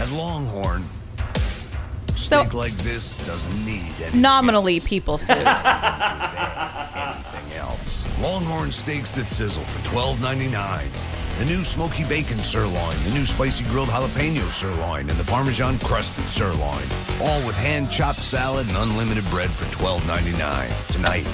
At 0.00 0.10
Longhorn, 0.10 0.84
So- 2.16 2.42
steak 2.42 2.54
like 2.54 2.76
this 2.78 3.16
doesn't 3.24 3.64
need 3.64 3.92
any 4.02 4.18
Nominally 4.20 4.80
people 4.80 5.16
food. 5.26 5.30
anything 5.36 5.46
else. 7.56 8.04
Longhorn 8.20 8.72
steaks 8.72 9.12
that 9.12 9.28
sizzle 9.28 9.64
for 9.64 9.78
$12.99. 9.88 10.88
The 11.38 11.44
new 11.44 11.64
smoky 11.64 12.02
bacon 12.04 12.38
sirloin, 12.38 12.96
the 13.04 13.10
new 13.10 13.26
spicy 13.26 13.64
grilled 13.64 13.90
jalapeno 13.90 14.48
sirloin, 14.48 15.10
and 15.10 15.18
the 15.18 15.24
Parmesan 15.24 15.78
crusted 15.80 16.24
sirloin. 16.30 16.84
All 17.20 17.46
with 17.46 17.54
hand 17.56 17.90
chopped 17.90 18.22
salad 18.22 18.66
and 18.68 18.76
unlimited 18.78 19.22
bread 19.26 19.50
for 19.50 19.66
$12.99. 19.66 20.86
Tonight, 20.88 21.26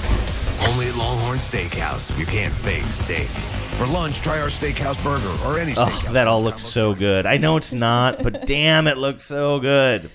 only 0.69 0.87
at 0.87 0.95
Longhorn 0.95 1.37
Steakhouse. 1.39 2.17
You 2.19 2.25
can't 2.25 2.53
fake 2.53 2.83
steak. 2.83 3.29
For 3.77 3.87
lunch, 3.87 4.19
try 4.19 4.41
our 4.41 4.47
steakhouse 4.47 5.01
burger 5.01 5.31
or 5.45 5.57
any 5.57 5.73
Oh, 5.77 6.09
that 6.11 6.27
all 6.27 6.43
looks 6.43 6.63
so 6.63 6.93
good. 6.93 7.25
I 7.25 7.37
know 7.37 7.55
it's 7.55 7.71
not, 7.71 8.21
but 8.21 8.45
damn, 8.45 8.87
it 8.87 8.97
looks 8.97 9.23
so 9.23 9.61
good. 9.61 10.11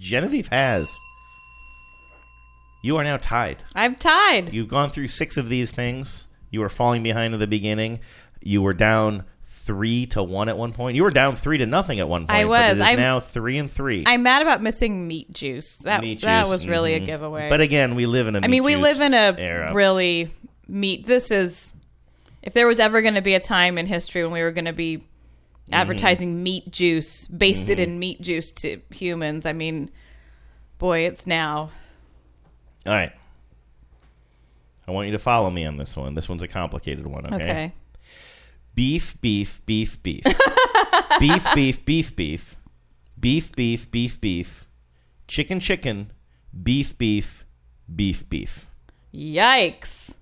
Genevieve 0.00 0.48
has. 0.48 0.98
You 2.82 2.96
are 2.96 3.04
now 3.04 3.18
tied. 3.18 3.62
I'm 3.76 3.94
tied. 3.94 4.52
You've 4.52 4.66
gone 4.68 4.90
through 4.90 5.06
six 5.08 5.36
of 5.36 5.48
these 5.48 5.70
things. 5.70 6.26
You 6.50 6.60
were 6.60 6.68
falling 6.68 7.02
behind 7.02 7.34
in 7.34 7.40
the 7.40 7.46
beginning. 7.46 8.00
You 8.40 8.62
were 8.62 8.72
down 8.74 9.24
three 9.44 10.06
to 10.06 10.22
one 10.22 10.48
at 10.48 10.56
one 10.58 10.72
point. 10.72 10.96
You 10.96 11.04
were 11.04 11.10
down 11.10 11.36
three 11.36 11.58
to 11.58 11.66
nothing 11.66 12.00
at 12.00 12.08
one 12.08 12.22
point. 12.26 12.38
I 12.38 12.44
was. 12.44 12.80
I'm- 12.80 12.96
now 12.96 13.20
three 13.20 13.58
and 13.58 13.70
three. 13.70 14.04
I'm 14.06 14.22
mad 14.22 14.42
about 14.42 14.62
missing 14.62 15.06
meat 15.06 15.32
juice. 15.32 15.76
That 15.78 16.00
Meat 16.00 16.20
that 16.22 16.42
juice, 16.42 16.50
was 16.50 16.66
really 16.66 16.92
mhm. 16.92 17.02
a 17.02 17.06
giveaway. 17.06 17.48
But 17.48 17.60
again, 17.60 17.94
we 17.94 18.06
live 18.06 18.26
in 18.26 18.36
a. 18.36 18.40
I 18.42 18.48
mean, 18.48 18.64
we 18.64 18.76
live 18.76 19.00
in 19.00 19.14
a 19.14 19.34
era. 19.38 19.72
really 19.74 20.30
meat. 20.66 21.06
This 21.06 21.30
is 21.30 21.72
if 22.42 22.52
there 22.54 22.66
was 22.66 22.80
ever 22.80 23.02
going 23.02 23.14
to 23.14 23.22
be 23.22 23.34
a 23.34 23.40
time 23.40 23.78
in 23.78 23.86
history 23.86 24.22
when 24.24 24.32
we 24.32 24.42
were 24.42 24.52
going 24.52 24.64
to 24.64 24.72
be 24.72 25.02
Mm-hmm. 25.70 25.74
advertising 25.82 26.42
meat 26.42 26.68
juice, 26.72 27.28
based 27.28 27.68
it 27.68 27.78
in 27.78 27.96
meat 28.00 28.20
juice 28.20 28.50
to 28.50 28.80
humans. 28.90 29.46
I 29.46 29.52
mean, 29.52 29.88
boy, 30.78 31.00
it's 31.00 31.28
now. 31.28 31.70
All 32.86 32.92
right. 32.92 33.12
I 34.86 34.92
want 34.92 35.06
you 35.06 35.12
to 35.12 35.18
follow 35.18 35.50
me 35.50 35.64
on 35.64 35.76
this 35.76 35.96
one. 35.96 36.14
This 36.14 36.28
one's 36.28 36.42
a 36.42 36.48
complicated 36.48 37.06
one. 37.06 37.26
Okay. 37.26 37.34
Okay. 37.34 37.74
Beef, 38.74 39.20
beef, 39.20 39.60
beef, 39.66 40.02
beef. 40.02 40.24
beef, 41.20 41.46
beef, 41.54 41.84
beef, 41.84 42.16
beef. 42.16 42.56
Beef, 43.18 43.52
beef, 43.52 43.90
beef, 43.90 44.20
beef. 44.20 44.66
Chicken, 45.28 45.60
chicken. 45.60 46.12
Beef, 46.62 46.96
beef, 46.96 47.44
beef, 47.94 48.28
beef. 48.28 48.66
Yikes! 49.14 50.12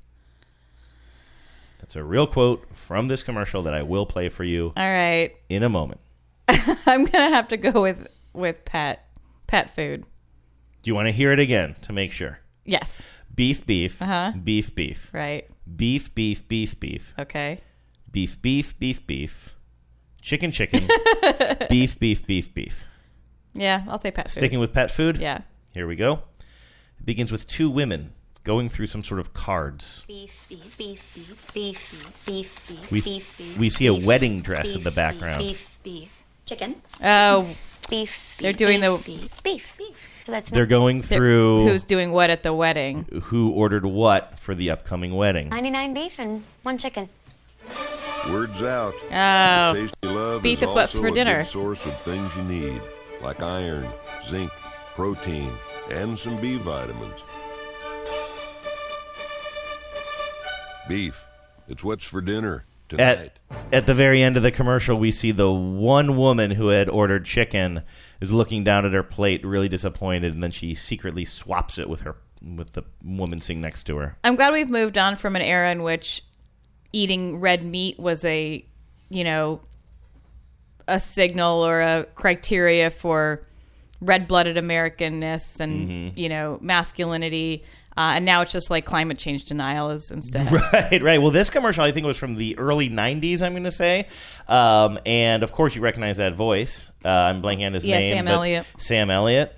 That's 1.79 1.97
a 1.97 2.03
real 2.03 2.27
quote 2.27 2.67
from 2.75 3.09
this 3.09 3.23
commercial 3.23 3.63
that 3.63 3.75
I 3.75 3.83
will 3.83 4.07
play 4.07 4.29
for 4.29 4.45
you 4.45 4.73
All 4.77 4.93
right, 4.93 5.35
in 5.49 5.63
a 5.63 5.69
moment. 5.69 6.01
I'm 6.49 7.05
gonna 7.05 7.31
have 7.31 7.49
to 7.49 7.57
go 7.57 7.81
with 7.81 8.07
with 8.33 8.65
pet 8.65 9.07
pet 9.47 9.75
food. 9.75 10.05
Do 10.83 10.91
you 10.91 10.95
want 10.95 11.07
to 11.07 11.13
hear 11.13 11.33
it 11.33 11.39
again 11.39 11.77
to 11.83 11.93
make 11.93 12.13
sure? 12.13 12.41
Yes. 12.65 13.03
Beef, 13.39 13.65
beef. 13.65 14.03
Uh-huh. 14.03 14.33
Beef, 14.43 14.75
beef. 14.75 15.11
Right. 15.13 15.49
Beef, 15.77 16.13
beef, 16.13 16.49
beef, 16.49 16.81
beef. 16.81 17.15
Okay. 17.17 17.61
Beef, 18.11 18.43
beef, 18.43 18.77
beef, 18.81 19.07
beef. 19.07 19.55
Chicken, 20.21 20.51
chicken. 20.51 20.89
beef, 21.71 21.97
beef, 22.01 22.27
beef, 22.27 22.53
beef. 22.53 22.85
Yeah, 23.55 23.85
I'll 23.87 24.01
say 24.01 24.11
pet 24.11 24.27
food. 24.27 24.33
Sticking 24.33 24.59
with 24.59 24.73
pet 24.73 24.91
food? 24.91 25.19
Yeah. 25.19 25.43
Here 25.71 25.87
we 25.87 25.95
go. 25.95 26.15
It 26.99 27.07
begins 27.07 27.31
with 27.31 27.47
two 27.47 27.71
women 27.71 28.13
going 28.43 28.69
through 28.69 28.87
some 28.87 29.05
sort 29.05 29.21
of 29.21 29.35
cards. 29.35 30.05
Beef, 30.09 30.49
beef, 30.49 30.77
beef, 30.77 31.15
beef, 31.15 31.53
beef, 31.55 32.27
beef, 32.27 32.67
beef, 32.67 32.91
We, 32.91 33.01
beef, 33.01 33.57
we 33.57 33.71
see 33.71 33.87
a 33.87 33.95
wedding 33.95 34.41
dress 34.41 34.75
in 34.75 34.83
the 34.83 34.91
background. 34.91 35.39
Beef, 35.39 35.79
beef, 35.85 36.25
chicken. 36.45 36.83
Oh, 37.05 37.47
Beef. 37.89 38.37
they're 38.41 38.53
doing 38.53 38.81
beef, 38.81 39.05
the 39.05 39.29
beef, 39.45 39.77
beef, 39.79 40.11
beef. 40.29 40.35
That's 40.35 40.51
They're 40.51 40.67
going 40.67 41.03
through 41.03 41.69
Who's 41.69 41.83
doing 41.83 42.13
what 42.13 42.31
at 42.31 42.43
the 42.43 42.53
wedding? 42.53 43.05
who 43.25 43.51
ordered 43.51 43.85
what 43.85 44.39
for 44.39 44.55
the 44.55 44.71
upcoming 44.71 45.15
wedding. 45.15 45.49
99 45.49 45.95
beef 45.95 46.19
and 46.19 46.45
one 46.63 46.79
chicken. 46.79 47.09
Word's 48.31 48.63
out. 48.63 48.95
Oh. 49.11 49.73
The 49.75 49.81
taste 49.81 49.97
you 50.03 50.11
love 50.11 50.43
Beef 50.43 50.63
is 50.63 50.69
is 50.69 50.75
what's 50.75 50.95
also 50.95 51.03
for 51.03 51.09
a 51.09 51.13
dinner. 51.13 51.37
good 51.39 51.47
source 51.47 51.87
of 51.87 51.95
things 51.95 52.37
you 52.37 52.43
need, 52.45 52.83
like 53.23 53.43
iron, 53.43 53.89
zinc, 54.27 54.51
protein, 54.95 55.51
and 55.91 56.19
some 56.19 56.37
B 56.37 56.57
vitamins. 56.57 57.21
Beef. 60.89 61.27
It's 61.69 61.85
what's 61.85 62.05
for 62.05 62.21
dinner 62.21 62.65
tonight. 62.89 63.33
At, 63.51 63.73
at 63.73 63.87
the 63.87 63.95
very 63.95 64.23
end 64.23 64.37
of 64.37 64.43
the 64.43 64.51
commercial, 64.51 64.99
we 64.99 65.11
see 65.11 65.31
the 65.31 65.51
one 65.51 66.17
woman 66.17 66.53
who 66.53 66.69
had 66.69 66.89
ordered 66.89 67.25
chicken 67.25 67.83
is 68.21 68.33
looking 68.33 68.65
down 68.65 68.85
at 68.87 68.93
her 68.93 69.03
plate, 69.03 69.45
really 69.45 69.69
disappointed, 69.69 70.33
and 70.35 70.43
then 70.43 70.51
she 70.51 70.75
secretly 70.75 71.25
swaps 71.25 71.79
it 71.79 71.89
with 71.89 72.01
her 72.03 72.17
with 72.57 72.73
the 72.73 72.83
woman 73.05 73.41
sitting 73.41 73.61
next 73.61 73.83
to 73.85 73.97
her. 73.97 74.17
I'm 74.23 74.37
glad 74.37 74.53
we've 74.53 74.71
moved 74.71 74.97
on 74.97 75.17
from 75.17 75.35
an 75.35 75.43
era 75.43 75.71
in 75.73 75.83
which 75.83 76.23
eating 76.93 77.41
red 77.41 77.65
meat 77.65 77.99
was 77.99 78.25
a, 78.25 78.65
you 79.09 79.25
know, 79.25 79.61
a 80.87 81.01
signal 81.01 81.67
or 81.67 81.81
a 81.81 82.05
criteria 82.15 82.91
for 82.91 83.43
red-blooded 84.01 84.57
Americanness 84.57 85.59
and 85.61 85.89
Mhm. 85.89 86.17
you 86.17 86.29
know 86.29 86.59
masculinity. 86.63 87.65
Uh, 87.99 88.13
and 88.15 88.25
now 88.25 88.43
it's 88.43 88.53
just 88.53 88.71
like 88.71 88.85
climate 88.85 89.19
change 89.19 89.45
denial 89.45 89.91
is 89.91 90.13
instead. 90.13 90.47
Right, 90.73 91.03
right. 91.03 91.21
Well, 91.21 91.33
this 91.33 91.51
commercial 91.51 91.83
I 91.83 91.91
think 91.91 92.07
was 92.07 92.17
from 92.17 92.37
the 92.37 92.57
early 92.57 92.89
'90s. 92.89 93.43
I'm 93.43 93.53
going 93.55 93.65
to 93.65 93.73
say, 93.73 94.07
um, 94.47 95.01
and 95.05 95.43
of 95.43 95.51
course 95.51 95.75
you 95.75 95.83
recognize 95.83 96.19
that 96.19 96.35
voice. 96.37 96.93
Uh, 97.05 97.09
I'm 97.09 97.43
blanking 97.43 97.67
on 97.67 97.73
his 97.73 97.85
Yeah, 97.85 97.99
name. 97.99 98.15
Sam 98.19 98.29
Elliott. 98.29 98.67
Sam 98.79 99.11
Elliott, 99.11 99.53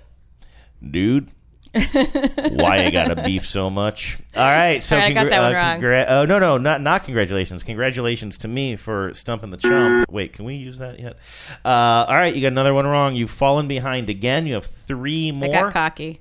dude. 0.89 1.29
Why 1.73 2.83
you 2.85 2.91
gotta 2.91 3.15
beef 3.23 3.45
so 3.45 3.69
much? 3.69 4.17
All 4.35 4.43
right, 4.43 4.81
so 4.83 4.95
All 4.97 5.01
right, 5.03 5.11
I 5.11 5.13
got 5.13 5.29
that 5.29 5.41
one 5.41 5.53
wrong. 5.53 5.79
congra- 5.79 6.05
oh 6.09 6.25
no, 6.25 6.39
no, 6.39 6.57
not 6.57 6.81
not 6.81 7.03
congratulations. 7.03 7.63
Congratulations 7.63 8.39
to 8.39 8.47
me 8.47 8.75
for 8.75 9.13
stumping 9.13 9.51
the 9.51 9.57
chump. 9.57 10.09
Wait, 10.11 10.33
can 10.33 10.45
we 10.45 10.55
use 10.55 10.79
that 10.79 10.99
yet? 10.99 11.17
Uh, 11.63 12.05
all 12.09 12.15
right, 12.15 12.33
you 12.35 12.41
got 12.41 12.47
another 12.47 12.73
one 12.73 12.85
wrong. 12.87 13.15
You've 13.15 13.31
fallen 13.31 13.67
behind 13.67 14.09
again. 14.09 14.47
You 14.47 14.55
have 14.55 14.65
three 14.65 15.31
more. 15.31 15.49
I 15.55 15.61
got 15.61 15.73
cocky. 15.73 16.19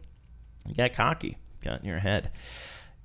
You 0.69 0.75
got 0.75 0.93
cocky. 0.93 1.39
Got 1.63 1.81
in 1.81 1.87
your 1.87 1.99
head. 1.99 2.31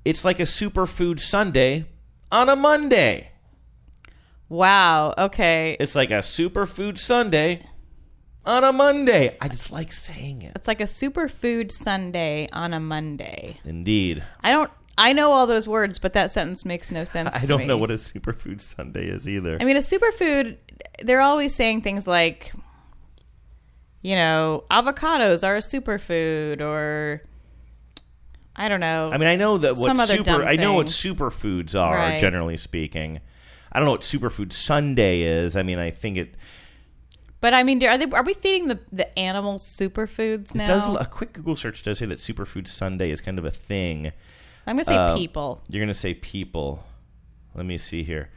It's 0.04 0.24
like 0.24 0.40
a 0.40 0.44
superfood 0.44 1.20
Sunday 1.20 1.86
on 2.32 2.50
a 2.50 2.56
Monday. 2.56 3.32
Wow. 4.50 5.14
Okay. 5.18 5.76
It's 5.80 5.96
like 5.96 6.12
a 6.12 6.20
superfood 6.20 6.98
Sunday 6.98 7.66
on 8.46 8.64
a 8.64 8.72
Monday. 8.72 9.36
I 9.42 9.48
just 9.48 9.72
like 9.72 9.92
saying 9.92 10.44
it. 10.44 10.54
It's 10.56 10.68
like 10.68 10.82
a 10.82 10.86
superfood 10.86 11.72
Sunday 11.72 12.48
on 12.54 12.74
a 12.74 12.80
Monday. 12.80 13.58
Indeed. 13.66 14.24
I 14.42 14.52
don't. 14.52 14.72
I 14.98 15.12
know 15.12 15.32
all 15.32 15.46
those 15.46 15.68
words, 15.68 16.00
but 16.00 16.14
that 16.14 16.32
sentence 16.32 16.64
makes 16.64 16.90
no 16.90 17.04
sense. 17.04 17.36
I 17.36 17.42
don't 17.42 17.62
me. 17.62 17.66
know 17.66 17.78
what 17.78 17.92
a 17.92 17.96
superfood 17.96 18.62
Sunday 18.62 19.08
is 19.08 19.28
either. 19.28 19.58
I 19.60 19.66
mean, 19.66 19.76
a 19.76 19.80
superfood. 19.80 20.58
They're 21.02 21.22
always 21.22 21.54
saying 21.54 21.82
things 21.82 22.08
like, 22.08 22.54
you 24.02 24.16
know, 24.16 24.64
avocados 24.72 25.46
are 25.46 25.56
a 25.56 25.60
superfood, 25.60 26.62
or 26.62 27.22
I 28.56 28.68
don't 28.70 28.80
know. 28.80 29.10
I 29.14 29.18
mean, 29.18 29.28
I 29.28 29.36
know 29.36 29.58
that 29.58 29.76
what 29.78 29.96
super 30.08 30.44
I 30.46 30.56
know 30.56 30.74
what 30.74 30.88
superfoods 30.88 31.80
are 31.80 31.96
Right. 31.96 32.20
generally 32.20 32.58
speaking. 32.58 33.20
I 33.72 33.80
don't 33.80 33.86
know 33.86 33.92
what 33.92 34.02
superfood 34.02 34.54
Sunday 34.54 35.22
is. 35.22 35.56
I 35.58 35.64
mean, 35.64 35.78
I 35.80 35.92
think 35.92 36.16
it 36.18 36.36
But 37.42 37.54
I 37.54 37.64
mean, 37.64 37.84
are 37.84 37.98
they? 37.98 38.06
Are 38.12 38.24
we 38.24 38.34
feeding 38.34 38.68
the 38.70 38.80
the 38.92 39.18
animals 39.20 39.64
superfoods 39.64 40.56
now? 40.56 40.66
does 40.66 40.88
a 40.88 41.06
quick 41.06 41.34
Google 41.34 41.56
search 41.56 41.84
does 41.84 42.00
say 42.00 42.06
that 42.06 42.18
superfood 42.20 42.68
Sunday 42.68 43.12
is 43.12 43.20
kind 43.22 43.38
of 43.38 43.46
a 43.46 43.52
thing. 43.52 44.12
I'm 44.66 44.76
gonna 44.78 44.86
say 44.86 44.96
Uh, 44.96 45.16
people. 45.18 45.62
You're 45.70 45.84
gonna 45.84 45.94
say 45.94 46.14
people. 46.14 46.86
Let 47.54 47.66
me 47.66 47.78
see 47.78 48.04
here. 48.04 48.30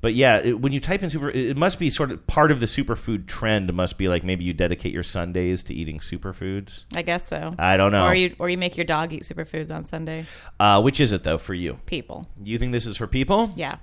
But 0.00 0.14
yeah, 0.14 0.38
it, 0.38 0.60
when 0.60 0.72
you 0.72 0.80
type 0.80 1.02
in 1.02 1.10
super, 1.10 1.30
it 1.30 1.50
it 1.50 1.56
must 1.56 1.78
be 1.78 1.90
sort 1.90 2.10
of 2.10 2.26
part 2.26 2.50
of 2.50 2.60
the 2.60 2.66
superfood 2.66 3.26
trend. 3.26 3.72
Must 3.72 3.98
be 3.98 4.08
like 4.08 4.24
maybe 4.24 4.44
you 4.44 4.52
dedicate 4.52 4.92
your 4.92 5.02
Sundays 5.02 5.62
to 5.64 5.74
eating 5.74 5.98
superfoods. 5.98 6.84
I 6.94 7.02
guess 7.02 7.26
so. 7.26 7.54
I 7.58 7.76
don't 7.76 7.92
know. 7.92 8.06
Or 8.06 8.14
you 8.14 8.34
or 8.38 8.48
you 8.48 8.58
make 8.58 8.76
your 8.76 8.86
dog 8.86 9.12
eat 9.12 9.22
superfoods 9.22 9.70
on 9.70 9.86
Sunday. 9.86 10.26
Uh, 10.58 10.80
which 10.80 11.00
is 11.00 11.12
it 11.12 11.22
though 11.22 11.38
for 11.38 11.54
you? 11.54 11.78
People. 11.86 12.26
You 12.42 12.58
think 12.58 12.72
this 12.72 12.86
is 12.86 12.96
for 12.96 13.06
people? 13.06 13.52
Yeah. 13.56 13.76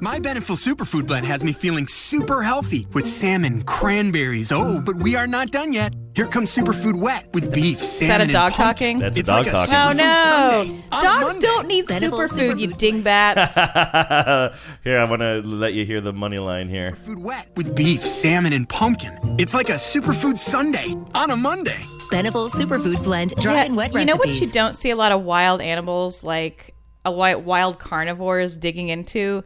My 0.00 0.18
Beneful 0.20 0.56
Superfood 0.56 1.06
Blend 1.06 1.26
has 1.26 1.42
me 1.42 1.52
feeling 1.52 1.86
super 1.86 2.42
healthy 2.42 2.86
with 2.92 3.06
salmon, 3.06 3.62
cranberries. 3.62 4.52
Oh, 4.52 4.80
but 4.80 4.96
we 4.96 5.16
are 5.16 5.26
not 5.26 5.50
done 5.50 5.72
yet. 5.72 5.94
Here 6.14 6.26
comes 6.26 6.54
Superfood 6.54 6.94
Wet 6.94 7.28
with 7.34 7.52
beef, 7.52 7.82
salmon. 7.82 8.20
Is 8.20 8.26
that 8.26 8.30
a 8.30 8.32
dog 8.32 8.52
pumpkin. 8.52 8.98
talking? 8.98 8.98
That's 8.98 9.18
a 9.18 9.22
dog 9.22 9.46
like 9.46 9.68
talking. 9.68 9.74
Oh 9.74 9.92
no! 9.92 10.82
Dogs 10.90 11.34
Monday. 11.34 11.40
don't 11.46 11.66
need 11.66 11.86
Beneful 11.86 12.18
superfood, 12.20 12.58
you 12.58 12.68
superfood 12.68 12.78
dingbats. 12.78 13.54
here, 14.84 14.98
I'm 14.98 15.08
gonna 15.08 15.42
let 15.44 15.74
you 15.74 15.84
hear 15.84 16.00
the 16.00 16.12
money 16.12 16.38
line 16.38 16.68
here. 16.68 16.94
Food 16.96 17.18
Wet 17.18 17.50
with 17.56 17.74
beef, 17.74 18.04
salmon, 18.06 18.52
and 18.52 18.68
pumpkin. 18.68 19.18
It's 19.38 19.54
like 19.54 19.68
a 19.68 19.74
superfood 19.74 20.38
Sunday 20.38 20.94
on 21.14 21.30
a 21.30 21.36
Monday. 21.36 21.80
Beneful 22.10 22.48
Superfood 22.48 23.02
Blend, 23.02 23.34
dry 23.36 23.54
Yeah, 23.54 23.64
and 23.64 23.76
wet 23.76 23.92
you 23.92 24.04
know 24.04 24.16
what 24.16 24.40
you 24.40 24.50
don't 24.50 24.74
see 24.74 24.90
a 24.90 24.96
lot 24.96 25.12
of 25.12 25.22
wild 25.22 25.60
animals 25.60 26.22
like 26.22 26.74
a 27.04 27.10
wild, 27.10 27.44
wild 27.44 27.78
carnivores 27.78 28.56
digging 28.56 28.88
into 28.88 29.42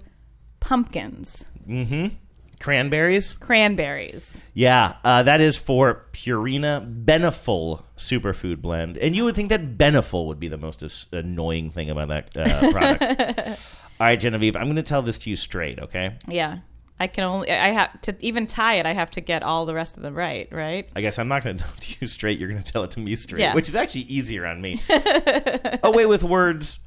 pumpkins, 0.60 1.44
Mm-hmm. 1.68 2.14
Cranberries. 2.58 3.34
cranberries. 3.34 4.40
Yeah, 4.54 4.96
uh, 5.04 5.22
that 5.22 5.40
is 5.40 5.56
for 5.56 6.04
Purina 6.12 7.04
Beneful 7.04 7.84
Superfood 7.96 8.60
Blend, 8.60 8.98
and 8.98 9.16
you 9.16 9.24
would 9.24 9.34
think 9.34 9.48
that 9.48 9.78
Beneful 9.78 10.26
would 10.26 10.38
be 10.40 10.48
the 10.48 10.58
most 10.58 10.82
as- 10.82 11.06
annoying 11.12 11.70
thing 11.70 11.88
about 11.88 12.08
that 12.08 12.36
uh, 12.36 12.70
product. 12.72 13.40
All 14.00 14.06
right, 14.06 14.18
Genevieve, 14.20 14.56
I'm 14.56 14.64
going 14.64 14.76
to 14.76 14.82
tell 14.82 15.02
this 15.02 15.18
to 15.20 15.30
you 15.30 15.36
straight, 15.36 15.78
okay? 15.78 16.16
Yeah, 16.28 16.58
I 16.98 17.06
can 17.06 17.24
only 17.24 17.50
I 17.50 17.68
have 17.68 17.98
to 18.02 18.16
even 18.20 18.46
tie 18.46 18.74
it. 18.74 18.84
I 18.86 18.92
have 18.92 19.10
to 19.12 19.20
get 19.22 19.42
all 19.42 19.64
the 19.64 19.74
rest 19.74 19.96
of 19.96 20.02
them 20.02 20.14
right. 20.14 20.48
Right. 20.52 20.86
I 20.94 21.00
guess 21.00 21.18
I'm 21.18 21.28
not 21.28 21.44
going 21.44 21.56
to 21.58 21.64
tell 21.64 21.72
it 21.74 21.80
to 21.82 21.96
you 22.00 22.06
straight. 22.06 22.38
You're 22.38 22.50
going 22.50 22.62
to 22.62 22.72
tell 22.72 22.82
it 22.82 22.90
to 22.92 23.00
me 23.00 23.16
straight, 23.16 23.40
Yeah. 23.40 23.54
which 23.54 23.68
is 23.70 23.76
actually 23.76 24.02
easier 24.02 24.44
on 24.46 24.60
me. 24.60 24.82
Away 25.82 26.04
with 26.06 26.22
words 26.22 26.78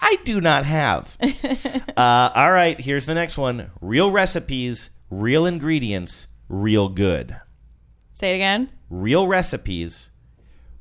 I 0.00 0.16
do 0.24 0.40
not 0.40 0.64
have. 0.64 1.16
uh, 1.96 2.30
all 2.34 2.52
right, 2.52 2.80
here's 2.80 3.06
the 3.06 3.14
next 3.14 3.36
one 3.36 3.70
real 3.80 4.10
recipes, 4.10 4.90
real 5.10 5.46
ingredients, 5.46 6.28
real 6.48 6.88
good. 6.88 7.36
Say 8.12 8.32
it 8.32 8.36
again. 8.36 8.70
Real 8.88 9.26
recipes, 9.26 10.10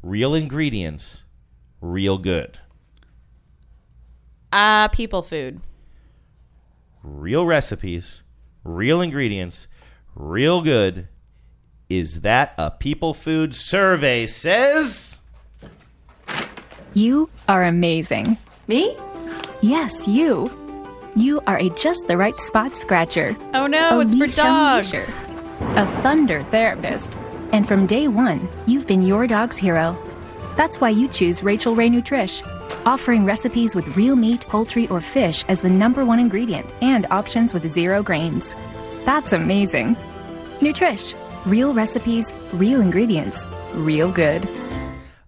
real 0.02 0.34
ingredients, 0.34 1.26
real 1.82 2.18
good. 2.18 2.58
Uh 4.52 4.88
people 4.88 5.22
food. 5.22 5.62
Real 7.04 7.46
recipes, 7.46 8.24
real 8.64 9.00
ingredients, 9.00 9.68
real 10.16 10.62
good. 10.62 11.08
Is 11.88 12.22
that 12.22 12.54
a 12.58 12.72
people 12.72 13.14
food 13.14 13.56
survey 13.56 14.26
says? 14.26 15.22
You 16.94 17.30
are 17.48 17.64
amazing. 17.64 18.38
Me? 18.68 18.96
Yes, 19.62 20.08
you. 20.08 20.50
You 21.16 21.42
are 21.48 21.58
a 21.58 21.70
just 21.70 22.08
the 22.08 22.16
right 22.16 22.38
spot 22.40 22.76
scratcher. 22.76 23.36
Oh 23.54 23.68
no, 23.68 24.00
a 24.00 24.02
it's 24.02 24.16
for 24.16 24.28
dogs. 24.28 24.94
A 24.94 26.02
thunder 26.02 26.44
therapist. 26.44 27.14
And 27.52 27.68
from 27.68 27.86
day 27.86 28.08
one, 28.08 28.48
you've 28.68 28.88
been 28.88 29.02
your 29.02 29.28
dog's 29.28 29.58
hero. 29.58 29.98
That's 30.56 30.80
why 30.80 30.90
you 30.92 31.08
choose 31.08 31.44
Rachael 31.44 31.76
Ray 31.76 31.90
Nutrish, 31.90 32.42
offering 32.86 33.26
recipes 33.26 33.76
with 33.76 33.98
real 33.98 34.16
meat, 34.16 34.42
poultry, 34.42 34.88
or 34.88 35.02
fish 35.02 35.44
as 35.50 35.60
the 35.60 35.70
number 35.70 36.06
one 36.06 36.20
ingredient 36.20 36.70
and 36.82 37.06
options 37.12 37.54
with 37.54 37.74
zero 37.74 38.02
grains. 38.02 38.56
That's 39.04 39.34
amazing. 39.34 39.98
Nutrish. 40.60 41.16
Real 41.46 41.74
recipes, 41.74 42.34
real 42.54 42.82
ingredients, 42.82 43.46
real 43.74 44.12
good. 44.12 44.48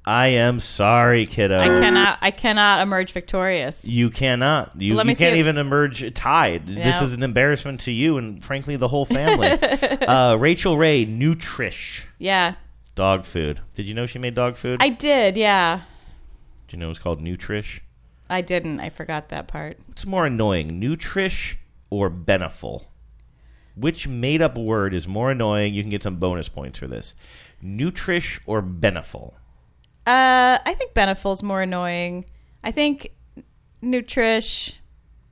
I 0.03 0.27
am 0.27 0.59
sorry, 0.59 1.27
kiddo. 1.27 1.59
I 1.59 1.65
cannot. 1.65 2.17
I 2.21 2.31
cannot 2.31 2.81
emerge 2.81 3.11
victorious. 3.11 3.85
You 3.85 4.09
cannot. 4.09 4.79
You, 4.81 4.95
Let 4.95 5.05
me 5.05 5.11
you 5.11 5.15
can't 5.17 5.33
if- 5.33 5.39
even 5.39 5.57
emerge 5.59 6.13
tied. 6.15 6.65
This 6.65 7.01
is 7.01 7.13
an 7.13 7.21
embarrassment 7.21 7.81
to 7.81 7.91
you 7.91 8.17
and, 8.17 8.43
frankly, 8.43 8.75
the 8.77 8.87
whole 8.87 9.05
family. 9.05 9.47
uh, 10.07 10.35
Rachael 10.37 10.75
Ray, 10.77 11.05
Nutrish, 11.05 12.05
Yeah, 12.17 12.55
dog 12.95 13.25
food. 13.25 13.59
Did 13.75 13.87
you 13.87 13.93
know 13.93 14.07
she 14.07 14.17
made 14.17 14.33
dog 14.33 14.57
food? 14.57 14.81
I 14.81 14.89
did. 14.89 15.37
Yeah, 15.37 15.81
Do 16.67 16.75
you 16.75 16.79
know 16.79 16.87
it 16.87 16.89
was 16.89 16.99
called 16.99 17.21
Nutrish? 17.21 17.81
I 18.27 18.41
didn't. 18.41 18.79
I 18.79 18.89
forgot 18.89 19.29
that 19.29 19.47
part. 19.47 19.77
What's 19.87 20.05
more 20.07 20.25
annoying, 20.25 20.81
Nutrish 20.81 21.57
or 21.91 22.09
Beneful? 22.09 22.85
Which 23.75 24.07
made 24.07 24.41
up 24.41 24.57
word 24.57 24.93
is 24.95 25.07
more 25.07 25.29
annoying? 25.31 25.73
You 25.75 25.83
can 25.83 25.89
get 25.91 26.01
some 26.03 26.15
bonus 26.15 26.49
points 26.49 26.79
for 26.79 26.87
this. 26.87 27.13
Nutrish 27.63 28.39
or 28.47 28.61
Beneful? 28.61 29.35
Uh, 30.07 30.57
I 30.65 30.73
think 30.77 30.93
Beneful's 30.93 31.43
more 31.43 31.61
annoying. 31.61 32.25
I 32.63 32.71
think 32.71 33.11
Nutrish. 33.83 34.75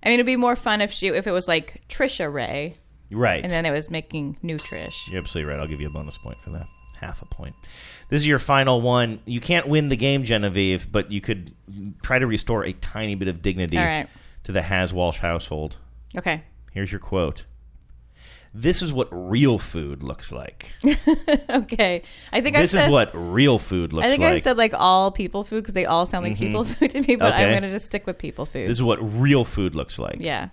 I 0.04 0.08
mean, 0.10 0.16
it'd 0.16 0.26
be 0.26 0.36
more 0.38 0.56
fun 0.56 0.82
if 0.82 0.92
she 0.92 1.08
if 1.08 1.28
it 1.28 1.32
was 1.32 1.48
like 1.48 1.82
Trisha 1.90 2.32
Ray, 2.32 2.76
Right. 3.12 3.44
and 3.44 3.52
then 3.52 3.66
it 3.66 3.72
was 3.72 3.90
making 3.90 4.38
Nutrish. 4.44 4.94
You're 5.10 5.22
absolutely 5.22 5.52
right. 5.52 5.60
I'll 5.60 5.68
give 5.68 5.82
you 5.82 5.88
a 5.88 5.92
bonus 5.92 6.18
point 6.18 6.38
for 6.44 6.52
that. 6.52 6.68
half 7.00 7.22
a 7.22 7.26
point. 7.26 7.56
This 8.10 8.22
is 8.22 8.28
your 8.28 8.40
final 8.40 8.82
one. 8.82 9.20
You 9.26 9.40
can't 9.40 9.68
win 9.68 9.88
the 9.90 9.96
game, 9.98 10.24
Genevieve, 10.24 10.92
but 10.92 11.12
you 11.12 11.22
could 11.22 11.54
try 12.04 12.20
to 12.20 12.28
restore 12.28 12.64
a 12.66 12.74
tiny 12.74 13.16
bit 13.16 13.28
of 13.30 13.42
dignity 13.42 13.78
All 13.78 13.86
right. 13.86 14.08
to 14.44 14.52
the 14.52 14.62
Has 14.64 14.94
Walsh 14.94 15.20
household. 15.20 15.78
Okay. 16.18 16.44
Here's 16.74 16.92
your 16.92 17.00
quote. 17.00 17.46
This 18.54 18.82
is 18.82 18.92
what 18.92 19.08
real 19.12 19.60
food 19.60 20.02
looks 20.04 20.32
like. 20.32 20.72
okay. 21.50 22.02
I 22.32 22.42
think 22.42 22.56
this 22.56 22.74
I 22.74 22.78
said, 22.78 22.80
This 22.80 22.86
is 22.86 22.90
what 22.92 23.12
real 23.14 23.60
food 23.60 23.94
looks 23.94 24.04
like. 24.04 24.08
I 24.08 24.10
think 24.10 24.22
like. 24.24 24.34
I 24.34 24.38
said 24.38 24.58
like 24.58 24.74
all 24.74 25.12
people 25.12 25.44
food 25.44 25.62
because 25.62 25.76
they 25.76 25.86
all 25.86 26.06
sound 26.06 26.24
like 26.26 26.34
Mhm. 26.34 26.40
people 26.40 26.64
food 26.66 26.92
to 26.92 27.02
me, 27.02 27.16
but 27.16 27.34
I'm 27.34 27.50
going 27.50 27.62
to 27.64 27.70
just 27.70 27.86
stick 27.86 28.08
with 28.08 28.18
people 28.18 28.46
food. 28.46 28.68
This 28.68 28.78
is 28.78 28.84
what 28.84 28.98
real 29.20 29.46
food 29.46 29.76
looks 29.76 30.00
like. 30.00 30.18
yeah. 30.20 30.50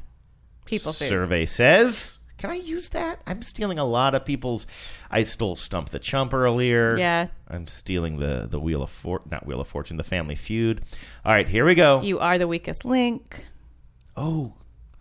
People 0.66 0.92
food. 0.92 1.09
Survey 1.09 1.46
says. 1.46 2.18
Can 2.38 2.50
I 2.50 2.56
use 2.56 2.90
that? 2.90 3.20
I'm 3.26 3.40
stealing 3.40 3.78
a 3.78 3.85
lot 3.85 4.14
of 4.14 4.26
people's. 4.26 4.66
I 5.11 5.22
stole 5.22 5.56
Stump 5.56 5.88
the 5.88 5.98
Chump 5.98 6.35
earlier. 6.35 6.98
Yeah. 6.98 7.28
I'm 7.48 7.66
stealing 7.66 8.18
the 8.18 8.46
the 8.50 8.61
Wheel 8.61 8.82
of 8.82 8.90
For 8.90 9.22
not 9.30 9.46
Wheel 9.46 9.61
of 9.61 9.68
Fortune, 9.68 9.96
the 9.96 10.04
Family 10.04 10.35
Feud. 10.35 10.82
All 11.24 11.32
right, 11.32 11.48
here 11.48 11.64
we 11.64 11.74
go. 11.74 12.02
You 12.02 12.18
are 12.18 12.37
the 12.37 12.46
weakest 12.46 12.85
link. 12.85 13.46
Oh, 14.18 14.52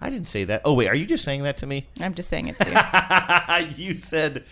I 0.05 0.11
didn't 0.11 0.27
say 0.27 0.43
that. 0.43 0.61
Oh 0.65 0.73
wait, 0.73 0.87
are 0.87 0.95
you 0.95 1.07
just 1.07 1.23
saying 1.23 1.41
that 1.43 1.57
to 1.57 1.65
me? 1.65 1.87
I'm 1.99 2.13
just 2.13 2.29
saying 2.29 2.47
it 2.47 2.59
to 2.59 3.67
you. 3.77 3.85
you 3.89 3.97
said. 3.97 4.43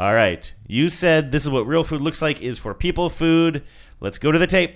All 0.00 0.12
right, 0.12 0.52
you 0.66 0.88
said 0.88 1.30
this 1.30 1.44
is 1.44 1.48
what 1.48 1.64
real 1.64 1.84
food 1.84 2.00
looks 2.00 2.20
like 2.20 2.42
is 2.42 2.58
for 2.58 2.74
people 2.74 3.08
food. 3.08 3.62
Let's 4.00 4.18
go 4.18 4.32
to 4.32 4.38
the 4.38 4.48
tape. 4.48 4.74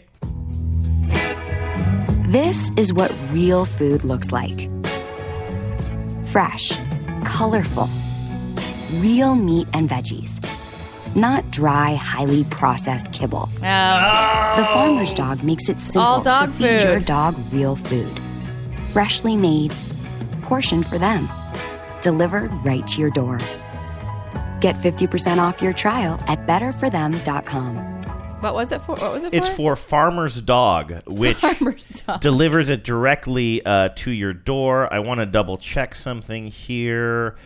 This 2.29 2.71
is 2.77 2.93
what 2.93 3.13
real 3.33 3.65
food 3.65 4.05
looks 4.05 4.31
like 4.31 4.71
fresh, 6.23 6.73
colorful, 7.25 7.89
real 8.93 9.35
meat 9.35 9.67
and 9.73 9.89
veggies, 9.89 10.45
not 11.17 11.51
dry, 11.51 11.95
highly 11.95 12.45
processed 12.45 13.11
kibble. 13.13 13.47
The 13.57 13.65
oh! 13.65 14.71
farmer's 14.75 15.13
dog 15.13 15.43
makes 15.43 15.69
it 15.69 15.81
simple 15.81 16.23
to 16.23 16.47
feed 16.47 16.79
food. 16.79 16.83
your 16.83 17.01
dog 17.01 17.37
real 17.53 17.75
food. 17.75 18.21
Freshly 18.91 19.37
made, 19.37 19.73
portioned 20.45 20.87
for 20.87 20.99
them, 20.99 21.29
delivered 22.03 22.53
right 22.65 22.87
to 22.89 23.01
your 23.01 23.11
door. 23.11 23.39
Get 24.61 24.77
50% 24.77 25.39
off 25.39 25.61
your 25.61 25.73
trial 25.73 26.19
at 26.27 26.47
betterforthem.com. 26.47 27.95
What 28.41 28.55
was 28.55 28.73
it 28.73 28.83
for? 28.83 28.97
What 28.97 29.13
was 29.15 29.25
it 29.25 29.31
for? 29.31 29.37
It's 29.37 29.49
for 29.49 29.75
Farmer's 29.75 30.41
Dog, 30.41 31.01
which 31.07 31.37
Farmer's 31.39 31.89
Dog. 31.89 32.21
delivers 32.21 32.69
it 32.69 32.85
directly 32.85 33.65
uh, 33.65 33.89
to 33.97 34.11
your 34.11 34.35
door. 34.35 34.93
I 34.93 34.99
want 34.99 35.21
to 35.21 35.27
double 35.27 35.57
check 35.57 35.95
something 35.95 36.49
here. 36.49 37.37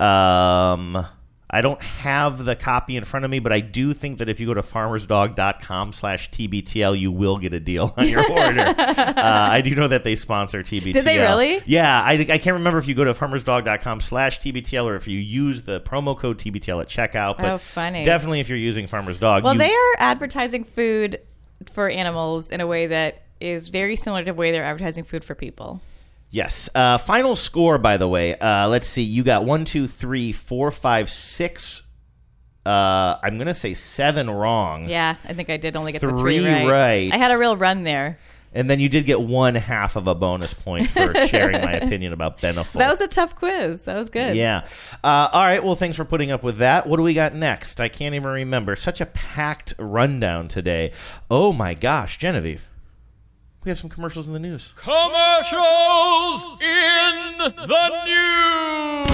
Um, 0.00 1.06
I 1.50 1.62
don't 1.62 1.80
have 1.82 2.44
the 2.44 2.54
copy 2.54 2.96
in 2.96 3.04
front 3.04 3.24
of 3.24 3.30
me, 3.30 3.38
but 3.38 3.52
I 3.54 3.60
do 3.60 3.94
think 3.94 4.18
that 4.18 4.28
if 4.28 4.38
you 4.38 4.46
go 4.46 4.52
to 4.54 4.60
farmersdog.com 4.62 5.92
slash 5.94 6.30
TBTL, 6.30 6.98
you 6.98 7.10
will 7.10 7.38
get 7.38 7.54
a 7.54 7.60
deal 7.60 7.94
on 7.96 8.06
your 8.06 8.20
order. 8.30 8.60
uh, 8.60 9.14
I 9.16 9.62
do 9.62 9.74
know 9.74 9.88
that 9.88 10.04
they 10.04 10.14
sponsor 10.14 10.62
TBTL. 10.62 10.92
Did 10.92 11.04
they 11.04 11.18
really? 11.18 11.60
Yeah. 11.66 12.02
I, 12.02 12.12
I 12.12 12.38
can't 12.38 12.54
remember 12.54 12.78
if 12.78 12.86
you 12.86 12.94
go 12.94 13.04
to 13.04 13.14
farmersdog.com 13.14 14.00
slash 14.02 14.40
TBTL 14.40 14.84
or 14.84 14.96
if 14.96 15.08
you 15.08 15.18
use 15.18 15.62
the 15.62 15.80
promo 15.80 16.16
code 16.18 16.38
TBTL 16.38 16.82
at 16.82 16.88
checkout. 16.88 17.38
But 17.38 17.46
Oh, 17.46 17.58
funny. 17.58 18.04
definitely 18.04 18.40
if 18.40 18.48
you're 18.50 18.58
using 18.58 18.86
Farmer's 18.86 19.18
Dog. 19.18 19.42
Well, 19.44 19.54
you- 19.54 19.58
they 19.60 19.72
are 19.72 19.94
advertising 19.98 20.64
food 20.64 21.20
for 21.72 21.88
animals 21.88 22.50
in 22.50 22.60
a 22.60 22.66
way 22.66 22.88
that 22.88 23.22
is 23.40 23.68
very 23.68 23.96
similar 23.96 24.20
to 24.22 24.26
the 24.32 24.34
way 24.34 24.50
they're 24.52 24.64
advertising 24.64 25.04
food 25.04 25.24
for 25.24 25.34
people. 25.34 25.80
Yes. 26.30 26.68
Uh, 26.74 26.98
final 26.98 27.36
score, 27.36 27.78
by 27.78 27.96
the 27.96 28.08
way. 28.08 28.36
Uh, 28.36 28.68
let's 28.68 28.86
see. 28.86 29.02
You 29.02 29.22
got 29.22 29.44
one, 29.44 29.64
two, 29.64 29.88
three, 29.88 30.32
four, 30.32 30.70
five, 30.70 31.10
six. 31.10 31.82
Uh, 32.66 33.18
I'm 33.22 33.36
going 33.36 33.46
to 33.46 33.54
say 33.54 33.72
seven 33.72 34.28
wrong. 34.28 34.88
Yeah, 34.88 35.16
I 35.24 35.32
think 35.32 35.48
I 35.48 35.56
did 35.56 35.74
only 35.74 35.92
get 35.92 36.02
the 36.02 36.08
Three 36.08 36.40
three 36.40 36.46
right. 36.46 36.68
right. 36.68 37.12
I 37.12 37.16
had 37.16 37.30
a 37.30 37.38
real 37.38 37.56
run 37.56 37.82
there. 37.82 38.18
And 38.52 38.68
then 38.68 38.80
you 38.80 38.88
did 38.88 39.04
get 39.04 39.20
one 39.20 39.54
half 39.54 39.96
of 39.96 40.06
a 40.06 40.14
bonus 40.14 40.54
point 40.54 40.90
for 40.90 41.14
sharing 41.28 41.60
my 41.62 41.72
opinion 41.74 42.12
about 42.12 42.40
Beneful. 42.40 42.78
That 42.78 42.90
was 42.90 43.00
a 43.00 43.06
tough 43.08 43.36
quiz. 43.36 43.84
That 43.84 43.94
was 43.94 44.08
good. 44.08 44.36
Yeah. 44.36 44.66
Uh, 45.04 45.28
all 45.32 45.44
right. 45.44 45.62
Well, 45.62 45.76
thanks 45.76 45.96
for 45.96 46.04
putting 46.04 46.30
up 46.30 46.42
with 46.42 46.58
that. 46.58 46.86
What 46.86 46.96
do 46.96 47.02
we 47.02 47.12
got 47.12 47.34
next? 47.34 47.80
I 47.80 47.88
can't 47.88 48.14
even 48.14 48.30
remember. 48.30 48.74
Such 48.74 49.00
a 49.00 49.06
packed 49.06 49.74
rundown 49.78 50.48
today. 50.48 50.92
Oh 51.30 51.52
my 51.52 51.74
gosh, 51.74 52.18
Genevieve. 52.18 52.68
We 53.68 53.70
have 53.70 53.78
some 53.78 53.90
commercials 53.90 54.26
in 54.26 54.32
the 54.32 54.38
news. 54.38 54.72
Commercials 54.78 56.48
in 56.62 57.36
the 57.36 58.04
news. 58.06 59.08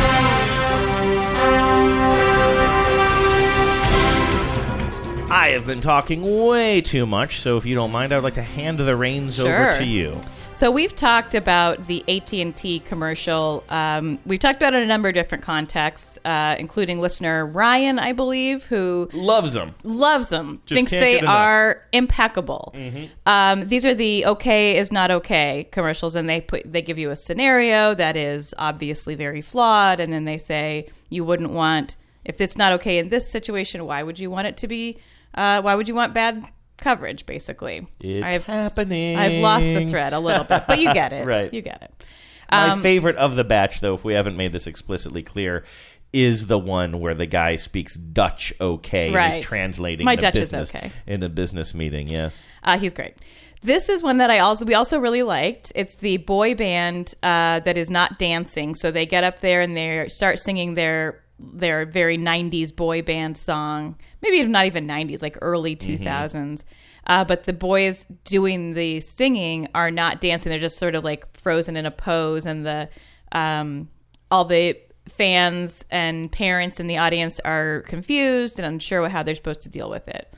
I 5.31 5.49
have 5.55 5.67
been 5.67 5.81
talking 5.81 6.47
way 6.47 6.81
too 6.81 7.05
much, 7.05 7.41
so 7.41 7.57
if 7.57 7.67
you 7.67 7.75
don't 7.75 7.91
mind, 7.91 8.13
I 8.13 8.17
would 8.17 8.23
like 8.23 8.35
to 8.35 8.43
hand 8.43 8.79
the 8.79 8.95
reins 8.95 9.35
Sure. 9.37 9.71
over 9.71 9.79
to 9.79 9.85
you. 9.85 10.21
So 10.57 10.71
we've 10.71 10.95
talked 10.95 11.35
about 11.35 11.89
the 11.89 12.05
AT 12.07 12.33
and 12.33 12.55
T 12.55 12.79
commercial. 12.79 13.65
Um, 13.69 14.21
we've 14.25 14.39
talked 14.39 14.57
about 14.57 14.73
it 14.73 14.79
in 14.79 14.83
a 14.85 14.87
number 14.87 15.09
of 15.09 15.15
different 15.15 15.43
contexts, 15.43 16.17
uh, 16.25 16.55
including 16.61 17.01
listener 17.01 17.45
Ryan, 17.45 17.99
I 17.99 18.13
believe, 18.13 18.65
who 18.67 19.09
loves 19.13 19.55
them, 19.55 19.75
loves 19.83 20.29
them, 20.29 20.61
Just 20.65 20.77
thinks 20.77 20.93
they 20.93 21.21
are 21.21 21.83
impeccable. 21.93 22.73
Mm-hmm. 22.77 23.07
Um, 23.27 23.69
these 23.69 23.85
are 23.85 23.95
the 23.95 24.27
okay 24.27 24.77
is 24.77 24.93
not 24.93 25.11
okay 25.11 25.69
commercials, 25.73 26.15
and 26.15 26.29
they 26.31 26.41
put 26.41 26.73
they 26.73 26.83
give 26.83 26.99
you 26.99 27.11
a 27.11 27.17
scenario 27.17 27.93
that 27.95 28.17
is 28.17 28.55
obviously 28.57 29.17
very 29.17 29.41
flawed, 29.41 29.99
and 29.99 30.13
then 30.13 30.25
they 30.25 30.39
say 30.39 30.89
you 31.09 31.25
wouldn't 31.25 31.51
want 31.51 31.97
if 32.25 32.41
it's 32.41 32.57
not 32.57 32.73
okay 32.75 32.99
in 32.99 33.09
this 33.09 33.29
situation. 33.29 33.85
Why 33.87 34.05
would 34.05 34.21
you 34.21 34.31
want 34.31 34.47
it 34.47 34.57
to 34.59 34.69
be? 34.69 34.99
Uh, 35.35 35.61
why 35.63 35.75
would 35.75 35.89
you 35.89 35.97
want 35.97 36.15
bad 36.15 36.49
coverage? 36.77 37.27
Basically, 37.27 37.87
It's 38.01 38.25
I've, 38.25 38.45
happening. 38.45 39.17
I've 39.17 39.41
lost 39.43 39.67
the 39.67 39.87
thread 39.89 40.13
a 40.13 40.19
little 40.21 40.45
bit, 40.45 40.65
but 40.67 40.79
you 40.79 40.93
get 40.95 41.13
it. 41.15 41.27
Right. 41.27 41.53
You 41.53 41.63
get 41.63 41.83
it. 41.83 42.05
My 42.51 42.71
Um, 42.71 42.83
favorite 42.83 43.17
of 43.17 43.37
the 43.37 43.45
batch, 43.45 43.81
though, 43.81 43.95
if 43.95 44.05
we 44.05 44.15
haven't 44.15 44.37
made 44.37 44.53
this 44.53 44.67
explicitly 44.67 45.23
clear, 45.23 45.65
is 46.13 46.47
the 46.47 46.59
one 46.59 47.01
where 47.01 47.15
the 47.15 47.27
guy 47.27 47.57
speaks 47.57 47.95
Dutch 47.95 48.53
okay 48.61 49.11
Right. 49.13 49.39
is 49.41 49.45
translating 49.45 50.05
My 50.05 50.15
Dutch 50.15 50.37
is 50.37 50.55
okay. 50.55 50.93
in 51.07 51.23
a 51.25 51.29
business 51.29 51.75
meeting. 51.75 52.07
Yes. 52.07 52.47
Uh, 52.63 52.79
he's 52.79 52.93
great. 52.93 53.15
This 53.63 53.89
is 53.89 54.03
one 54.03 54.19
that 54.19 54.31
I 54.31 54.41
also 54.41 54.65
we 54.67 54.75
also 54.75 55.01
really 55.01 55.23
liked. 55.23 55.73
It's 55.75 55.97
the 55.97 56.19
boy 56.19 56.55
band 56.55 57.15
uh, 57.23 57.61
that 57.61 57.79
is 57.79 57.91
not 57.91 58.19
dancing, 58.19 58.75
so 58.75 58.91
they 58.91 59.07
get 59.07 59.25
up 59.25 59.41
there 59.41 59.63
and 59.63 59.75
they 59.77 60.07
start 60.09 60.39
singing 60.39 60.75
their 60.75 61.24
their 61.39 61.85
very 61.87 62.17
'90s 62.19 62.75
boy 62.75 63.03
band 63.03 63.37
song. 63.37 63.97
Maybe 64.23 64.43
not 64.45 64.67
even 64.67 64.87
'90s, 64.87 65.23
like 65.23 65.37
early 65.43 65.77
2000s. 65.77 66.65
Uh, 67.07 67.25
but 67.25 67.45
the 67.45 67.53
boys 67.53 68.07
doing 68.25 68.73
the 68.75 69.01
singing 69.01 69.69
are 69.75 69.91
not 69.91 70.21
dancing; 70.21 70.51
they're 70.51 70.59
just 70.59 70.79
sort 70.79 70.95
of 70.95 71.05
like 71.05 71.25
frozen 71.39 71.77
in 71.77 71.87
a 71.87 71.91
pose, 71.91 72.47
and 72.47 72.65
the 72.65 72.89
um, 73.33 73.89
all 74.31 74.45
the 74.45 74.77
fans 75.09 75.85
and 75.91 76.33
parents 76.33 76.81
in 76.81 76.87
the 76.87 76.97
audience 76.97 77.39
are 77.41 77.83
confused 77.83 78.59
and 78.59 78.65
unsure 78.67 79.07
how 79.09 79.23
they're 79.23 79.35
supposed 79.35 79.61
to 79.63 79.69
deal 79.69 79.91
with 79.91 80.09
it. 80.09 80.33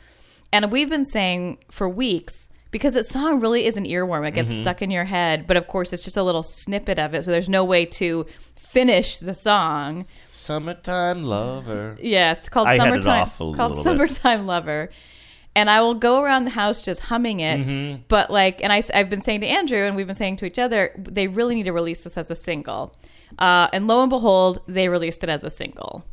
And 0.52 0.72
we've 0.72 0.88
been 0.90 1.04
saying 1.04 1.58
for 1.70 1.88
weeks 1.88 2.48
because 2.72 2.94
that 2.94 3.06
song 3.06 3.40
really 3.40 3.64
is 3.64 3.76
an 3.76 3.84
earworm. 3.84 4.26
It 4.26 4.34
gets 4.34 4.52
Mhm. 4.52 4.58
stuck 4.58 4.82
in 4.82 4.90
your 4.90 5.04
head, 5.04 5.46
but 5.46 5.56
of 5.56 5.68
course 5.68 5.92
it's 5.92 6.02
just 6.04 6.16
a 6.16 6.22
little 6.22 6.42
snippet 6.42 6.98
of 6.98 7.14
it, 7.14 7.24
so 7.24 7.30
there's 7.30 7.48
no 7.48 7.64
way 7.64 7.84
to 7.84 8.26
finish 8.76 9.18
the 9.18 9.32
song. 9.32 10.04
Summertime 10.32 11.24
lover. 11.24 11.96
Yeah, 12.00 12.32
it's 12.32 12.48
called 12.48 12.68
I 12.68 12.74
it 12.74 12.78
Summertime. 12.78 13.20
a 13.20 13.22
it's 13.22 13.36
called 13.56 13.76
little 13.76 13.76
bit. 13.76 13.82
Summertime 13.84 14.46
Lover. 14.46 14.90
And 15.54 15.70
I 15.70 15.80
will 15.80 15.94
go 15.94 16.22
around 16.22 16.44
the 16.44 16.50
house 16.50 16.82
just 16.82 17.00
humming 17.00 17.40
it, 17.40 17.60
Mhm. 17.66 18.00
but 18.08 18.30
like, 18.30 18.62
and 18.62 18.70
I, 18.70 18.82
I've 18.92 19.08
been 19.08 19.22
saying 19.22 19.40
to 19.40 19.46
Andrew, 19.46 19.78
and 19.86 19.96
we've 19.96 20.06
been 20.06 20.14
saying 20.14 20.36
to 20.36 20.44
each 20.44 20.58
other, 20.58 20.92
they 20.98 21.28
really 21.28 21.54
need 21.54 21.62
to 21.64 21.72
release 21.72 22.04
this 22.04 22.18
as 22.18 22.30
a 22.30 22.34
single. 22.34 22.94
Uh, 23.38 23.68
and 23.72 23.86
lo 23.88 24.02
and 24.02 24.10
behold, 24.10 24.60
they 24.68 24.90
released 24.90 25.24
it 25.24 25.30
as 25.30 25.42
a 25.44 25.48
single. 25.50 26.04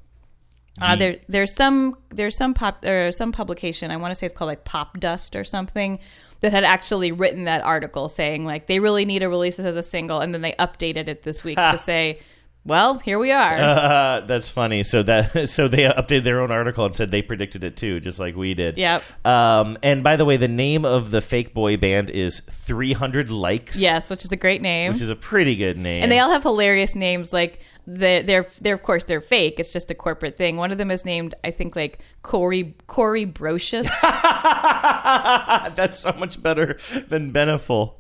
Uh, 0.82 0.96
there, 0.96 1.18
there's 1.28 1.54
some, 1.54 1.98
there's 2.10 2.36
some 2.38 2.54
pop, 2.54 2.84
or 2.86 3.12
some 3.12 3.32
publication. 3.34 3.92
I 3.92 3.98
want 3.98 4.12
to 4.12 4.16
say 4.16 4.26
it's 4.26 4.36
called 4.36 4.48
like 4.48 4.64
Pop 4.64 5.00
Dust 5.00 5.36
or 5.36 5.44
something 5.44 6.00
that 6.40 6.52
had 6.54 6.64
actually 6.64 7.12
written 7.12 7.44
that 7.44 7.62
article 7.64 8.10
saying 8.10 8.44
like 8.46 8.68
they 8.68 8.80
really 8.80 9.06
need 9.06 9.20
to 9.20 9.28
release 9.28 9.58
this 9.58 9.66
as 9.66 9.76
a 9.76 9.84
single, 9.84 10.20
and 10.22 10.34
then 10.34 10.42
they 10.42 10.54
updated 10.54 11.08
it 11.10 11.24
this 11.24 11.44
week 11.44 11.58
to 11.58 11.78
say, 11.84 12.20
well, 12.66 13.00
here 13.00 13.20
we 13.20 13.32
are. 13.32 13.58
Uh, 13.58 14.20
that's 14.28 14.48
funny. 14.50 14.84
So 14.84 15.04
that 15.04 15.50
so 15.50 15.68
they 15.68 15.84
updated 15.84 16.24
their 16.24 16.42
own 16.42 16.52
article 16.52 16.86
and 16.86 16.96
said 16.96 17.12
they 17.12 17.22
predicted 17.22 17.64
it 17.64 17.76
too, 17.76 18.00
just 18.00 18.20
like 18.20 18.36
we 18.36 18.54
did. 18.54 18.78
Yep. 18.78 19.04
Um, 19.26 19.78
and 19.84 20.04
by 20.04 20.16
the 20.16 20.26
way, 20.26 20.38
the 20.38 20.48
name 20.48 20.86
of 20.86 21.12
the 21.12 21.20
fake 21.22 21.54
boy 21.54 21.76
band 21.78 22.10
is 22.10 22.42
300 22.50 23.30
Likes. 23.30 23.80
yes, 23.82 24.10
which 24.10 24.24
is 24.24 24.32
a 24.32 24.38
great 24.38 24.62
name. 24.62 24.94
Which 24.94 25.02
is 25.02 25.10
a 25.10 25.16
pretty 25.16 25.56
good 25.56 25.78
name. 25.78 26.04
And 26.04 26.12
they 26.12 26.20
all 26.20 26.30
have 26.30 26.44
hilarious 26.44 26.96
names. 26.96 27.34
Like 27.34 27.60
the, 27.86 28.24
they're 28.26 28.48
they're 28.62 28.76
of 28.76 28.84
course 28.84 29.04
they're 29.04 29.20
fake. 29.22 29.60
It's 29.60 29.74
just 29.74 29.92
a 29.92 29.96
corporate 29.96 30.38
thing. 30.38 30.56
One 30.56 30.72
of 30.72 30.78
them 30.78 30.90
is 30.90 31.04
named 31.04 31.36
I 31.44 31.52
think 31.52 31.76
like 31.76 32.00
Corey 32.22 32.76
Corey 32.88 33.26
Brocious. 33.26 33.90
That's 35.76 36.00
so 36.00 36.14
much 36.14 36.42
better 36.42 36.80
than 37.10 37.32
Beneful. 37.32 38.00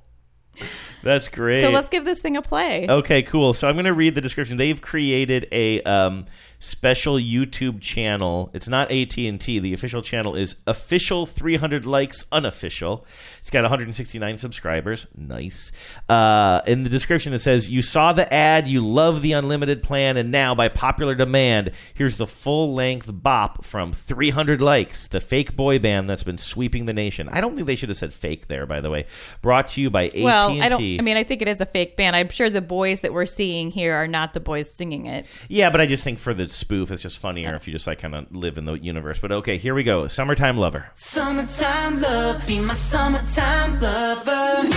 That's 1.04 1.28
great. 1.30 1.62
So 1.62 1.70
let's 1.70 1.90
give 1.90 2.06
this 2.06 2.22
thing 2.22 2.38
a 2.38 2.42
play. 2.42 2.88
Okay, 2.88 3.22
cool. 3.24 3.54
So 3.54 3.68
I'm 3.68 3.76
going 3.76 3.86
to 3.86 3.94
read 3.94 4.16
the 4.16 4.22
description. 4.22 4.58
They've 4.58 4.80
created 4.80 5.48
a 5.52 5.82
um, 5.82 6.26
special 6.64 7.16
YouTube 7.16 7.82
channel. 7.82 8.50
It's 8.54 8.70
not 8.70 8.90
AT&T. 8.90 9.60
The 9.60 9.74
official 9.74 10.02
channel 10.02 10.36
is 10.36 10.56
official 10.66 11.26
300 11.26 11.86
likes 11.86 12.26
unofficial. 12.32 13.06
It's 13.40 13.50
got 13.50 13.64
169 13.64 14.38
subscribers. 14.38 15.06
Nice. 15.16 15.72
Uh, 16.08 16.62
in 16.66 16.84
the 16.84 16.90
description 16.90 17.34
it 17.34 17.40
says, 17.40 17.70
"You 17.70 17.82
saw 17.82 18.14
the 18.14 18.32
ad, 18.34 18.68
you 18.68 18.80
love 18.80 19.22
the 19.22 19.34
unlimited 19.34 19.84
plan, 19.84 20.16
and 20.16 20.32
now 20.32 20.56
by 20.56 20.70
popular 20.70 21.16
demand, 21.16 21.72
here's 21.94 22.16
the 22.16 22.28
full-length 22.28 23.10
bop 23.12 23.66
from 23.66 23.92
300 23.92 24.62
likes, 24.62 25.08
the 25.08 25.20
fake 25.20 25.56
boy 25.56 25.80
band 25.80 26.10
that's 26.10 26.24
been 26.24 26.38
sweeping 26.38 26.86
the 26.86 26.94
nation." 26.94 27.28
I 27.30 27.42
don't 27.42 27.56
think 27.56 27.68
they 27.68 27.76
should 27.76 27.90
have 27.90 27.98
said 27.98 28.14
fake 28.14 28.48
there, 28.48 28.66
by 28.66 28.80
the 28.80 28.90
way. 28.90 29.06
Brought 29.42 29.68
to 29.70 29.82
you 29.82 29.90
by 29.90 30.06
AT&T. 30.06 30.24
Well, 30.24 30.62
I 30.62 30.70
don't. 30.70 30.82
I 30.82 31.02
mean, 31.02 31.18
I 31.18 31.24
think 31.24 31.42
it 31.42 31.48
is 31.50 31.60
a 31.60 31.66
fake 31.66 31.98
band. 31.98 32.16
I'm 32.16 32.30
sure 32.30 32.50
the 32.50 32.62
boys 32.62 33.02
that 33.02 33.12
we're 33.12 33.26
seeing 33.26 33.70
here 33.70 33.94
are 33.94 34.08
not 34.08 34.34
the 34.34 34.40
boys 34.40 34.72
singing 34.72 35.08
it. 35.08 35.26
Yeah, 35.50 35.70
but 35.70 35.82
I 35.82 35.86
just 35.86 36.04
think 36.04 36.20
for 36.20 36.34
the 36.34 36.53
spoof, 36.54 36.92
it's 36.92 37.02
just 37.02 37.20
funnier 37.20 37.54
if 37.56 37.68
you 37.68 37.74
just 37.74 37.88
like 37.88 38.00
kind 38.00 38.16
of 38.16 38.36
live 38.36 38.58
in 38.58 38.66
the 38.66 38.74
universe. 38.74 39.20
But 39.20 39.32
okay, 39.32 39.58
here 39.58 39.74
we 39.74 39.84
go. 39.84 40.08
Summertime 40.08 40.58
Lover. 40.58 40.88
Summertime 40.94 42.02
love, 42.02 42.46
be 42.48 42.60
my 42.60 42.74
summertime 42.74 43.80
lover. 43.80 44.70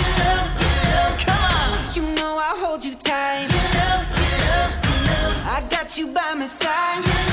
Come 1.19 1.43
on, 1.43 1.95
you 1.95 2.03
know 2.15 2.39
I'll 2.41 2.57
hold 2.57 2.85
you 2.85 2.95
tight. 2.95 3.49
I 5.49 5.67
got 5.71 5.97
you 5.97 6.09
by 6.09 6.35
my 6.35 6.47
side. 6.47 7.26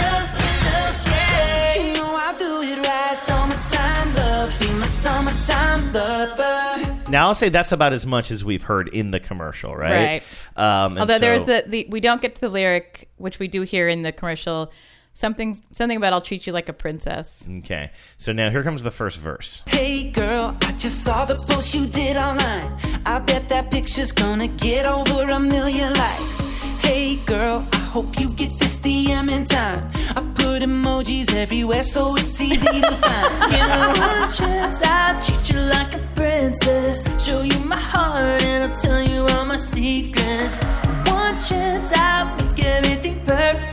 Now 7.14 7.28
I'll 7.28 7.36
say 7.36 7.50
that's 7.50 7.72
about 7.72 7.94
as 7.94 8.08
much 8.08 8.32
as 8.32 8.44
we've 8.44 8.64
heard 8.64 8.88
in 8.88 9.12
the 9.12 9.20
commercial, 9.20 9.76
right? 9.76 10.24
Right. 10.24 10.24
Um, 10.58 10.94
and 10.94 11.02
Although 11.02 11.20
there's 11.20 11.44
the, 11.44 11.64
the 11.68 11.86
we 11.88 12.00
don't 12.00 12.20
get 12.20 12.34
to 12.36 12.42
the 12.42 12.50
lyric, 12.50 13.08
which 13.18 13.38
we 13.38 13.48
do 13.48 13.62
hear 13.62 13.88
in 13.88 14.02
the 14.02 14.12
commercial. 14.12 14.72
Something 15.14 15.56
something 15.72 15.96
about 15.96 16.12
I'll 16.14 16.22
treat 16.22 16.48
you 16.48 16.54
like 16.54 16.70
a 16.70 16.74
princess. 16.74 17.46
Okay, 17.60 17.92
so 18.18 18.32
now 18.34 18.50
here 18.50 18.64
comes 18.64 18.82
the 18.82 18.90
first 18.90 19.20
verse. 19.20 19.62
Hey 19.68 20.10
girl, 20.10 20.58
I 20.64 20.72
just 20.72 21.04
saw 21.04 21.24
the 21.24 21.36
post 21.36 21.76
you 21.76 21.86
did 21.86 22.18
online. 22.18 22.76
I 23.06 23.20
bet 23.20 23.48
that 23.50 23.70
picture's 23.70 24.12
gonna 24.12 24.48
get 24.48 24.88
over 24.88 25.30
a 25.30 25.40
million 25.40 25.94
likes. 25.94 26.40
Hey 26.82 27.18
girl, 27.28 27.68
I 27.74 27.78
hope 27.78 28.20
you 28.20 28.28
get 28.34 28.54
this 28.54 28.80
DM 28.80 29.30
in 29.30 29.46
time. 29.46 29.92
Emojis 30.64 31.34
everywhere 31.34 31.84
so 31.84 32.16
it's 32.16 32.40
easy 32.40 32.80
to 32.80 32.92
find. 32.96 33.52
Give 33.52 33.68
me 33.68 34.00
one 34.00 34.32
chance, 34.32 34.82
I'll 34.86 35.22
treat 35.22 35.50
you 35.50 35.60
like 35.60 35.94
a 35.94 36.00
princess. 36.16 37.04
Show 37.22 37.42
you 37.42 37.60
my 37.66 37.76
heart 37.76 38.42
and 38.42 38.64
I'll 38.64 38.82
tell 38.82 39.02
you 39.04 39.26
all 39.34 39.46
my 39.46 39.58
secrets. 39.58 40.64
One 41.06 41.36
chance, 41.38 41.92
I'll 41.94 42.34
make 42.38 42.64
everything 42.64 43.20
perfect. 43.26 43.73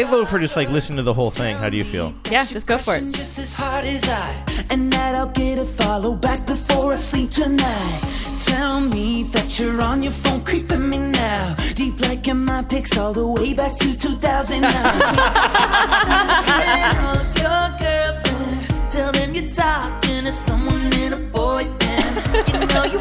I 0.00 0.04
vote 0.04 0.28
for 0.28 0.38
just 0.38 0.56
like 0.56 0.70
listening 0.70 0.96
to 0.96 1.02
the 1.02 1.12
whole 1.12 1.30
thing. 1.30 1.58
How 1.58 1.68
do 1.68 1.76
you 1.76 1.84
feel? 1.84 2.14
Yeah, 2.30 2.42
just 2.42 2.66
go 2.66 2.78
for 2.78 2.96
it. 2.96 3.02
Just 3.12 3.38
as 3.38 3.52
hard 3.52 3.84
as 3.84 4.02
I, 4.08 4.32
and 4.70 4.90
that 4.94 5.14
I'll 5.14 5.26
get 5.26 5.58
a 5.58 5.66
follow 5.66 6.14
back 6.14 6.46
before 6.46 6.94
I 6.94 6.96
sleep 6.96 7.32
tonight. 7.32 8.00
Tell 8.42 8.80
me 8.80 9.24
that 9.24 9.58
you're 9.58 9.78
on 9.82 10.02
your 10.02 10.12
phone, 10.12 10.40
creeping 10.42 10.88
me 10.88 10.96
now. 10.96 11.54
Deep 11.74 12.00
like 12.00 12.26
in 12.28 12.46
my 12.46 12.62
pics, 12.62 12.96
all 12.96 13.12
the 13.12 13.26
way 13.26 13.52
back 13.52 13.76
to 13.76 13.94
2009. 13.94 14.62
Your 17.36 17.68
girlfriend, 17.78 18.90
tell 18.90 19.12
them 19.12 19.34
you're 19.34 19.50
talking 19.52 20.24
to 20.24 20.32
someone 20.32 20.80
in 20.94 21.12
a 21.12 21.18
boy 21.18 21.68
band. 21.78 22.48
You 22.54 22.66
know 22.68 22.84
you 22.84 23.00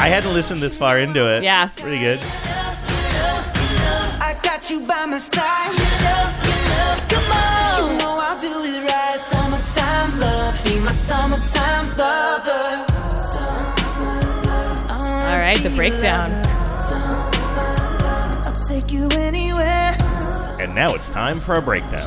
I 0.00 0.08
hadn't 0.08 0.32
listened 0.32 0.62
this 0.62 0.78
far 0.78 0.98
into 0.98 1.28
it. 1.30 1.42
Yeah. 1.42 1.66
it's 1.66 1.78
pretty 1.78 1.98
good. 1.98 2.18
I 4.18 4.34
got 4.42 4.70
you 4.70 4.80
by 4.86 5.04
my 5.04 5.18
side. 5.18 5.76
Come 7.10 7.30
on, 7.30 7.92
you 7.92 7.98
know 7.98 8.16
I'll 8.18 8.40
do 8.40 8.64
it 8.64 8.82
right. 8.88 9.20
Summertime 9.20 10.18
love, 10.18 10.64
be 10.64 10.80
my 10.80 10.90
summertime 10.90 11.94
lover. 11.98 12.86
All 14.90 15.38
right, 15.38 15.62
the 15.62 15.68
breakdown. 15.76 16.32
I'll 18.46 18.66
take 18.66 18.90
you 18.90 19.06
anywhere. 19.10 19.98
And 20.58 20.74
now 20.74 20.94
it's 20.94 21.10
time 21.10 21.40
for 21.40 21.56
a 21.56 21.62
breakdown. 21.62 22.00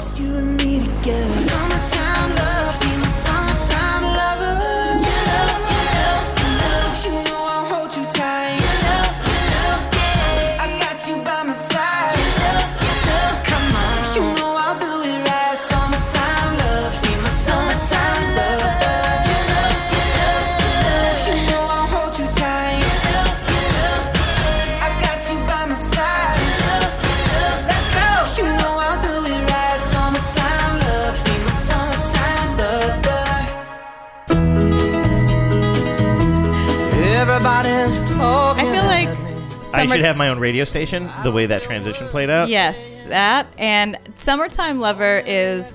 I 39.74 39.86
should 39.86 40.02
have 40.02 40.18
my 40.18 40.30
own 40.30 40.40
radio 40.40 40.64
station. 40.64 41.10
The 41.24 41.32
way 41.32 41.46
that 41.46 41.64
transition 41.64 42.08
played 42.08 42.30
out. 42.30 42.50
Yes, 42.50 42.96
that 43.08 43.48
and 43.58 43.98
"Summertime 44.16 44.80
Lover" 44.80 45.24
is 45.26 45.74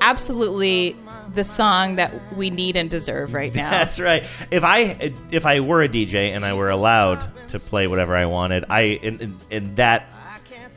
absolutely 0.00 0.96
the 1.34 1.44
song 1.44 1.96
that 1.96 2.36
we 2.36 2.50
need 2.50 2.76
and 2.76 2.90
deserve 2.90 3.34
right 3.34 3.54
now. 3.54 3.70
That's 3.70 4.00
right. 4.00 4.24
If 4.50 4.64
I 4.64 5.12
if 5.30 5.46
I 5.46 5.60
were 5.60 5.82
a 5.82 5.88
DJ 5.88 6.34
and 6.34 6.44
I 6.44 6.54
were 6.54 6.70
allowed 6.70 7.24
to 7.48 7.58
play 7.58 7.86
whatever 7.86 8.16
I 8.16 8.26
wanted, 8.26 8.64
I 8.68 8.82
and 9.50 9.76
that 9.76 10.08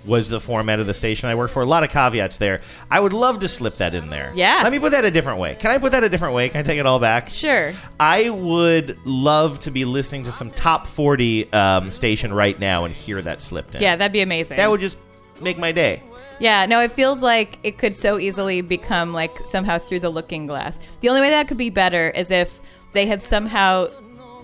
was 0.06 0.30
the 0.30 0.40
format 0.40 0.80
of 0.80 0.88
the 0.88 0.94
station 0.94 1.30
I 1.30 1.36
worked 1.36 1.54
for. 1.54 1.62
A 1.62 1.66
lot 1.66 1.84
of 1.84 1.90
caveats 1.90 2.38
there. 2.38 2.62
I 2.90 3.00
would 3.00 3.14
love 3.14 3.40
to 3.40 3.48
slip 3.48 3.78
that 3.78 3.96
in 3.96 4.10
there. 4.10 4.32
Yeah. 4.36 4.62
Let 4.64 4.72
me 4.72 4.80
put 4.80 4.92
that 4.92 5.06
a 5.06 5.12
different 5.12 5.40
way. 5.40 5.56
Can 5.56 5.72
I 5.72 5.78
put 5.78 5.92
that 5.92 6.04
a 6.04 6.10
different 6.10 6.34
way? 6.34 6.50
Can 6.50 6.60
I 6.60 6.64
take 6.64 6.80
it 6.80 6.86
all 6.86 7.00
back? 7.00 7.30
Sure. 7.30 7.74
I 8.00 8.30
would 8.30 8.98
love 9.06 9.60
to 9.62 9.72
be 9.72 9.86
listening 9.86 10.24
to 10.24 10.32
some 10.32 10.52
top 10.52 10.88
40 10.88 11.52
um, 11.54 11.92
station 11.92 12.34
right 12.34 12.60
now 12.60 12.86
and 12.86 12.94
hear 12.94 13.22
that 13.22 13.42
slipped 13.42 13.76
in. 13.76 13.82
Yeah, 13.82 13.96
that'd 13.96 14.14
be 14.14 14.22
amazing. 14.22 14.58
That 14.58 14.70
would 14.70 14.82
just 14.82 14.98
make 15.42 15.58
my 15.58 15.72
day. 15.72 16.02
Yeah, 16.40 16.66
no, 16.66 16.82
it 16.82 16.92
feels 16.92 17.22
like 17.22 17.60
it 17.64 17.78
could 17.78 17.96
so 17.96 18.20
easily 18.20 18.62
become 18.62 19.14
like 19.14 19.48
somehow 19.48 19.78
through 19.78 20.02
the 20.02 20.10
looking 20.10 20.48
glass. 20.48 20.80
The 21.02 21.10
only 21.10 21.22
way 21.22 21.30
that 21.30 21.48
could 21.48 21.58
be 21.58 21.70
better 21.70 22.10
is 22.10 22.32
if 22.32 22.60
they 22.94 23.06
had 23.06 23.22
somehow 23.22 23.88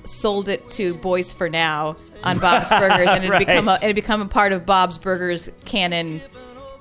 sold 0.09 0.49
it 0.49 0.69
to 0.71 0.95
Boyz 0.95 1.33
4 1.33 1.49
Now 1.49 1.95
on 2.23 2.39
Bob's 2.39 2.69
Burgers, 2.79 3.07
and 3.09 3.23
it 3.23 3.29
Right. 3.29 3.39
become 3.47 3.67
a, 3.67 3.77
it 3.81 3.93
become 3.93 4.21
a 4.21 4.27
part 4.27 4.51
of 4.51 4.65
Bob's 4.65 4.97
Burgers 4.97 5.49
canon 5.65 6.21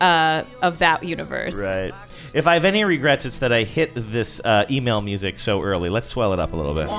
uh, 0.00 0.44
of 0.62 0.78
that 0.78 1.04
universe. 1.04 1.54
Right. 1.54 1.92
If 2.34 2.46
I 2.46 2.54
have 2.54 2.64
any 2.64 2.84
regrets, 2.84 3.24
it's 3.26 3.38
that 3.38 3.52
I 3.52 3.64
hit 3.64 3.92
this 3.94 4.40
uh, 4.44 4.64
email 4.70 5.00
music 5.00 5.38
so 5.38 5.62
early. 5.62 5.88
Let's 5.88 6.08
swell 6.08 6.32
it 6.32 6.38
up 6.38 6.52
a 6.52 6.56
little 6.56 6.74
bit. 6.74 6.88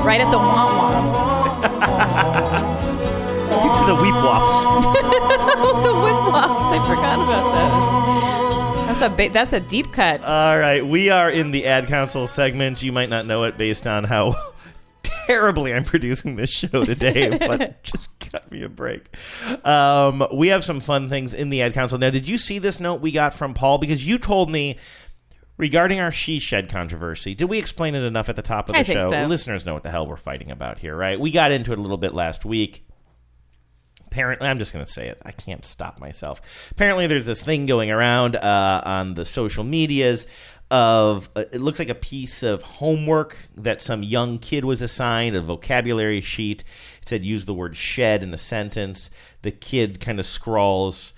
Right 0.00 0.20
at 0.20 0.30
the 0.30 0.38
wah 0.38 1.60
Get 3.62 3.76
to 3.76 3.84
the 3.86 3.94
weep 4.02 4.14
wops. 4.14 4.64
the 5.84 5.92
whip 5.92 6.20
wops. 6.32 6.66
I 6.72 6.78
forgot 6.88 7.18
about 7.20 7.46
those. 7.54 8.39
That's 9.00 9.14
a 9.14 9.16
big, 9.16 9.32
that's 9.32 9.52
a 9.54 9.60
deep 9.60 9.92
cut. 9.94 10.22
All 10.22 10.58
right, 10.58 10.86
we 10.86 11.08
are 11.08 11.30
in 11.30 11.52
the 11.52 11.64
ad 11.64 11.86
council 11.86 12.26
segment. 12.26 12.82
You 12.82 12.92
might 12.92 13.08
not 13.08 13.24
know 13.24 13.44
it 13.44 13.56
based 13.56 13.86
on 13.86 14.04
how 14.04 14.52
terribly 15.02 15.72
I'm 15.72 15.84
producing 15.84 16.36
this 16.36 16.50
show 16.50 16.84
today, 16.84 17.38
but 17.38 17.82
just 17.82 18.10
cut 18.20 18.52
me 18.52 18.62
a 18.62 18.68
break. 18.68 19.08
Um, 19.64 20.26
we 20.34 20.48
have 20.48 20.64
some 20.64 20.80
fun 20.80 21.08
things 21.08 21.32
in 21.32 21.48
the 21.48 21.62
ad 21.62 21.72
council. 21.72 21.96
Now, 21.96 22.10
did 22.10 22.28
you 22.28 22.36
see 22.36 22.58
this 22.58 22.78
note 22.78 23.00
we 23.00 23.10
got 23.10 23.32
from 23.32 23.54
Paul? 23.54 23.78
Because 23.78 24.06
you 24.06 24.18
told 24.18 24.50
me 24.50 24.76
regarding 25.56 25.98
our 25.98 26.10
she 26.10 26.38
shed 26.38 26.68
controversy. 26.68 27.34
Did 27.34 27.48
we 27.48 27.58
explain 27.58 27.94
it 27.94 28.02
enough 28.02 28.28
at 28.28 28.36
the 28.36 28.42
top 28.42 28.68
of 28.68 28.74
the 28.74 28.80
I 28.80 28.82
show? 28.82 29.10
so. 29.10 29.24
Listeners 29.24 29.64
know 29.64 29.72
what 29.72 29.82
the 29.82 29.90
hell 29.90 30.06
we're 30.06 30.18
fighting 30.18 30.50
about 30.50 30.78
here, 30.78 30.94
right? 30.94 31.18
We 31.18 31.30
got 31.30 31.52
into 31.52 31.72
it 31.72 31.78
a 31.78 31.82
little 31.82 31.96
bit 31.96 32.12
last 32.12 32.44
week. 32.44 32.84
Apparently 34.10 34.48
i'm 34.48 34.58
just 34.58 34.72
going 34.72 34.84
to 34.84 34.90
say 34.90 35.08
it. 35.08 35.20
I 35.24 35.32
can't 35.32 35.64
stop 35.64 36.00
myself. 36.00 36.40
Apparently 36.70 37.06
there's 37.06 37.26
this 37.26 37.42
thing 37.42 37.66
going 37.66 37.90
around 37.90 38.36
uh, 38.36 38.82
on 38.84 39.14
the 39.14 39.24
social 39.24 39.64
medias 39.64 40.26
of 40.70 41.28
uh, 41.34 41.44
it 41.52 41.60
looks 41.60 41.78
like 41.78 41.88
a 41.88 41.94
piece 41.94 42.42
of 42.42 42.62
homework 42.62 43.36
that 43.56 43.80
some 43.80 44.02
young 44.02 44.38
kid 44.38 44.64
was 44.64 44.82
assigned 44.82 45.34
a 45.34 45.40
vocabulary 45.42 46.20
sheet. 46.20 46.62
It 47.02 47.08
said 47.08 47.24
use 47.24 47.44
the 47.44 47.54
word 47.54 47.76
shed 47.76 48.22
in 48.22 48.32
a 48.32 48.36
sentence. 48.36 49.10
The 49.42 49.50
kid 49.50 50.00
kind 50.00 50.20
of 50.20 50.26
scrawls 50.26 51.12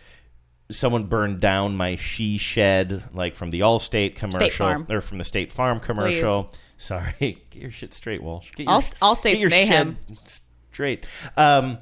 someone 0.71 1.05
burned 1.05 1.39
down 1.41 1.77
my 1.77 1.97
she 1.97 2.39
shed 2.39 3.05
like 3.13 3.35
from 3.35 3.51
the 3.51 3.61
allstate 3.61 4.17
commercial 4.17 4.87
or 4.91 5.01
from 5.03 5.19
the 5.19 5.25
state 5.25 5.53
farm 5.53 5.81
commercial. 5.81 6.51
Sorry. 6.79 7.15
Get 7.51 7.55
your 7.63 7.71
shit 7.71 7.93
straight 7.93 8.23
walsh. 8.23 8.51
Get 8.55 8.65
your, 8.65 8.73
All- 8.73 8.81
Allstate's 8.81 9.23
get 9.23 9.39
your 9.39 9.51
mayhem. 9.51 9.99
shed 10.09 10.41
straight. 10.73 11.07
Um 11.37 11.79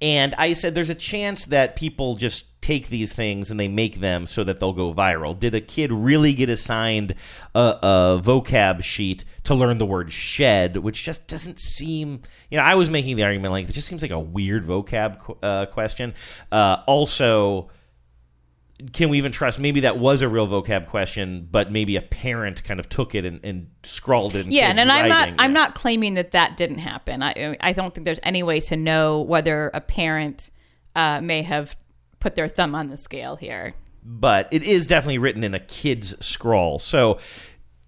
and 0.00 0.34
I 0.38 0.54
said, 0.54 0.74
there's 0.74 0.90
a 0.90 0.94
chance 0.94 1.44
that 1.46 1.76
people 1.76 2.16
just 2.16 2.60
take 2.62 2.88
these 2.88 3.12
things 3.12 3.50
and 3.50 3.58
they 3.58 3.68
make 3.68 4.00
them 4.00 4.26
so 4.26 4.44
that 4.44 4.60
they'll 4.60 4.72
go 4.72 4.92
viral. 4.94 5.38
Did 5.38 5.54
a 5.54 5.60
kid 5.60 5.92
really 5.92 6.34
get 6.34 6.48
assigned 6.48 7.14
a, 7.54 7.60
a 7.82 8.22
vocab 8.22 8.82
sheet 8.82 9.24
to 9.44 9.54
learn 9.54 9.78
the 9.78 9.86
word 9.86 10.12
shed, 10.12 10.76
which 10.76 11.02
just 11.02 11.26
doesn't 11.26 11.60
seem, 11.60 12.22
you 12.50 12.58
know, 12.58 12.64
I 12.64 12.74
was 12.74 12.90
making 12.90 13.16
the 13.16 13.24
argument 13.24 13.52
like, 13.52 13.68
it 13.68 13.72
just 13.72 13.88
seems 13.88 14.02
like 14.02 14.10
a 14.10 14.18
weird 14.18 14.64
vocab 14.64 15.36
uh, 15.42 15.66
question. 15.66 16.14
Uh, 16.52 16.82
also, 16.86 17.70
can 18.92 19.08
we 19.08 19.18
even 19.18 19.32
trust 19.32 19.60
maybe 19.60 19.80
that 19.80 19.98
was 19.98 20.22
a 20.22 20.28
real 20.28 20.46
vocab 20.46 20.86
question, 20.86 21.48
but 21.50 21.70
maybe 21.70 21.96
a 21.96 22.02
parent 22.02 22.64
kind 22.64 22.80
of 22.80 22.88
took 22.88 23.14
it 23.14 23.24
and, 23.24 23.44
and 23.44 23.70
scrawled 23.82 24.36
it? 24.36 24.46
in 24.46 24.52
yeah, 24.52 24.68
kids' 24.68 24.80
and, 24.80 24.92
I'm 24.92 25.08
not? 25.08 25.28
I'm 25.38 25.52
not 25.52 25.74
claiming 25.74 26.14
that 26.14 26.30
that 26.32 26.56
didn't 26.56 26.78
happen. 26.78 27.22
I 27.22 27.56
I 27.60 27.72
don't 27.72 27.94
think 27.94 28.04
there's 28.04 28.20
any 28.22 28.42
way 28.42 28.60
to 28.60 28.76
know 28.76 29.20
whether 29.22 29.70
a 29.74 29.80
parent 29.80 30.50
uh, 30.96 31.20
may 31.20 31.42
have 31.42 31.76
put 32.18 32.34
their 32.34 32.48
thumb 32.48 32.74
on 32.74 32.88
the 32.88 32.96
scale 32.96 33.36
here. 33.36 33.74
but 34.02 34.48
it 34.50 34.62
is 34.62 34.86
definitely 34.86 35.18
written 35.18 35.44
in 35.44 35.54
a 35.54 35.60
kid's 35.60 36.14
scrawl. 36.24 36.78
So, 36.78 37.18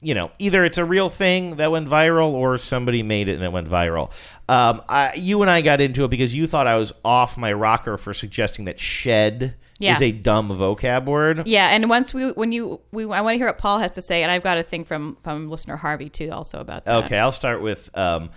you 0.00 0.14
know, 0.14 0.30
either 0.38 0.64
it's 0.64 0.78
a 0.78 0.84
real 0.84 1.08
thing 1.08 1.56
that 1.56 1.70
went 1.70 1.88
viral 1.88 2.32
or 2.32 2.58
somebody 2.58 3.02
made 3.02 3.28
it 3.28 3.34
and 3.34 3.42
it 3.44 3.52
went 3.52 3.68
viral. 3.68 4.10
Um, 4.48 4.82
I, 4.88 5.14
you 5.14 5.42
and 5.42 5.50
I 5.50 5.62
got 5.62 5.80
into 5.80 6.04
it 6.04 6.08
because 6.08 6.34
you 6.34 6.46
thought 6.46 6.66
I 6.66 6.76
was 6.76 6.92
off 7.04 7.36
my 7.36 7.52
rocker 7.52 7.96
for 7.96 8.12
suggesting 8.12 8.66
that 8.66 8.78
shed 8.78 9.54
Yeah. 9.82 9.94
is 9.94 10.02
a 10.02 10.12
dumb 10.12 10.48
vocab 10.48 11.06
word. 11.06 11.46
Yeah, 11.46 11.68
and 11.68 11.88
once 11.90 12.14
we 12.14 12.30
when 12.32 12.52
you 12.52 12.80
we 12.92 13.04
I 13.04 13.20
want 13.20 13.34
to 13.34 13.38
hear 13.38 13.46
what 13.46 13.58
Paul 13.58 13.78
has 13.78 13.90
to 13.92 14.02
say, 14.02 14.22
and 14.22 14.30
I've 14.30 14.42
got 14.42 14.58
a 14.58 14.62
thing 14.62 14.84
from 14.84 15.16
from 15.22 15.48
listener 15.48 15.76
Harvey 15.76 16.08
too, 16.08 16.30
also 16.30 16.60
about 16.60 16.84
that. 16.84 17.04
Okay, 17.04 17.18
I'll 17.18 17.32
start 17.32 17.62
with 17.62 17.90
um, 17.96 18.30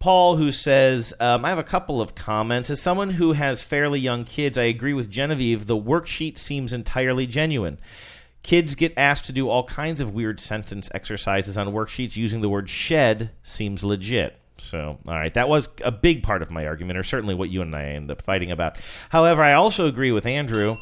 Paul, 0.00 0.36
who 0.36 0.50
says, 0.50 1.12
um, 1.20 1.44
I 1.44 1.50
have 1.50 1.58
a 1.58 1.62
couple 1.62 2.00
of 2.00 2.14
comments. 2.14 2.70
As 2.70 2.80
someone 2.80 3.10
who 3.10 3.34
has 3.34 3.62
fairly 3.62 4.00
young 4.00 4.24
kids, 4.24 4.56
I 4.56 4.62
agree 4.62 4.94
with 4.94 5.10
Genevieve. 5.10 5.66
The 5.66 5.76
worksheet 5.76 6.38
seems 6.38 6.72
entirely 6.72 7.26
genuine. 7.26 7.78
Kids 8.42 8.74
get 8.74 8.94
asked 8.96 9.26
to 9.26 9.32
do 9.32 9.50
all 9.50 9.64
kinds 9.64 10.00
of 10.00 10.14
weird 10.14 10.40
sentence 10.40 10.90
exercises 10.94 11.58
on 11.58 11.68
worksheets 11.68 12.16
using 12.16 12.40
the 12.40 12.48
word 12.48 12.70
shed 12.70 13.30
seems 13.42 13.84
legit. 13.84 14.39
So, 14.60 14.98
all 15.06 15.14
right, 15.14 15.32
that 15.34 15.48
was 15.48 15.68
a 15.84 15.92
big 15.92 16.22
part 16.22 16.42
of 16.42 16.50
my 16.50 16.66
argument, 16.66 16.98
or 16.98 17.02
certainly 17.02 17.34
what 17.34 17.50
you 17.50 17.62
and 17.62 17.74
I 17.74 17.84
end 17.84 18.10
up 18.10 18.22
fighting 18.22 18.50
about. 18.50 18.76
However, 19.08 19.42
I 19.42 19.54
also 19.54 19.86
agree 19.86 20.12
with 20.12 20.26
Andrew 20.26 20.76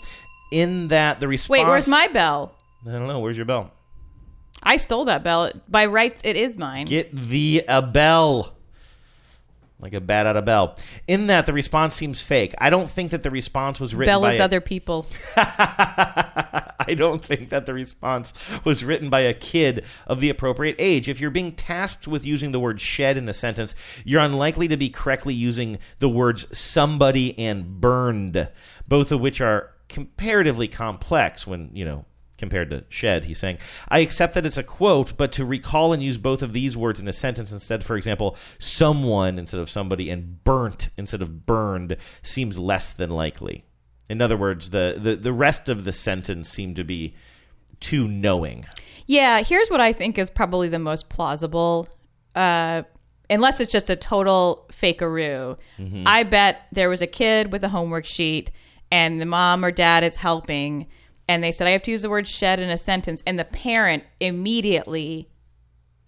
in 0.53 0.89
that 0.89 1.21
the 1.21 1.29
response. 1.29 1.51
Wait, 1.61 1.67
where's 1.67 1.89
my 1.89 2.09
bell? 2.09 2.55
I 2.87 2.93
don't 2.93 3.07
know. 3.07 3.21
Where's 3.21 3.37
your 3.37 3.47
bell? 3.47 3.73
I 4.63 4.77
stole 4.77 5.05
that 5.07 5.23
bell. 5.23 5.53
By 5.69 5.87
rights, 5.87 6.21
it 6.25 6.37
is 6.37 6.57
mine. 6.57 6.87
Get 6.87 7.13
the 7.13 7.65
a 7.69 7.81
bell. 7.81 8.58
Like 9.81 9.95
a 9.95 10.01
bat 10.01 10.27
out 10.27 10.37
of 10.37 10.45
bell. 10.45 10.77
In 11.07 11.29
that, 11.29 11.47
the 11.47 11.53
response 11.53 11.95
seems 11.95 12.21
fake. 12.21 12.53
I 12.59 12.69
don't 12.69 12.91
think 12.91 13.13
that 13.13 13.23
the 13.23 13.31
response 13.31 13.79
was 13.79 13.95
written 13.95 14.11
Bell 14.13 14.23
by 14.23 14.35
a- 14.35 14.43
other 14.43 14.61
people. 14.61 15.07
I 15.37 16.95
don't 16.97 17.25
think 17.25 17.51
that 17.51 17.67
the 17.67 17.75
response 17.75 18.33
was 18.65 18.83
written 18.83 19.11
by 19.11 19.21
a 19.21 19.35
kid 19.35 19.85
of 20.07 20.21
the 20.21 20.31
appropriate 20.31 20.77
age. 20.79 21.09
If 21.09 21.21
you're 21.21 21.31
being 21.31 21.53
tasked 21.53 22.09
with 22.09 22.25
using 22.25 22.53
the 22.53 22.61
word 22.61 22.81
shed 22.81 23.17
in 23.17 23.29
a 23.29 23.33
sentence, 23.33 23.75
you're 24.05 24.23
unlikely 24.23 24.69
to 24.69 24.77
be 24.77 24.89
correctly 24.89 25.35
using 25.35 25.79
the 25.99 26.09
words 26.09 26.47
somebody 26.57 27.39
and 27.39 27.81
burned, 27.81 28.49
both 28.89 29.13
of 29.13 29.21
which 29.21 29.41
are 29.41 29.71
comparatively 29.89 30.67
complex 30.67 31.47
when, 31.47 31.71
you 31.73 31.85
know, 31.85 32.05
compared 32.39 32.71
to 32.71 32.85
shed, 32.89 33.25
he's 33.25 33.39
saying. 33.39 33.59
I 33.89 33.99
accept 33.99 34.35
that 34.35 34.47
it's 34.47 34.57
a 34.57 34.63
quote, 34.63 35.17
but 35.17 35.33
to 35.33 35.45
recall 35.45 35.93
and 35.93 36.03
use 36.03 36.17
both 36.17 36.41
of 36.43 36.53
these 36.53 36.77
words 36.77 37.01
in 37.01 37.09
a 37.09 37.13
sentence 37.13 37.53
instead, 37.53 37.85
for 37.85 37.97
example, 37.97 38.37
someone 38.59 39.39
instead 39.39 39.61
of 39.61 39.69
somebody 39.69 40.09
and 40.09 40.43
burnt 40.45 40.89
instead 40.97 41.21
of 41.21 41.45
burned 41.45 41.97
seems 42.23 42.59
less 42.59 42.93
than 42.93 43.11
likely. 43.11 43.65
In 44.09 44.23
other 44.23 44.37
words, 44.37 44.71
the, 44.71 44.97
the, 44.99 45.17
the 45.17 45.33
rest 45.33 45.69
of 45.69 45.85
the 45.85 45.93
sentence 45.93 46.49
seemed 46.49 46.77
to 46.77 46.85
be 46.85 47.15
too 47.81 48.09
knowing. 48.09 48.65
Yeah, 49.07 49.43
here's 49.43 49.69
what 49.69 49.81
I 49.81 49.93
think 49.93 50.19
is 50.19 50.31
probably 50.31 50.69
the 50.69 50.79
most 50.79 51.09
plausible. 51.11 51.89
Uh, 52.35 52.83
unless 53.31 53.61
it's 53.61 53.73
just 53.73 53.91
a 53.91 53.97
total 53.97 54.67
fakearoo. 54.73 55.59
Mhm. 55.79 56.05
I 56.07 56.23
bet 56.23 56.67
there 56.73 56.89
was 56.89 57.03
a 57.03 57.07
kid 57.07 57.53
with 57.53 57.63
a 57.65 57.69
homework 57.69 58.07
sheet 58.07 58.51
and 58.91 59.21
the 59.21 59.27
mom 59.27 59.65
or 59.65 59.71
dad 59.71 60.03
is 60.05 60.17
helping 60.17 60.87
and 61.29 61.45
they 61.45 61.53
said 61.53 61.67
I 61.67 61.71
have 61.71 61.83
to 61.83 61.91
use 61.91 62.03
the 62.03 62.11
word 62.11 62.27
shed 62.27 62.59
in 62.59 62.71
a 62.71 62.77
sentence 62.77 63.23
and 63.27 63.39
the 63.39 63.45
parent 63.45 64.05
immediately 64.19 65.29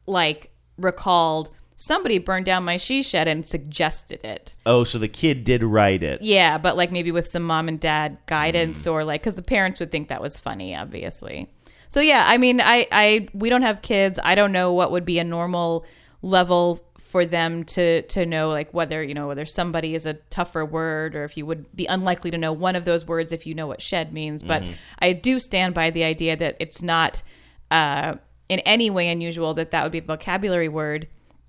like 0.07 0.51
recalled 0.77 1.51
somebody 1.77 2.18
burned 2.18 2.45
down 2.47 2.64
my 2.64 2.77
she 2.77 3.03
shed 3.03 3.27
and 3.27 3.47
suggested 3.47 4.23
it. 4.25 4.55
Oh, 4.66 4.85
so 4.85 4.99
the 4.99 5.09
kid 5.09 5.45
did 5.45 5.62
write 5.62 6.03
it. 6.03 6.21
Yeah, 6.21 6.59
but 6.59 6.77
like 6.77 6.93
maybe 6.93 7.11
with 7.11 7.31
some 7.31 7.43
mom 7.43 7.68
and 7.68 7.81
dad 7.81 8.18
guidance 8.27 8.85
hmm. 8.85 8.91
or 8.91 9.05
like 9.05 9.23
because 9.23 9.35
the 9.35 9.43
parents 9.43 9.81
would 9.81 9.91
think 9.91 10.09
that 10.09 10.21
was 10.21 10.39
funny, 10.39 10.77
obviously. 10.77 11.51
So 11.89 12.01
yeah, 12.01 12.25
I 12.27 12.39
mean, 12.39 12.61
I, 12.61 12.87
I 12.93 13.29
we 13.33 13.51
don't 13.51 13.62
have 13.62 13.83
kids. 13.83 14.18
I 14.23 14.35
don't 14.35 14.53
know 14.53 14.73
what 14.73 14.93
would 14.93 15.05
be 15.05 15.18
a 15.18 15.25
normal 15.25 15.85
level 16.23 16.85
for 17.11 17.27
them 17.27 17.65
to 17.65 18.03
to 18.03 18.25
know 18.25 18.51
like 18.51 18.73
whether 18.73 19.03
you 19.03 19.15
know 19.15 19.27
whether 19.27 19.45
somebody 19.45 19.97
is 19.97 20.07
a 20.07 20.15
tougher 20.31 20.65
word 20.65 21.17
or 21.17 21.25
if 21.25 21.37
you 21.37 21.45
would 21.45 21.67
be 21.75 21.85
unlikely 21.87 22.31
to 22.31 22.39
know 22.39 22.53
one 22.53 22.77
of 22.77 22.85
those 22.85 23.05
words 23.05 23.33
if 23.33 23.47
you 23.47 23.55
know 23.55 23.67
what 23.67 23.83
shed 23.83 24.13
means. 24.13 24.45
But 24.45 24.63
Mhm. 24.63 24.75
I 25.01 25.13
do 25.13 25.41
stand 25.41 25.75
by 25.75 25.91
the 25.91 26.05
idea 26.05 26.37
that 26.37 26.57
it's 26.61 26.81
not 26.81 27.23
uh, 27.71 28.15
in 28.49 28.61
any 28.61 28.91
way 28.91 29.09
unusual 29.09 29.55
that 29.55 29.71
that 29.73 29.83
would 29.83 29.93
be 29.93 29.99
a 29.99 30.03
vocabulary 30.03 30.69
word. 30.69 31.09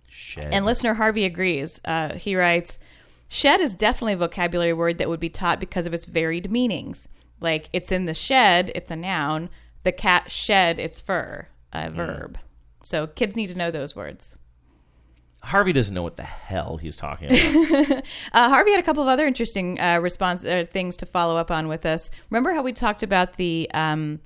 Shed. 0.10 0.50
And 0.52 0.66
listener 0.66 0.96
Harvey 0.96 1.26
agrees. 1.26 1.80
Uh, 1.86 2.16
he 2.16 2.36
writes, 2.36 2.80
"Shed 3.28 3.60
is 3.62 3.74
definitely 3.76 4.14
a 4.14 4.18
vocabulary 4.18 4.74
word 4.74 4.98
that 4.98 5.10
would 5.10 5.20
be 5.20 5.30
taught 5.30 5.60
because 5.60 5.86
of 5.86 5.94
its 5.94 6.06
varied 6.06 6.52
meanings. 6.52 7.08
Like 7.40 7.70
it's 7.72 7.92
in 7.92 8.06
the 8.06 8.14
shed, 8.14 8.72
it's 8.76 8.92
a 8.92 8.96
noun. 8.96 9.50
The 9.84 9.92
cat 9.92 10.32
shed 10.32 10.80
its 10.80 11.00
fur, 11.00 11.48
a 11.74 11.90
verb. 11.90 12.38
So 12.84 13.08
kids 13.08 13.36
need 13.36 13.48
to 13.48 13.58
know 13.58 13.72
those 13.72 13.96
words." 13.96 14.38
Harvey 15.44 15.74
doesn't 15.74 15.94
know 15.94 16.04
what 16.04 16.18
the 16.18 16.24
hell 16.24 16.78
he's 16.78 16.96
talking 16.96 17.30
about. 17.30 18.04
uh, 18.34 18.50
Harvey 18.50 18.72
had 18.72 18.80
a 18.80 18.84
couple 18.84 19.02
of 19.02 19.10
other 19.10 19.26
interesting 19.26 19.80
uh, 19.80 20.00
response 20.00 20.46
uh, 20.46 20.66
things 20.70 20.98
to 20.98 21.06
follow 21.06 21.36
up 21.36 21.50
on 21.50 21.68
with 21.68 21.86
us. 21.86 22.12
Remember 22.30 22.54
how 22.54 22.62
we 22.62 22.74
talked 22.74 23.02
about 23.02 23.38
the 23.38 23.70
um, 23.74 24.20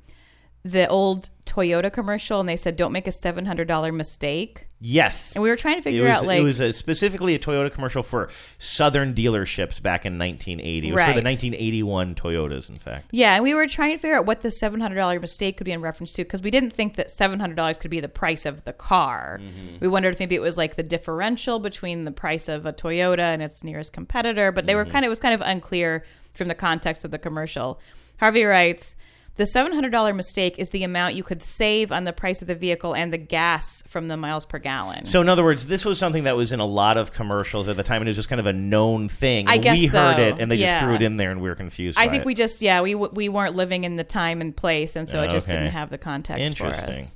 the 0.63 0.87
old 0.87 1.29
Toyota 1.45 1.93
commercial, 1.93 2.39
and 2.39 2.49
they 2.49 2.57
said, 2.57 2.75
"Don't 2.75 2.91
make 2.91 3.07
a 3.07 3.11
seven 3.11 3.45
hundred 3.45 3.67
dollar 3.67 3.91
mistake." 3.91 4.67
Yes. 4.85 5.35
And 5.35 5.43
we 5.43 5.49
were 5.49 5.55
trying 5.55 5.75
to 5.77 5.81
figure 5.81 6.03
was, 6.03 6.17
out 6.17 6.25
like 6.25 6.39
it 6.39 6.43
was 6.43 6.59
a, 6.59 6.71
specifically 6.71 7.33
a 7.35 7.39
Toyota 7.39 7.71
commercial 7.71 8.03
for 8.03 8.29
Southern 8.59 9.13
dealerships 9.13 9.81
back 9.81 10.05
in 10.05 10.19
1980. 10.19 10.87
It 10.87 10.91
was 10.91 11.01
for 11.01 11.13
the 11.13 11.21
1981 11.21 12.15
Toyotas, 12.15 12.69
in 12.69 12.77
fact. 12.77 13.07
Yeah, 13.11 13.35
and 13.35 13.43
we 13.43 13.53
were 13.53 13.67
trying 13.67 13.93
to 13.93 13.97
figure 13.97 14.17
out 14.17 14.25
what 14.25 14.41
the 14.41 14.51
seven 14.51 14.79
hundred 14.79 14.95
dollar 14.95 15.19
mistake 15.19 15.57
could 15.57 15.65
be 15.65 15.71
in 15.71 15.81
reference 15.81 16.13
to 16.13 16.23
because 16.23 16.41
we 16.41 16.51
didn't 16.51 16.71
think 16.71 16.95
that 16.95 17.09
seven 17.09 17.39
hundred 17.39 17.55
dollars 17.55 17.77
could 17.77 17.91
be 17.91 17.99
the 17.99 18.07
price 18.09 18.45
of 18.45 18.63
the 18.63 18.73
car. 18.73 19.39
Mm-hmm. 19.41 19.77
We 19.79 19.87
wondered 19.87 20.13
if 20.13 20.19
maybe 20.19 20.35
it 20.35 20.41
was 20.41 20.57
like 20.57 20.75
the 20.75 20.83
differential 20.83 21.59
between 21.59 22.05
the 22.05 22.11
price 22.11 22.47
of 22.47 22.65
a 22.65 22.73
Toyota 22.73 23.19
and 23.33 23.41
its 23.41 23.63
nearest 23.63 23.93
competitor, 23.93 24.51
but 24.51 24.65
they 24.67 24.75
were 24.75 24.85
Mhm. 24.85 24.91
kind 24.91 25.05
of 25.05 25.07
it 25.07 25.09
was 25.09 25.19
kind 25.19 25.33
of 25.33 25.41
unclear 25.41 26.03
from 26.35 26.47
the 26.47 26.55
context 26.55 27.03
of 27.03 27.11
the 27.11 27.19
commercial. 27.19 27.79
Harvey 28.19 28.43
writes. 28.43 28.95
The 29.37 29.43
$700 29.43 30.15
mistake 30.15 30.57
is 30.57 30.69
the 30.69 30.83
amount 30.83 31.15
you 31.15 31.23
could 31.23 31.41
save 31.41 31.91
on 31.91 32.05
the 32.05 32.13
price 32.13 32.41
of 32.41 32.47
the 32.47 32.55
vehicle 32.55 32.95
and 32.95 33.11
the 33.11 33.17
gas 33.17 33.83
from 33.85 34.07
the 34.07 34.15
miles 34.15 34.45
per 34.45 34.59
gallon. 34.59 35.05
So, 35.05 35.19
in 35.19 35.27
other 35.27 35.43
words, 35.43 35.67
this 35.67 35.83
was 35.83 35.99
something 35.99 36.23
that 36.23 36.37
was 36.37 36.53
in 36.53 36.61
a 36.61 36.65
lot 36.65 36.95
of 36.95 37.11
commercials 37.11 37.67
at 37.67 37.75
the 37.75 37.83
time, 37.83 38.01
and 38.01 38.07
it 38.07 38.11
was 38.11 38.15
just 38.15 38.29
kind 38.29 38.39
of 38.39 38.45
a 38.45 38.53
known 38.53 39.09
thing. 39.09 39.49
I 39.49 39.57
guess 39.57 39.77
we 39.77 39.87
heard 39.87 40.19
it, 40.19 40.37
and 40.39 40.49
they 40.49 40.57
just 40.57 40.81
threw 40.81 40.95
it 40.95 41.01
in 41.01 41.17
there, 41.17 41.31
and 41.31 41.41
we 41.41 41.49
were 41.49 41.55
confused. 41.55 41.99
I 41.99 42.07
think 42.07 42.21
it. 42.21 42.25
we 42.25 42.33
just 42.33 42.61
yeah 42.61 42.79
we 42.79 42.95
we 42.95 43.27
weren't 43.27 43.55
living 43.55 43.83
in 43.83 43.97
the 43.97 44.05
time 44.05 44.39
and 44.39 44.55
place, 44.55 44.95
and 44.95 45.09
so 45.09 45.21
it 45.21 45.31
just 45.31 45.49
Okay. 45.49 45.57
didn't 45.57 45.73
have 45.73 45.89
the 45.89 45.97
context 45.97 46.39
for 46.41 46.67
Interesting. 46.67 47.03
us. 47.03 47.13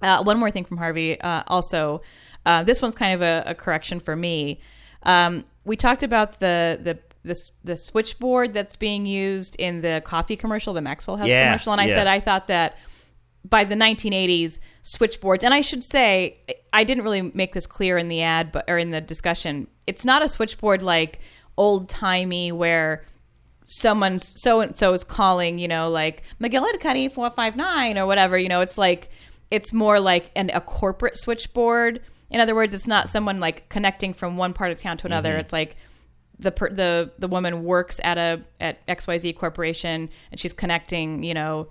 Uh, 0.00 0.22
one 0.22 0.38
more 0.38 0.50
thing 0.50 0.64
from 0.64 0.78
Harvey. 0.78 1.20
Uh, 1.20 1.42
also, 1.46 2.00
uh, 2.46 2.64
this 2.64 2.80
one's 2.80 2.94
kind 2.94 3.14
of 3.14 3.20
a, 3.22 3.50
a 3.50 3.54
correction 3.54 4.00
for 4.00 4.16
me. 4.16 4.60
Um, 5.02 5.44
we 5.66 5.76
talked 5.76 6.02
about 6.02 6.40
the 6.40 6.78
the 6.82 6.98
this 7.24 7.52
the 7.64 7.76
switchboard 7.76 8.54
that's 8.54 8.76
being 8.76 9.06
used 9.06 9.56
in 9.58 9.80
the 9.80 10.02
coffee 10.04 10.36
commercial, 10.36 10.72
the 10.74 10.80
Maxwell 10.80 11.16
House 11.16 11.28
Yeah, 11.28 11.46
commercial, 11.48 11.72
and 11.72 11.80
I 11.80 11.86
yeah. 11.86 11.94
said 11.94 12.06
I 12.06 12.20
thought 12.20 12.46
that 12.48 12.76
by 13.46 13.64
the 13.64 13.74
1980s 13.74 14.58
switchboards 14.82 15.44
and 15.44 15.52
i 15.52 15.60
should 15.60 15.84
say 15.84 16.40
i 16.72 16.82
didn't 16.82 17.04
really 17.04 17.20
make 17.20 17.52
this 17.52 17.66
clear 17.66 17.98
in 17.98 18.08
the 18.08 18.22
ad 18.22 18.50
but 18.50 18.64
or 18.68 18.78
in 18.78 18.90
the 18.90 19.02
discussion 19.02 19.66
it's 19.86 20.02
not 20.02 20.22
a 20.22 20.28
switchboard 20.30 20.82
like 20.82 21.20
old 21.58 21.86
timey 21.90 22.50
where 22.52 23.04
someone 23.66 24.18
so 24.18 24.60
and 24.60 24.76
so 24.76 24.92
is 24.92 25.04
calling, 25.04 25.58
you 25.58 25.68
know, 25.68 25.88
like 25.90 26.22
McGillicuddy 26.40 27.10
four 27.10 27.30
five 27.30 27.56
nine 27.56 27.96
or 27.98 28.06
whatever. 28.06 28.36
You 28.36 28.48
know, 28.48 28.60
it's 28.60 28.76
like 28.78 29.08
it's 29.50 29.72
more 29.72 30.00
like 30.00 30.30
an, 30.36 30.50
a 30.52 30.60
corporate 30.60 31.16
switchboard. 31.16 32.00
In 32.30 32.40
other 32.40 32.54
words, 32.54 32.74
it's 32.74 32.86
not 32.86 33.08
someone 33.08 33.40
like 33.40 33.68
connecting 33.68 34.12
from 34.12 34.36
one 34.36 34.52
part 34.52 34.70
of 34.72 34.80
town 34.80 34.96
to 34.98 35.06
another. 35.06 35.34
Mhm. 35.36 35.40
It's 35.40 35.52
like 35.52 35.76
the 36.38 36.50
per, 36.52 36.68
the 36.70 37.10
the 37.18 37.28
woman 37.28 37.64
works 37.64 38.00
at 38.02 38.18
a 38.18 38.42
at 38.60 38.84
XYZ 38.86 39.36
corporation 39.36 40.08
and 40.30 40.40
she's 40.40 40.52
connecting, 40.52 41.22
you 41.22 41.34
know, 41.34 41.68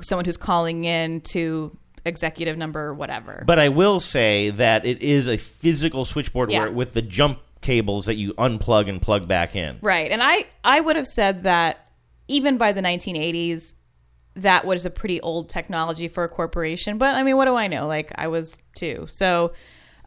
someone 0.00 0.24
who's 0.24 0.36
calling 0.36 0.84
in 0.84 1.20
to 1.32 1.76
executive 2.04 2.56
number 2.56 2.94
whatever. 2.94 3.44
But 3.46 3.58
I 3.58 3.68
will 3.68 4.00
say 4.00 4.50
that 4.50 4.86
it 4.86 5.02
is 5.02 5.28
a 5.28 5.36
physical 5.36 6.04
switchboard 6.04 6.50
Yeah. 6.50 6.60
where 6.62 6.70
with 6.72 6.92
the 6.92 7.02
jump 7.02 7.40
cables 7.60 8.06
that 8.06 8.14
you 8.16 8.32
unplug 8.34 8.88
and 8.88 9.02
plug 9.02 9.28
back 9.28 9.54
in. 9.54 9.78
Right. 9.82 10.10
And 10.10 10.22
I, 10.22 10.46
I 10.64 10.80
would 10.80 10.96
have 10.96 11.06
said 11.06 11.42
that 11.42 11.88
even 12.26 12.56
by 12.56 12.72
the 12.72 12.80
1980s, 12.80 13.74
that 14.36 14.64
was 14.64 14.86
a 14.86 14.90
pretty 14.90 15.20
old 15.20 15.50
technology 15.50 16.08
for 16.08 16.24
a 16.24 16.28
corporation. 16.28 16.96
But 16.96 17.16
I 17.16 17.22
mean, 17.22 17.36
what 17.36 17.44
do 17.44 17.56
I 17.56 17.66
know? 17.66 17.86
Like, 17.86 18.12
I 18.14 18.28
was 18.28 18.56
too. 18.76 19.04
So 19.10 19.52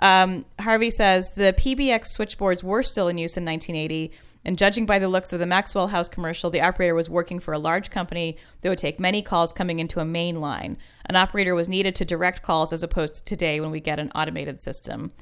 um, 0.04 0.46
Harvey 0.60 0.92
says 0.92 1.32
the 1.32 1.54
PBX 1.54 2.08
switchboards 2.08 2.64
were 2.64 2.84
still 2.84 3.08
in 3.08 3.18
use 3.18 3.38
in 3.38 3.46
1980. 3.46 4.12
And 4.46 4.58
judging 4.58 4.86
by 4.86 5.00
the 5.00 5.08
looks 5.08 5.32
of 5.32 5.40
the 5.40 5.46
Maxwell 5.46 5.88
House 5.88 6.10
commercial, 6.10 6.50
the 6.50 6.60
operator 6.60 6.94
was 6.94 7.10
working 7.10 7.40
for 7.40 7.54
a 7.54 7.58
large 7.58 7.90
company 7.90 8.36
that 8.60 8.68
would 8.68 8.78
take 8.78 9.00
many 9.00 9.22
calls 9.22 9.54
coming 9.54 9.80
into 9.80 10.02
a 10.02 10.06
main 10.06 10.42
line. 10.42 10.78
An 11.06 11.16
operator 11.16 11.56
was 11.56 11.70
needed 11.70 11.96
to 11.96 12.06
direct 12.06 12.42
calls 12.42 12.74
as 12.74 12.84
opposed 12.84 13.16
to 13.16 13.24
today 13.24 13.62
when 13.62 13.72
we 13.72 13.80
get 13.80 14.00
an 14.00 14.12
automated 14.14 14.62
system. 14.62 15.14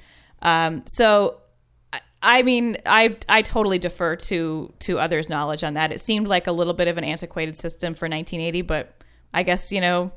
Um, 0.41 0.83
so 0.87 1.37
I 2.23 2.41
mean, 2.41 2.77
I 2.85 3.15
I 3.29 3.43
totally 3.43 3.77
defer 3.77 4.15
to 4.15 4.73
to 4.79 4.97
others' 4.97 5.29
knowledge 5.29 5.63
on 5.63 5.75
that. 5.75 5.91
It 5.91 6.01
seemed 6.01 6.27
like 6.27 6.47
a 6.47 6.51
little 6.51 6.73
bit 6.73 6.87
of 6.87 6.97
an 6.97 7.03
antiquated 7.03 7.55
system 7.55 7.93
for 7.93 8.07
1980, 8.07 8.63
but 8.63 9.03
I 9.33 9.43
guess 9.43 9.71
you 9.71 9.81
know 9.81 10.11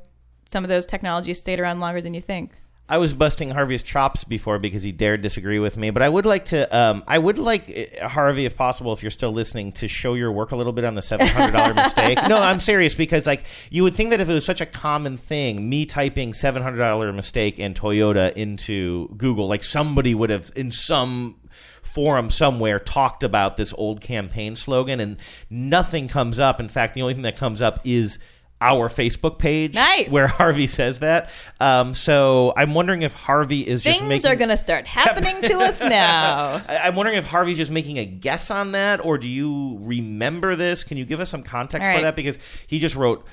some 0.49 0.63
of 0.63 0.69
those 0.69 0.87
technologies 0.87 1.39
stayed 1.39 1.59
around 1.59 1.79
longer 1.79 2.01
than 2.01 2.15
you 2.15 2.21
think. 2.21 2.53
I 2.87 2.99
was 2.99 3.15
busting 3.15 3.49
Harvey's 3.49 3.81
chops 3.81 4.23
before 4.23 4.59
because 4.59 4.83
he 4.83 4.91
dared 4.91 5.23
disagree 5.23 5.57
with 5.57 5.75
me, 5.75 5.89
but 5.89 6.03
I 6.03 6.09
would 6.09 6.25
like 6.25 6.45
to. 6.45 6.75
Um, 6.75 7.03
I 7.07 7.17
would 7.17 7.39
like 7.39 7.91
uh, 7.99 8.07
Harvey, 8.07 8.45
if 8.45 8.55
possible, 8.55 8.93
if 8.93 9.01
you're 9.01 9.09
still 9.09 9.31
listening, 9.31 9.71
to 9.73 9.87
show 9.87 10.13
your 10.13 10.31
work 10.31 10.51
a 10.51 10.55
little 10.55 10.71
bit 10.71 10.85
on 10.85 10.93
the 10.93 11.01
seven 11.01 11.25
hundred 11.25 11.53
dollar 11.53 11.73
mistake. 11.83 12.19
No, 12.27 12.37
I'm 12.37 12.59
serious 12.59 12.93
because 12.93 13.25
like 13.25 13.43
you 13.71 13.81
would 13.81 13.95
think 13.95 14.11
that 14.11 14.21
if 14.21 14.29
it 14.29 14.33
was 14.33 14.45
such 14.45 14.61
a 14.61 14.67
common 14.67 15.17
thing, 15.17 15.67
me 15.67 15.87
typing 15.87 16.35
seven 16.35 16.61
hundred 16.61 16.77
dollar 16.77 17.11
mistake 17.11 17.57
and 17.57 17.75
Toyota 17.75 18.31
into 18.33 19.07
Google, 19.17 19.47
like 19.47 19.63
somebody 19.63 20.13
would 20.13 20.29
have 20.29 20.51
in 20.55 20.71
some 20.71 21.37
forum 21.81 22.29
somewhere 22.29 22.77
talked 22.77 23.23
about 23.23 23.57
this 23.57 23.73
old 23.73 23.99
campaign 23.99 24.55
slogan, 24.55 24.99
and 24.99 25.17
nothing 25.49 26.07
comes 26.07 26.39
up. 26.39 26.59
In 26.59 26.69
fact, 26.69 26.93
the 26.93 27.01
only 27.01 27.15
thing 27.15 27.23
that 27.23 27.37
comes 27.37 27.63
up 27.63 27.79
is 27.83 28.19
our 28.61 28.87
Facebook 28.89 29.37
page, 29.37 29.75
Nice. 29.75 30.09
where 30.09 30.27
Harvey 30.41 30.67
says 30.67 30.99
that. 30.99 31.29
Um, 31.59 31.93
so 31.93 32.53
I'm 32.55 32.73
wondering 32.73 33.01
if 33.01 33.11
Harvey 33.13 33.67
is 33.67 33.83
just 33.83 33.99
Things 33.99 34.09
making. 34.09 34.31
are 34.31 34.35
going 34.35 34.49
to 34.49 34.57
start 34.57 34.87
happening 34.87 35.41
to 35.43 35.59
us 35.59 35.81
now. 35.81 36.61
I- 36.67 36.79
I'm 36.85 36.95
wondering 36.95 37.17
if 37.17 37.25
Harvey's 37.25 37.57
just 37.57 37.71
making 37.71 37.97
a 37.99 38.05
guess 38.05 38.49
on 38.49 38.71
that, 38.71 39.03
or 39.03 39.17
do 39.17 39.27
you 39.27 39.77
remember 39.81 40.55
this? 40.55 40.83
Can 40.83 40.97
you 40.97 41.05
give 41.05 41.19
us 41.19 41.29
some 41.29 41.43
context 41.43 41.87
All 41.89 41.95
for 41.97 42.01
that? 42.03 42.15
Because 42.15 42.39
he 42.67 42.79
just 42.79 42.95
wrote. 42.95 43.25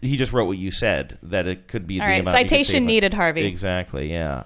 He 0.00 0.16
just 0.16 0.32
wrote 0.32 0.44
what 0.46 0.58
you 0.58 0.70
said 0.70 1.18
that 1.24 1.48
it 1.48 1.66
could 1.66 1.88
be 1.88 2.00
All 2.00 2.06
the 2.06 2.12
right, 2.12 2.22
amount 2.22 2.36
you 2.38 2.44
could 2.44 2.48
citation 2.50 2.82
on- 2.84 2.86
needed, 2.86 3.12
Harvey. 3.14 3.44
Exactly. 3.46 4.12
Yeah. 4.12 4.44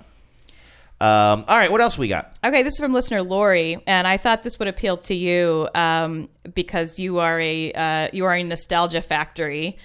Um, 1.00 1.44
all 1.48 1.58
right. 1.58 1.70
What 1.70 1.80
else 1.80 1.98
we 1.98 2.06
got? 2.08 2.34
Okay, 2.44 2.62
this 2.62 2.74
is 2.74 2.78
from 2.78 2.92
listener 2.92 3.22
Lori, 3.22 3.82
and 3.86 4.06
I 4.06 4.16
thought 4.16 4.44
this 4.44 4.58
would 4.60 4.68
appeal 4.68 4.96
to 4.98 5.14
you 5.14 5.68
um, 5.74 6.28
because 6.54 6.98
you 6.98 7.18
are 7.18 7.40
a 7.40 7.72
uh, 7.72 8.08
you 8.12 8.24
are 8.24 8.34
a 8.34 8.42
nostalgia 8.44 9.02
factory. 9.02 9.76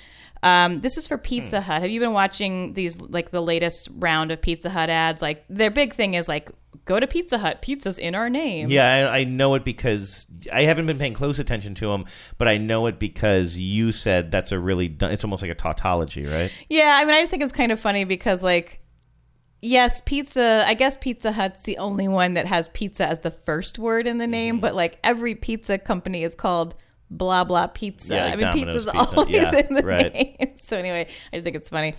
Um, 0.43 0.81
this 0.81 0.97
is 0.97 1.07
for 1.07 1.17
Pizza 1.17 1.61
Hut. 1.61 1.81
Have 1.81 1.89
you 1.91 1.99
been 1.99 2.13
watching 2.13 2.73
these 2.73 2.99
like 3.01 3.31
the 3.31 3.41
latest 3.41 3.89
round 3.93 4.31
of 4.31 4.41
Pizza 4.41 4.69
Hut 4.69 4.89
ads? 4.89 5.21
Like 5.21 5.43
their 5.49 5.71
big 5.71 5.93
thing 5.93 6.13
is 6.13 6.27
like 6.27 6.49
go 6.85 6.99
to 6.99 7.07
Pizza 7.07 7.38
Hut. 7.38 7.61
Pizza's 7.61 7.97
in 7.99 8.15
our 8.15 8.29
name. 8.29 8.67
Yeah, 8.69 9.09
I, 9.11 9.19
I 9.19 9.23
know 9.25 9.55
it 9.55 9.65
because 9.65 10.25
I 10.53 10.61
haven't 10.63 10.85
been 10.85 10.97
paying 10.99 11.13
close 11.13 11.39
attention 11.39 11.75
to 11.75 11.88
them, 11.89 12.05
but 12.38 12.47
I 12.47 12.57
know 12.57 12.85
it 12.85 12.97
because 12.99 13.57
you 13.57 13.91
said 13.91 14.31
that's 14.31 14.51
a 14.51 14.59
really. 14.59 14.88
dun- 14.88 15.11
It's 15.11 15.23
almost 15.23 15.41
like 15.41 15.51
a 15.51 15.55
tautology, 15.55 16.25
right? 16.25 16.51
Yeah, 16.69 16.97
I 16.99 17.05
mean, 17.05 17.15
I 17.15 17.19
just 17.21 17.31
think 17.31 17.43
it's 17.43 17.51
kind 17.51 17.71
of 17.71 17.79
funny 17.79 18.03
because, 18.05 18.41
like, 18.43 18.79
yes, 19.61 20.01
pizza, 20.05 20.63
I 20.67 20.75
guess 20.75 20.97
Pizza 20.97 21.31
Hut's 21.31 21.63
the 21.63 21.77
only 21.79 22.07
one 22.07 22.35
that 22.35 22.45
has 22.45 22.67
pizza 22.69 23.07
as 23.07 23.21
the 23.21 23.31
first 23.31 23.79
word 23.79 24.07
in 24.07 24.17
the 24.17 24.25
Mm-hmm. 24.25 24.31
name, 24.31 24.59
but, 24.59 24.75
like, 24.75 24.99
every 25.03 25.35
pizza 25.35 25.77
company 25.77 26.23
is 26.23 26.35
called 26.35 26.75
blah, 27.10 27.43
blah 27.43 27.68
pizza. 27.68 28.16
Yeah, 28.16 28.24
like 28.26 28.34
I 28.34 28.36
mean, 28.36 28.45
Domino's 28.45 28.76
pizza's 28.86 28.91
Pizza. 28.91 29.16
always 29.18 29.36
Yeah, 29.36 29.55
in 29.68 29.74
the 29.74 29.84
right. 29.84 30.14
name. 30.14 30.36
So, 30.62 30.78
anyway, 30.78 31.08
I 31.32 31.41
think 31.41 31.55
it's 31.55 31.70
funny. 31.70 31.95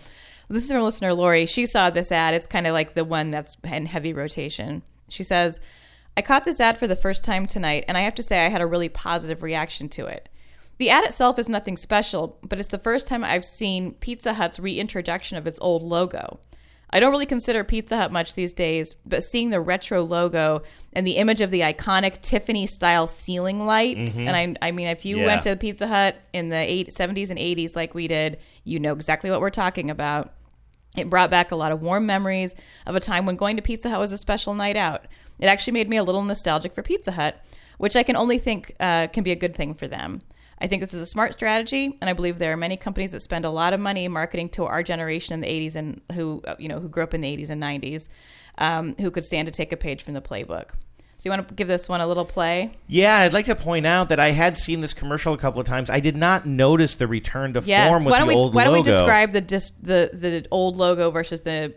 This 0.50 0.64
is 0.64 0.72
from 0.72 0.82
listener 0.82 1.12
Lori. 1.14 1.46
She 1.46 1.66
saw 1.66 1.90
this 1.90 2.10
ad. 2.12 2.34
It's 2.34 2.46
kind 2.46 2.66
of 2.66 2.72
like 2.74 2.94
the 2.94 3.04
one 3.04 3.30
that's 3.30 3.56
in 3.64 3.86
heavy 3.86 4.12
rotation. 4.12 4.82
She 5.08 5.22
says, 5.22 5.60
I 6.16 6.22
caught 6.22 6.44
this 6.44 6.60
ad 6.60 6.78
for 6.78 6.86
the 6.86 6.96
first 6.96 7.24
time 7.24 7.46
tonight, 7.46 7.84
and 7.88 7.96
I 7.96 8.02
have 8.02 8.14
to 8.16 8.22
say 8.22 8.44
I 8.44 8.48
had 8.48 8.60
a 8.60 8.66
really 8.66 8.88
positive 8.88 9.42
reaction 9.42 9.88
to 9.90 10.06
it. 10.06 10.28
The 10.78 10.90
ad 10.90 11.04
itself 11.04 11.38
is 11.38 11.48
nothing 11.48 11.76
special, 11.76 12.38
but 12.42 12.58
it's 12.58 12.68
the 12.68 12.78
first 12.78 13.06
time 13.06 13.24
I've 13.24 13.44
seen 13.44 13.92
Pizza 13.94 14.34
Hut's 14.34 14.58
reintroduction 14.60 15.36
of 15.36 15.46
its 15.46 15.58
old 15.60 15.82
logo. 15.82 16.40
I 16.90 17.00
don't 17.00 17.10
really 17.10 17.26
consider 17.26 17.64
Pizza 17.64 17.96
Hut 17.96 18.12
much 18.12 18.34
these 18.34 18.52
days, 18.54 18.94
but 19.04 19.22
seeing 19.22 19.50
the 19.50 19.60
retro 19.60 20.02
logo 20.02 20.62
and 20.94 21.06
the 21.06 21.16
image 21.18 21.40
of 21.42 21.50
the 21.50 21.60
iconic 21.60 22.20
Tiffany 22.22 22.66
style 22.66 23.06
ceiling 23.06 23.66
lights, 23.66 24.16
Mhm. 24.16 24.26
and 24.26 24.56
I, 24.62 24.68
I 24.68 24.70
mean, 24.72 24.88
if 24.88 25.04
you 25.04 25.18
Yeah. 25.18 25.26
went 25.26 25.42
to 25.42 25.54
Pizza 25.56 25.86
Hut 25.86 26.16
in 26.32 26.48
the 26.48 26.56
eight, 26.56 26.92
70s 26.92 27.30
and 27.30 27.38
80s 27.38 27.76
like 27.76 27.94
we 27.94 28.08
did, 28.08 28.38
you 28.64 28.80
know 28.80 28.92
exactly 28.94 29.30
what 29.30 29.40
we're 29.40 29.50
talking 29.50 29.90
about. 29.90 30.32
It 30.96 31.10
brought 31.10 31.30
back 31.30 31.50
a 31.52 31.56
lot 31.56 31.72
of 31.72 31.82
warm 31.82 32.06
memories 32.06 32.54
of 32.86 32.96
a 32.96 33.00
time 33.00 33.26
when 33.26 33.36
going 33.36 33.56
to 33.56 33.62
Pizza 33.62 33.90
Hut 33.90 34.00
was 34.00 34.12
a 34.12 34.18
special 34.18 34.54
night 34.54 34.76
out. 34.76 35.04
It 35.38 35.46
actually 35.46 35.74
made 35.74 35.88
me 35.90 35.98
a 35.98 36.02
little 36.02 36.22
nostalgic 36.22 36.74
for 36.74 36.82
Pizza 36.82 37.12
Hut, 37.12 37.36
which 37.76 37.96
I 37.96 38.02
can 38.02 38.16
only 38.16 38.38
think 38.38 38.74
uh, 38.80 39.08
can 39.08 39.22
be 39.22 39.30
a 39.30 39.36
good 39.36 39.54
thing 39.54 39.74
for 39.74 39.86
them. 39.86 40.22
I 40.60 40.66
think 40.66 40.82
this 40.82 40.92
is 40.94 41.00
a 41.00 41.06
smart 41.06 41.32
strategy, 41.32 41.96
and 42.00 42.10
I 42.10 42.12
believe 42.12 42.38
there 42.38 42.52
are 42.52 42.56
many 42.56 42.76
companies 42.76 43.12
that 43.12 43.20
spend 43.20 43.44
a 43.44 43.50
lot 43.50 43.72
of 43.72 43.80
money 43.80 44.08
marketing 44.08 44.48
to 44.50 44.64
our 44.64 44.82
generation 44.82 45.34
in 45.34 45.40
the 45.40 45.46
'80s 45.46 45.76
and 45.76 46.00
who 46.12 46.42
uh, 46.46 46.56
you 46.58 46.68
know 46.68 46.80
who 46.80 46.88
grew 46.88 47.02
up 47.04 47.14
in 47.14 47.20
the 47.20 47.36
'80s 47.36 47.50
and 47.50 47.62
'90s, 47.62 48.08
um, 48.58 48.96
who 48.98 49.10
could 49.10 49.24
stand 49.24 49.46
to 49.46 49.52
take 49.52 49.72
a 49.72 49.76
page 49.76 50.02
from 50.02 50.14
the 50.14 50.20
playbook. 50.20 50.70
So 51.18 51.22
you 51.24 51.30
want 51.32 51.48
to 51.48 51.54
give 51.54 51.66
this 51.66 51.88
one 51.88 52.00
a 52.00 52.06
little 52.06 52.24
play? 52.24 52.76
Yeah, 52.86 53.16
I'd 53.16 53.32
like 53.32 53.46
to 53.46 53.56
point 53.56 53.86
out 53.86 54.08
that 54.10 54.20
I 54.20 54.30
had 54.30 54.56
seen 54.56 54.80
this 54.82 54.94
commercial 54.94 55.32
a 55.34 55.38
couple 55.38 55.60
of 55.60 55.66
times. 55.66 55.90
I 55.90 55.98
did 55.98 56.16
not 56.16 56.46
notice 56.46 56.94
the 56.94 57.08
return 57.08 57.54
to 57.54 57.60
Yes. 57.64 57.88
form 57.90 58.04
with 58.04 58.12
Why 58.12 58.18
don't 58.18 58.28
the 58.28 58.34
we 58.34 58.40
old 58.40 58.54
Why 58.54 58.62
don't 58.62 58.72
we 58.74 58.82
describe 58.82 59.32
the 59.32 59.40
dis- 59.40 59.72
the 59.82 60.10
the 60.12 60.46
old 60.52 60.76
logo 60.76 61.10
versus 61.10 61.40
the 61.40 61.74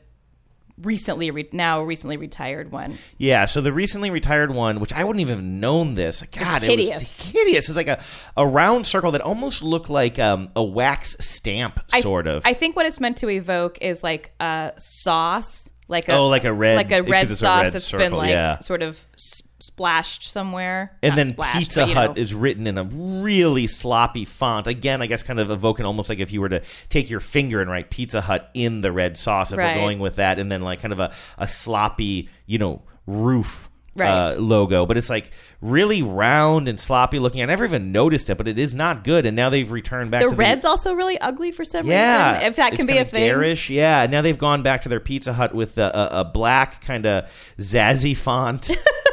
recently 0.78 1.32
re- 1.32 1.50
now 1.52 1.82
recently 1.84 2.18
retired 2.18 2.72
one? 2.72 2.98
Yeah, 3.18 3.46
so 3.46 3.62
the 3.62 3.74
recently 3.74 4.10
retired 4.10 4.54
one, 4.54 4.80
which 4.80 4.94
I 4.94 5.04
wouldn't 5.04 5.22
even 5.22 5.36
have 5.36 5.44
known 5.46 5.94
this. 5.96 6.22
God, 6.38 6.64
It's 6.64 6.72
it 6.74 6.78
was 6.78 6.88
hideous. 6.90 7.22
hideous. 7.22 7.68
It's 7.70 7.76
like 7.78 7.88
a, 7.88 8.02
a 8.38 8.46
round 8.48 8.86
circle 8.88 9.12
that 9.12 9.22
almost 9.22 9.64
looked 9.64 9.90
like 9.90 10.20
um, 10.20 10.50
a 10.56 10.64
wax 10.64 11.16
stamp, 11.20 11.80
I- 11.94 12.02
sort 12.02 12.28
of. 12.28 12.42
I 12.46 12.54
think 12.54 12.76
what 12.76 12.86
it's 12.86 13.00
meant 13.00 13.18
to 13.18 13.30
evoke 13.30 13.78
is 13.82 14.04
like 14.04 14.32
a 14.40 14.74
sauce, 14.78 15.70
like 15.88 16.08
a 16.10 16.14
Oh, 16.14 16.28
like 16.28 16.44
a 16.46 16.54
red- 16.54 16.76
like 16.78 16.92
a 16.92 17.02
red 17.04 17.24
it's 17.24 17.32
a 17.32 17.36
sauce 17.38 17.64
red 17.66 17.74
that's 17.74 17.86
circle, 17.86 18.06
been 18.06 18.14
like 18.18 18.30
yeah. 18.30 18.60
sort 18.60 18.82
of 18.82 19.06
s- 19.16 19.42
splashed 19.62 20.32
somewhere. 20.32 20.98
and 21.02 21.12
Not 21.12 21.16
then 21.16 21.28
splashed, 21.30 21.60
Pizza 21.60 21.82
but, 21.82 21.90
you 21.90 21.96
Hut 21.96 22.16
know. 22.16 22.22
is 22.22 22.34
written 22.34 22.68
in 22.68 22.78
a 22.78 22.84
really 22.84 23.68
sloppy 23.68 24.26
font. 24.26 24.68
Again, 24.68 25.02
I 25.02 25.06
guess 25.08 25.24
kind 25.24 25.40
of 25.40 25.50
evoking 25.52 25.86
almost 25.86 26.10
like 26.10 26.20
if 26.20 26.32
you 26.34 26.42
were 26.42 26.50
to 26.50 26.62
take 26.90 27.10
your 27.10 27.20
finger 27.20 27.62
and 27.62 27.70
write 27.70 27.90
Pizza 27.90 28.22
Hut 28.22 28.50
in 28.54 28.82
the 28.82 28.92
red 28.92 29.18
sauce, 29.18 29.52
if 29.52 29.58
Right. 29.58 29.76
we're 29.76 29.82
going 29.82 30.00
with 30.00 30.16
that, 30.16 30.40
and 30.40 30.52
then 30.52 30.62
like 30.62 30.82
kind 30.82 30.92
of 30.92 31.00
a, 31.00 31.14
a 31.38 31.48
sloppy, 31.48 32.30
you 32.46 32.58
know, 32.58 32.82
roof. 33.08 33.68
Right. 33.94 34.08
Uh, 34.08 34.36
logo, 34.40 34.86
but 34.86 34.96
it's 34.98 35.10
like 35.10 35.32
really 35.60 36.02
round 36.02 36.70
and 36.70 36.80
sloppy 36.80 37.20
looking. 37.20 37.42
I 37.42 37.46
never 37.48 37.66
even 37.66 37.92
noticed 37.92 38.30
it, 38.30 38.38
but 38.38 38.48
it 38.48 38.58
is 38.58 38.74
not 38.74 39.04
good. 39.04 39.26
And 39.26 39.36
now 39.36 39.50
they've 39.50 39.70
returned 39.70 40.12
back 40.12 40.22
to 40.22 40.30
the 40.30 40.34
to 40.34 40.38
red's 40.40 40.64
also 40.64 40.94
really 40.94 41.20
ugly 41.20 41.52
for 41.52 41.66
some 41.66 41.86
yeah, 41.88 42.36
reason. 42.36 42.48
If 42.48 42.56
that 42.56 42.68
it's 42.70 42.78
can 42.78 42.86
be 42.88 42.94
a 42.94 42.96
kinda 43.04 43.12
thing. 43.12 43.30
Garish, 43.34 43.70
yeah. 43.70 44.08
Now 44.10 44.22
they've 44.22 44.38
gone 44.38 44.64
back 44.64 44.84
to 44.84 44.90
their 44.90 45.02
Pizza 45.02 45.34
Hut 45.34 45.54
with 45.54 45.78
a, 45.78 45.92
a, 46.14 46.20
a 46.22 46.24
black 46.24 46.80
kind 46.86 47.06
of 47.06 47.30
zazzy 47.60 48.16
font. 48.16 48.72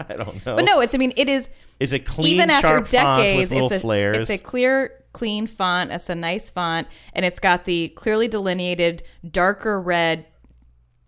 I 0.08 0.16
don't 0.16 0.44
know. 0.46 0.56
But 0.56 0.64
no, 0.64 0.80
it's 0.80 0.94
I 0.94 0.98
mean 0.98 1.12
it 1.16 1.28
is 1.28 1.50
It's 1.78 1.92
a 1.92 1.98
clean, 1.98 2.34
even 2.34 2.50
after 2.50 2.68
sharp 2.68 2.88
font 2.88 3.24
with 3.36 3.50
decades, 3.50 3.52
it's 3.52 3.72
a 3.72 3.80
flares. 3.80 4.30
it's 4.30 4.40
a 4.40 4.42
clear, 4.42 5.02
clean 5.12 5.46
font. 5.46 5.90
It's 5.90 6.08
a 6.08 6.14
nice 6.14 6.50
font, 6.50 6.88
and 7.14 7.24
it's 7.24 7.40
got 7.40 7.64
the 7.64 7.88
clearly 7.90 8.28
delineated 8.28 9.02
darker 9.30 9.80
red 9.80 10.26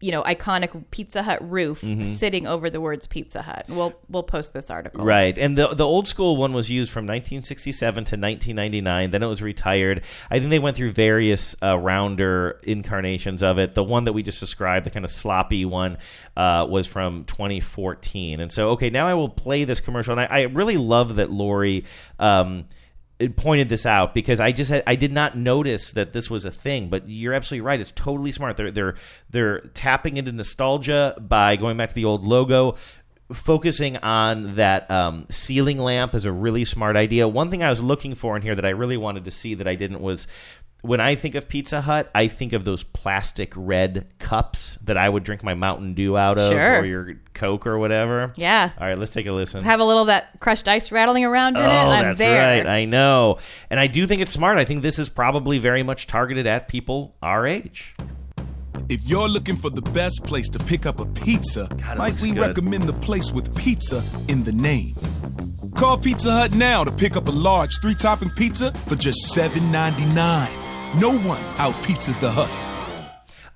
you 0.02 0.10
know 0.12 0.22
iconic 0.24 0.84
Pizza 0.90 1.22
Hut 1.22 1.38
roof 1.48 1.80
Mhm. 1.82 2.04
sitting 2.04 2.46
over 2.46 2.68
the 2.68 2.80
words 2.80 3.06
Pizza 3.06 3.40
Hut. 3.42 3.66
We'll 3.68 3.94
we'll 4.10 4.22
post 4.24 4.52
this 4.52 4.70
article. 4.70 5.04
Right, 5.04 5.38
and 5.38 5.56
the 5.56 5.68
the 5.68 5.86
old 5.86 6.06
school 6.08 6.36
one 6.36 6.52
was 6.52 6.68
used 6.70 6.90
from 6.92 7.06
1967 7.06 8.04
to 8.04 8.16
1999. 8.16 9.10
Then 9.12 9.22
it 9.22 9.26
was 9.26 9.40
retired. 9.40 10.02
I 10.30 10.38
think 10.38 10.50
they 10.50 10.58
went 10.58 10.76
through 10.76 10.92
various 10.92 11.54
uh, 11.62 11.78
rounder 11.78 12.60
incarnations 12.64 13.42
of 13.42 13.58
it. 13.58 13.74
The 13.74 13.84
one 13.84 14.04
that 14.04 14.12
we 14.12 14.22
just 14.22 14.40
described, 14.40 14.84
the 14.86 14.90
kind 14.90 15.04
of 15.04 15.10
sloppy 15.10 15.64
one, 15.64 15.98
uh, 16.36 16.66
was 16.68 16.86
from 16.86 17.24
2014. 17.24 18.40
And 18.40 18.50
so, 18.52 18.70
okay, 18.70 18.90
now 18.90 19.06
I 19.06 19.14
will 19.14 19.28
play 19.28 19.64
this 19.64 19.80
commercial, 19.80 20.12
and 20.12 20.20
I, 20.20 20.26
I 20.26 20.42
really 20.42 20.76
love 20.76 21.16
that 21.16 21.30
Lori. 21.30 21.84
Um, 22.18 22.64
pointed 23.28 23.68
this 23.68 23.86
out 23.86 24.14
because 24.14 24.40
I 24.40 24.52
just 24.52 24.70
had, 24.70 24.82
I 24.86 24.96
did 24.96 25.12
not 25.12 25.36
notice 25.36 25.92
that 25.92 26.12
this 26.12 26.30
was 26.30 26.44
a 26.44 26.50
thing, 26.50 26.88
but 26.88 27.08
you're 27.08 27.32
absolutely 27.32 27.62
right. 27.62 27.80
It's 27.80 27.92
totally 27.92 28.32
smart. 28.32 28.56
They're 28.56 28.70
they're 28.70 28.94
they're 29.30 29.60
tapping 29.74 30.16
into 30.16 30.32
nostalgia 30.32 31.16
by 31.20 31.56
going 31.56 31.76
back 31.76 31.90
to 31.90 31.94
the 31.94 32.04
old 32.04 32.24
logo, 32.24 32.76
focusing 33.32 33.96
on 33.98 34.56
that 34.56 34.90
um, 34.90 35.26
ceiling 35.30 35.78
lamp 35.78 36.14
is 36.14 36.24
a 36.24 36.32
really 36.32 36.64
smart 36.64 36.96
idea. 36.96 37.28
One 37.28 37.50
thing 37.50 37.62
I 37.62 37.70
was 37.70 37.82
looking 37.82 38.14
for 38.14 38.36
in 38.36 38.42
here 38.42 38.54
that 38.54 38.64
I 38.64 38.70
really 38.70 38.96
wanted 38.96 39.24
to 39.24 39.30
see 39.30 39.54
that 39.54 39.68
I 39.68 39.74
didn't 39.74 40.00
was 40.00 40.26
when 40.82 41.00
I 41.00 41.14
think 41.14 41.34
of 41.36 41.48
Pizza 41.48 41.80
Hut, 41.80 42.10
I 42.14 42.26
think 42.28 42.52
of 42.52 42.64
those 42.64 42.82
plastic 42.82 43.52
red 43.56 44.06
cups 44.18 44.78
that 44.84 44.96
I 44.96 45.08
would 45.08 45.22
drink 45.22 45.42
my 45.44 45.54
Mountain 45.54 45.94
Dew 45.94 46.16
out 46.18 46.38
of 46.38 46.50
Sure. 46.52 46.80
or 46.80 46.84
your 46.84 47.14
Coke 47.34 47.66
or 47.68 47.78
whatever. 47.78 48.32
Yeah. 48.36 48.70
All 48.80 48.86
right, 48.88 48.98
let's 48.98 49.12
take 49.12 49.26
a 49.26 49.32
listen. 49.32 49.62
Have 49.64 49.78
a 49.80 49.84
little 49.84 50.02
of 50.02 50.08
that 50.08 50.38
crushed 50.40 50.66
ice 50.68 50.90
rattling 50.92 51.24
around 51.24 51.56
in 51.56 51.62
Oh, 51.62 51.66
it. 51.66 51.68
I'm 51.70 52.02
that's 52.04 52.18
there. 52.18 52.58
right. 52.58 52.66
I 52.66 52.84
know. 52.84 53.38
And 53.70 53.78
I 53.78 53.86
do 53.86 54.06
think 54.06 54.22
it's 54.22 54.32
smart. 54.32 54.58
I 54.58 54.64
think 54.64 54.82
this 54.82 54.98
is 54.98 55.08
probably 55.08 55.58
very 55.58 55.82
much 55.84 56.06
targeted 56.08 56.46
at 56.48 56.66
people 56.68 57.14
our 57.22 57.46
age. 57.46 57.94
If 58.88 59.04
you're 59.04 59.28
looking 59.28 59.54
for 59.56 59.70
the 59.70 59.82
best 59.82 60.24
place 60.24 60.48
to 60.50 60.58
pick 60.58 60.84
up 60.84 60.98
a 60.98 61.06
pizza, 61.06 61.68
it 61.70 61.96
might 61.98 62.20
we 62.20 62.32
good. 62.32 62.40
recommend 62.40 62.88
the 62.88 62.92
place 62.94 63.30
with 63.32 63.56
pizza 63.56 64.02
in 64.28 64.42
the 64.42 64.52
name? 64.52 64.94
Call 65.76 65.96
Pizza 65.96 66.30
Hut 66.32 66.54
now 66.54 66.82
to 66.84 66.90
pick 66.90 67.16
up 67.16 67.28
a 67.28 67.30
large 67.30 67.78
three 67.80 67.94
topping 67.94 68.28
pizza 68.30 68.72
for 68.72 68.96
just 68.96 69.32
$7.99. 69.36 70.71
No 71.00 71.16
one 71.26 71.42
out 71.58 71.74
pizzas 71.84 72.20
the 72.20 72.30
Hut. 72.30 72.50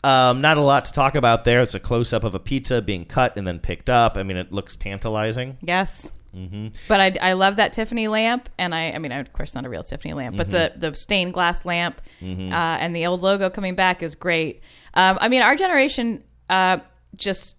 Um, 0.03 0.41
not 0.41 0.57
a 0.57 0.61
lot 0.63 0.85
to 0.87 0.93
talk 0.93 1.15
about 1.15 1.45
there. 1.45 1.61
It's 1.61 1.75
a 1.75 1.81
close 1.81 2.13
up 2.13 2.25
of 2.25 2.35
a 2.35 2.39
pizza 2.39 2.81
being 2.81 3.05
cut 3.05 3.37
and 3.37 3.47
then 3.47 3.59
picked 3.59 3.91
up. 3.91 4.17
I 4.17 4.23
mean, 4.23 4.37
it 4.37 4.53
looks 4.53 4.77
tantalizing. 4.77 5.59
Yes. 5.61 6.11
hmm 6.33 6.69
But 6.89 7.01
I, 7.01 7.17
I 7.21 7.33
love 7.35 7.57
that 7.57 7.73
Tiffany 7.75 8.09
lamp, 8.09 8.49
and 8.59 8.75
I 8.75 8.91
I 8.93 8.99
mean, 8.99 9.13
of 9.13 9.33
course, 9.33 9.55
not 9.55 9.67
a 9.67 9.69
real 9.69 9.83
Tiffany 9.83 10.15
lamp, 10.15 10.37
but 10.37 10.47
Mhm. 10.49 10.51
the 10.53 10.73
the 10.91 10.97
stained 10.97 11.35
glass 11.35 11.65
lamp 11.67 12.01
Mhm. 12.23 12.53
uh, 12.53 12.79
and 12.81 12.95
the 12.97 13.07
old 13.07 13.21
logo 13.23 13.51
coming 13.51 13.75
back 13.75 14.03
is 14.03 14.15
great. 14.15 14.61
Um, 14.95 15.19
I 15.21 15.29
mean, 15.29 15.43
our 15.43 15.57
generation 15.57 16.23
uh, 16.49 16.79
just, 17.17 17.57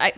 I 0.00 0.12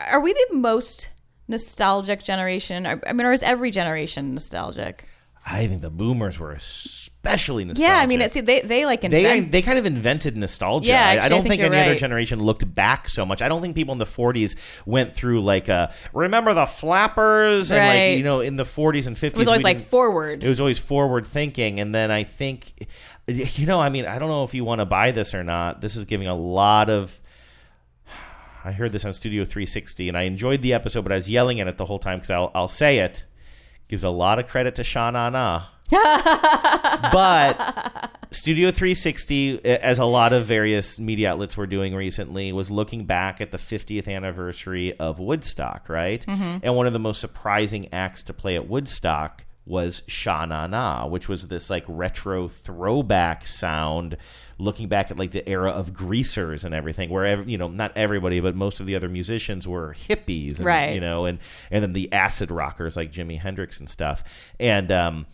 are 0.00 0.20
we 0.20 0.32
the 0.32 0.56
most 0.56 1.08
nostalgic 1.48 2.22
generation? 2.22 2.86
I 2.86 2.98
I 3.06 3.12
mean, 3.14 3.26
or 3.26 3.32
is 3.32 3.42
every 3.42 3.70
generation 3.70 4.34
nostalgic? 4.34 5.06
I 5.44 5.66
think 5.66 5.82
the 5.82 5.90
boomers 5.90 6.38
were 6.38 6.52
especially 6.52 7.64
nostalgic. 7.64 7.88
Yeah, 7.88 7.98
I 7.98 8.06
mean, 8.06 8.20
it's, 8.20 8.34
they 8.34 8.60
they 8.60 8.86
like 8.86 9.00
They, 9.00 9.06
invent. 9.36 9.50
they 9.52 9.60
kind 9.62 9.76
of 9.78 9.86
invented 9.86 10.36
nostalgia. 10.36 10.88
Yeah, 10.90 11.04
I- 11.04 11.16
I, 11.16 11.24
I 11.24 11.28
don't 11.28 11.42
think 11.42 11.50
think, 11.54 11.62
you're 11.62 11.72
any 11.74 11.82
other 11.90 11.94
generation 11.98 12.40
looked 12.40 12.72
back 12.74 13.08
so 13.08 13.26
much. 13.26 13.42
I 13.42 13.48
don't 13.48 13.60
think 13.60 13.74
people 13.74 13.92
in 13.92 13.98
the 13.98 14.06
40s 14.06 14.54
went 14.86 15.14
through 15.16 15.42
like 15.42 15.68
uh 15.68 15.88
remember 16.12 16.54
the 16.54 16.66
flappers 16.66 17.72
and 17.72 17.78
Right. 17.78 18.08
like 18.10 18.18
you 18.18 18.24
know 18.24 18.40
in 18.40 18.54
the 18.56 18.62
40s 18.64 19.06
and 19.08 19.16
50s 19.16 19.22
it 19.32 19.38
was 19.38 19.48
always 19.48 19.62
like 19.64 19.80
forward. 19.80 20.44
It 20.44 20.48
was 20.48 20.60
always 20.60 20.78
forward 20.78 21.26
thinking, 21.26 21.80
and 21.80 21.92
then 21.94 22.10
I 22.12 22.22
think, 22.22 22.86
you 23.26 23.66
know, 23.66 23.80
I 23.80 23.88
mean, 23.88 24.06
I 24.06 24.18
don't 24.20 24.28
know 24.28 24.44
if 24.44 24.54
you 24.54 24.64
want 24.64 24.80
to 24.80 24.86
buy 24.86 25.10
this 25.10 25.34
or 25.34 25.42
not. 25.42 25.80
This 25.80 25.96
is 25.96 26.04
giving 26.04 26.28
a 26.28 26.36
lot 26.36 26.88
of. 26.88 27.20
I 28.64 28.70
heard 28.72 28.92
this 28.92 29.04
on 29.04 29.12
Studio 29.12 29.44
360, 29.44 30.08
and 30.08 30.16
I 30.16 30.22
enjoyed 30.22 30.62
the 30.62 30.72
episode, 30.72 31.02
but 31.02 31.10
I 31.12 31.16
was 31.16 31.28
yelling 31.28 31.60
at 31.60 31.66
it 31.66 31.78
the 31.78 31.86
whole 31.86 31.98
time 31.98 32.18
because 32.18 32.30
I'll, 32.30 32.52
I'll 32.54 32.68
say 32.68 32.98
it. 32.98 33.24
Gives 33.92 34.04
a 34.04 34.08
lot 34.08 34.38
of 34.38 34.48
credit 34.48 34.76
to 34.76 34.84
Sha 34.84 35.10
Na 35.10 35.28
Na. 35.28 35.64
but 37.12 38.10
Studio 38.30 38.70
360, 38.70 39.62
as 39.66 39.98
a 39.98 40.06
lot 40.06 40.32
of 40.32 40.46
various 40.46 40.98
media 40.98 41.30
outlets 41.32 41.58
were 41.58 41.66
doing 41.66 41.94
recently, 41.94 42.54
was 42.54 42.70
looking 42.70 43.04
back 43.04 43.42
at 43.42 43.50
the 43.50 43.58
50th 43.58 44.08
anniversary 44.08 44.96
of 44.98 45.18
Woodstock, 45.18 45.90
right? 45.90 46.24
Mhm. 46.24 46.60
And 46.62 46.74
one 46.74 46.86
of 46.86 46.94
the 46.94 46.98
most 46.98 47.20
surprising 47.20 47.92
acts 47.92 48.22
to 48.22 48.32
play 48.32 48.56
at 48.56 48.66
Woodstock 48.66 49.44
was 49.66 50.02
Sha 50.06 50.46
Na 50.46 50.66
Na, 50.66 51.06
which 51.06 51.28
was 51.28 51.48
this 51.48 51.68
like 51.68 51.84
retro 51.86 52.48
throwback 52.48 53.46
sound, 53.46 54.16
looking 54.62 54.88
back 54.88 55.10
at 55.10 55.18
like 55.18 55.32
the 55.32 55.46
era 55.48 55.70
of 55.70 55.92
greasers 55.92 56.64
and 56.64 56.74
everything, 56.74 57.10
where 57.10 57.24
ev- 57.24 57.48
you 57.48 57.58
know 57.58 57.68
not 57.68 57.92
everybody, 57.96 58.40
but 58.40 58.54
most 58.54 58.80
of 58.80 58.86
the 58.86 58.96
other 58.96 59.08
musicians 59.08 59.66
were 59.66 59.94
hippies, 59.94 60.58
and, 60.58 60.66
Right. 60.66 60.94
You 60.94 61.00
know, 61.00 61.24
and 61.24 61.38
and 61.70 61.82
then 61.82 61.92
the 61.92 62.12
acid 62.12 62.50
rockers 62.50 62.96
like 62.96 63.12
Jimi 63.12 63.38
Hendrix 63.38 63.78
and 63.80 63.88
stuff, 63.88 64.52
and 64.58 64.90
um, 64.92 65.26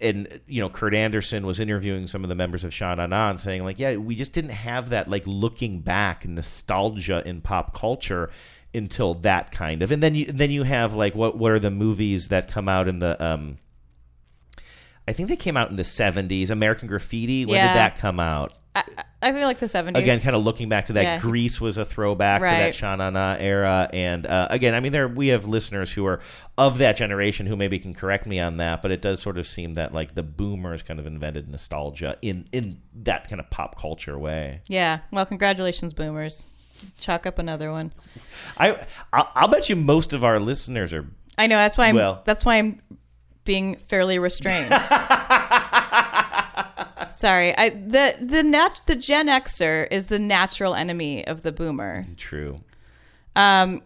and 0.00 0.40
you 0.46 0.60
know 0.60 0.68
Kurt 0.68 0.94
Andersen 0.94 1.46
was 1.46 1.60
interviewing 1.60 2.06
some 2.06 2.22
of 2.22 2.28
the 2.28 2.34
members 2.34 2.64
of 2.64 2.72
Sha 2.72 2.94
Na 2.94 3.06
Na 3.06 3.36
saying 3.36 3.64
like, 3.64 3.78
yeah, 3.78 3.96
we 3.96 4.14
just 4.14 4.32
didn't 4.32 4.50
have 4.50 4.90
that 4.90 5.08
like 5.08 5.22
looking 5.26 5.80
back 5.80 6.26
nostalgia 6.26 7.22
in 7.26 7.40
pop 7.40 7.74
culture 7.74 8.30
until 8.74 9.14
that 9.14 9.50
kind 9.50 9.82
of, 9.82 9.90
and 9.90 10.02
then 10.02 10.14
you 10.14 10.26
then 10.26 10.50
you 10.50 10.62
have 10.62 10.94
like 10.94 11.14
what 11.14 11.36
what 11.36 11.52
are 11.52 11.58
the 11.58 11.70
movies 11.70 12.28
that 12.28 12.48
come 12.48 12.68
out 12.68 12.88
in 12.88 12.98
the 12.98 13.22
um. 13.24 13.58
I 15.08 15.12
think 15.12 15.28
they 15.28 15.36
came 15.36 15.56
out 15.56 15.70
in 15.70 15.76
the 15.76 15.82
'70s. 15.84 16.50
American 16.50 16.86
Graffiti. 16.88 17.44
When 17.46 17.56
Yeah. 17.56 17.68
did 17.72 17.76
that 17.78 17.98
come 17.98 18.20
out? 18.20 18.52
I, 18.76 18.84
I 19.22 19.32
feel 19.32 19.46
like 19.48 19.58
the 19.58 19.66
seventies 19.66 20.00
Again, 20.02 20.20
kind 20.20 20.36
of 20.36 20.44
looking 20.44 20.68
back 20.68 20.86
to 20.86 20.92
that, 20.92 21.02
Yeah. 21.02 21.18
Grease 21.18 21.60
was 21.60 21.78
a 21.78 21.84
throwback 21.84 22.40
to 22.40 22.44
Right. 22.44 22.58
that 22.58 22.74
Sha 22.74 22.94
Na 22.94 23.10
Na 23.10 23.34
era. 23.38 23.88
And 23.92 24.24
uh, 24.26 24.46
again, 24.50 24.74
I 24.74 24.80
mean, 24.80 24.92
there 24.92 25.08
we 25.08 25.28
have 25.28 25.46
listeners 25.46 25.90
who 25.92 26.04
are 26.06 26.20
of 26.56 26.78
that 26.78 26.96
generation 26.96 27.46
who 27.46 27.56
maybe 27.56 27.78
can 27.78 27.94
correct 27.94 28.26
me 28.26 28.38
on 28.38 28.58
that, 28.58 28.82
but 28.82 28.90
it 28.92 29.00
does 29.02 29.20
sort 29.20 29.38
of 29.38 29.46
seem 29.46 29.74
that 29.74 29.92
like 29.94 30.14
the 30.14 30.22
boomers 30.22 30.82
kind 30.82 31.00
of 31.00 31.06
invented 31.06 31.48
nostalgia 31.48 32.16
in 32.22 32.46
in 32.52 32.80
that 33.02 33.28
kind 33.28 33.40
of 33.40 33.48
pop 33.50 33.80
culture 33.80 34.16
way. 34.18 34.60
Yeah. 34.68 34.98
Well, 35.10 35.26
congratulations, 35.26 35.94
boomers. 35.94 36.46
Chalk 37.00 37.26
up 37.26 37.38
another 37.40 37.72
one. 37.72 37.92
I 38.58 38.76
I'll, 39.12 39.30
I'll 39.34 39.48
bet 39.48 39.68
you 39.68 39.74
most 39.74 40.12
of 40.12 40.22
our 40.22 40.38
listeners 40.38 40.92
are. 40.92 41.06
I 41.36 41.46
know 41.48 41.56
that's 41.56 41.76
why 41.78 41.86
I'm. 41.88 41.96
Well- 41.96 42.22
that's 42.24 42.44
why 42.44 42.56
I'm 42.58 42.80
being 43.48 43.76
fairly 43.76 44.18
restrained. 44.18 44.68
Sorry, 47.14 47.56
I 47.56 47.70
the 47.70 48.14
the 48.20 48.42
nat 48.44 48.82
the 48.84 48.94
Gen 48.94 49.26
Xer 49.26 49.88
is 49.90 50.08
the 50.08 50.18
natural 50.18 50.74
enemy 50.74 51.26
of 51.26 51.40
the 51.42 51.50
boomer. 51.50 52.04
True. 52.18 52.58
Um, 53.34 53.82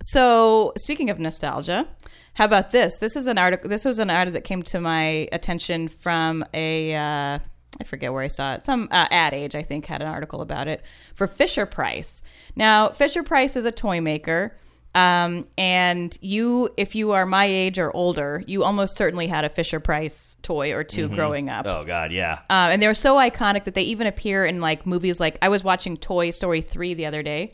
so 0.00 0.72
speaking 0.78 1.10
of 1.10 1.20
nostalgia, 1.20 1.86
how 2.34 2.46
about 2.46 2.70
this? 2.70 2.98
This 2.98 3.14
is 3.14 3.26
an 3.26 3.36
article. 3.36 3.68
This 3.68 3.84
was 3.84 3.98
an 3.98 4.08
article 4.08 4.32
that 4.32 4.44
came 4.44 4.62
to 4.62 4.80
my 4.80 5.28
attention 5.30 5.88
from 5.88 6.42
a. 6.54 6.94
Uh, 6.94 7.38
I 7.80 7.84
forget 7.84 8.14
where 8.14 8.22
I 8.22 8.28
saw 8.28 8.54
it. 8.54 8.64
Some 8.64 8.88
uh, 8.90 9.08
ad 9.10 9.34
age, 9.34 9.54
I 9.54 9.62
think, 9.62 9.84
had 9.84 10.00
an 10.00 10.08
article 10.08 10.40
about 10.40 10.68
it 10.68 10.82
for 11.14 11.26
Fisher 11.26 11.66
Price. 11.66 12.22
Now, 12.56 12.88
Fisher 12.88 13.22
Price 13.22 13.56
is 13.56 13.66
a 13.66 13.72
toy 13.72 14.00
maker. 14.00 14.56
Um, 14.94 15.46
and 15.56 16.16
you, 16.20 16.68
if 16.76 16.94
you 16.94 17.12
are 17.12 17.24
my 17.24 17.46
age 17.46 17.78
or 17.78 17.94
older, 17.96 18.44
you 18.46 18.62
almost 18.62 18.96
certainly 18.96 19.26
had 19.26 19.44
a 19.44 19.48
Fisher 19.48 19.80
Price 19.80 20.36
toy 20.42 20.72
or 20.72 20.84
2 20.84 21.08
Mhm. 21.08 21.14
growing 21.14 21.48
up. 21.48 21.66
Oh 21.66 21.84
God, 21.84 22.12
yeah. 22.12 22.40
Uh, 22.50 22.68
and 22.72 22.82
they're 22.82 22.92
so 22.94 23.16
iconic 23.16 23.64
that 23.64 23.74
they 23.74 23.82
even 23.84 24.06
appear 24.06 24.44
in 24.44 24.60
like 24.60 24.84
movies. 24.86 25.18
Like 25.18 25.38
I 25.40 25.48
was 25.48 25.64
watching 25.64 25.96
Toy 25.96 26.28
Story 26.30 26.60
three 26.60 26.92
the 26.94 27.06
other 27.06 27.22
day. 27.22 27.52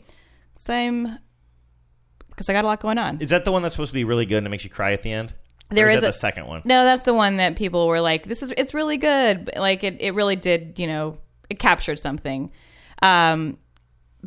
Same, 0.57 1.17
because 2.29 2.49
I 2.49 2.53
got 2.53 2.65
a 2.65 2.67
lot 2.67 2.81
going 2.81 2.97
on. 2.97 3.21
Is 3.21 3.29
that 3.29 3.45
the 3.45 3.51
one 3.51 3.61
that's 3.61 3.75
supposed 3.75 3.91
to 3.91 3.95
be 3.95 4.03
really 4.03 4.25
good 4.25 4.39
and 4.39 4.47
it 4.47 4.49
makes 4.49 4.63
you 4.65 4.69
cry 4.69 4.91
at 4.91 5.03
the 5.03 5.11
end? 5.13 5.33
Or 5.71 5.75
There 5.75 5.87
is, 5.87 5.97
is 5.97 6.03
a- 6.03 6.07
the 6.07 6.11
second 6.13 6.47
one. 6.47 6.61
No, 6.65 6.83
that's 6.83 7.03
the 7.05 7.13
one 7.13 7.37
that 7.37 7.55
people 7.55 7.87
were 7.87 8.01
like, 8.01 8.23
"This 8.25 8.41
is 8.43 8.51
it's 8.57 8.73
really 8.73 8.97
good." 8.97 9.45
But, 9.45 9.57
Like 9.57 9.83
it, 9.83 9.97
it 10.01 10.13
really 10.15 10.35
did. 10.35 10.77
You 10.79 10.87
know, 10.87 11.17
it 11.49 11.59
captured 11.59 11.99
something. 11.99 12.51
Um, 13.01 13.57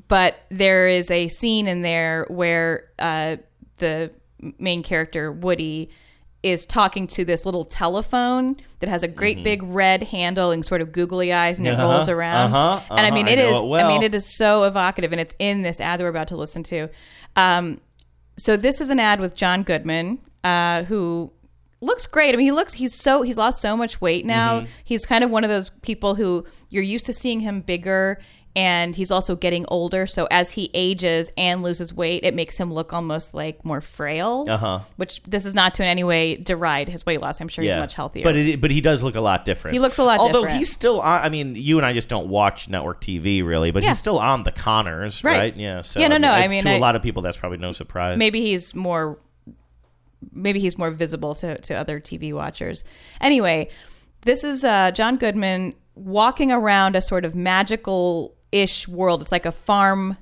but 0.08 0.40
there 0.50 0.88
is 0.88 1.10
a 1.10 1.28
scene 1.28 1.66
in 1.66 1.82
there 1.82 2.26
where 2.28 2.88
uh, 2.98 3.36
the 3.78 4.10
main 4.58 4.82
character 4.82 5.30
Woody 5.30 5.90
is 6.42 6.66
talking 6.66 7.06
to 7.06 7.24
this 7.24 7.46
little 7.46 7.64
telephone 7.64 8.56
that 8.80 8.88
has 8.88 9.04
a 9.04 9.08
great 9.08 9.44
big 9.44 9.62
red 9.62 10.02
handle 10.02 10.50
and 10.50 10.64
sort 10.64 10.80
of 10.80 10.90
googly 10.90 11.32
eyes 11.32 11.58
and 11.58 11.68
it 11.68 11.72
Mm-hmm. 11.72 11.80
Uh-huh, 11.80 11.92
rolls 11.98 12.08
around. 12.08 12.52
uh-huh, 12.52 12.82
And 12.90 13.00
I 13.00 13.04
uh-huh, 13.08 13.14
mean, 13.14 13.28
I 13.28 13.30
it 13.30 13.36
know 13.36 13.56
is. 13.56 13.62
it 13.62 13.64
well. 13.66 13.86
I 13.86 13.88
mean, 13.88 14.02
it 14.02 14.12
is 14.14 14.36
so 14.36 14.64
evocative, 14.64 15.12
and 15.12 15.20
it's 15.20 15.36
in 15.38 15.62
this 15.62 15.80
ad 15.80 16.00
that 16.00 16.04
we're 16.04 16.10
about 16.10 16.28
to 16.28 16.36
listen 16.36 16.62
to. 16.64 16.88
Um, 17.36 17.80
so 18.38 18.56
this 18.56 18.80
is 18.80 18.90
an 18.90 18.98
ad 18.98 19.20
with 19.20 19.36
John 19.36 19.62
Goodman, 19.62 20.18
uh, 20.42 20.82
who 20.84 21.30
looks 21.80 22.06
great. 22.08 22.34
I 22.34 22.38
mean, 22.38 22.46
he 22.46 22.52
looks 22.52 22.72
he's 22.72 22.94
so 22.98 23.22
he's 23.22 23.36
lost 23.36 23.60
so 23.60 23.76
much 23.76 24.00
weight 24.00 24.26
now. 24.26 24.60
Mhm. 24.62 24.68
He's 24.84 25.04
kind 25.06 25.22
of 25.22 25.30
one 25.30 25.44
of 25.44 25.50
those 25.50 25.70
people 25.82 26.14
who 26.16 26.44
you're 26.70 26.82
used 26.82 27.06
to 27.06 27.12
seeing 27.12 27.38
him 27.40 27.60
bigger 27.60 28.18
and 28.54 28.94
he's 28.94 29.10
also 29.10 29.34
getting 29.34 29.64
older. 29.68 30.06
So 30.06 30.28
as 30.30 30.50
he 30.52 30.70
ages 30.74 31.30
and 31.38 31.62
loses 31.62 31.94
weight, 31.94 32.22
it 32.24 32.34
makes 32.34 32.56
him 32.58 32.70
look 32.72 32.92
almost 32.92 33.32
like 33.32 33.64
more 33.64 33.80
frail. 33.80 34.44
Uh 34.48 34.56
huh. 34.58 34.80
Which 34.96 35.22
this 35.22 35.46
is 35.46 35.54
not 35.54 35.74
to 35.76 35.82
in 35.82 35.88
any 35.88 36.04
way 36.04 36.36
deride 36.36 36.88
his 36.88 37.06
weight 37.06 37.20
loss. 37.22 37.40
I'm 37.40 37.48
sure 37.48 37.64
he's 37.64 37.76
much 37.76 37.94
healthier. 37.94 38.24
But 38.24 38.36
it, 38.36 38.60
but 38.60 38.70
he 38.70 38.80
does 38.82 39.02
look 39.02 39.14
a 39.14 39.20
lot 39.22 39.44
different. 39.46 39.72
He 39.72 39.78
looks 39.78 39.96
a 39.98 40.04
lot 40.04 40.18
Although 40.20 40.40
different. 40.42 40.58
he's 40.58 40.70
still 40.72 41.00
on. 41.00 41.22
I 41.22 41.28
mean, 41.30 41.56
you 41.56 41.78
and 41.78 41.86
I 41.86 41.92
just 41.94 42.08
don't 42.10 42.28
watch 42.28 42.68
network 42.68 43.00
TV 43.00 43.42
really, 43.44 43.70
but 43.70 43.82
Yeah. 43.82 43.90
he's 43.90 43.98
still 43.98 44.18
on 44.18 44.42
the 44.44 44.52
Conners, 44.52 45.24
Right. 45.24 45.38
right? 45.38 45.56
Yeah. 45.56 45.80
So 45.80 46.00
Yeah, 46.00 46.08
no, 46.08 46.18
no, 46.18 46.30
I 46.30 46.48
mean, 46.48 46.62
to 46.64 46.68
a 46.70 46.76
I- 46.76 46.78
lot 46.78 46.94
of 46.94 47.00
people, 47.02 47.22
that's 47.22 47.36
probably 47.38 47.58
no 47.58 47.72
surprise. 47.72 48.18
maybe 48.18 48.40
he's 48.42 48.74
more 48.74 49.18
maybe 50.32 50.60
he's 50.60 50.78
more 50.78 50.90
visible 50.90 51.34
to, 51.34 51.58
to 51.62 51.74
other 51.74 51.98
TV 52.00 52.32
watchers. 52.32 52.84
Anyway, 53.20 53.68
this 54.22 54.44
is 54.44 54.62
uh, 54.62 54.90
John 54.92 55.16
Goodman 55.16 55.74
walking 55.94 56.52
around 56.52 56.94
a 56.96 57.00
sort 57.00 57.24
of 57.24 57.34
magical 57.34 58.34
ish 58.52 58.86
world. 58.86 59.22
It's 59.22 59.32
like 59.32 59.46
a 59.46 59.52
farm 59.52 60.16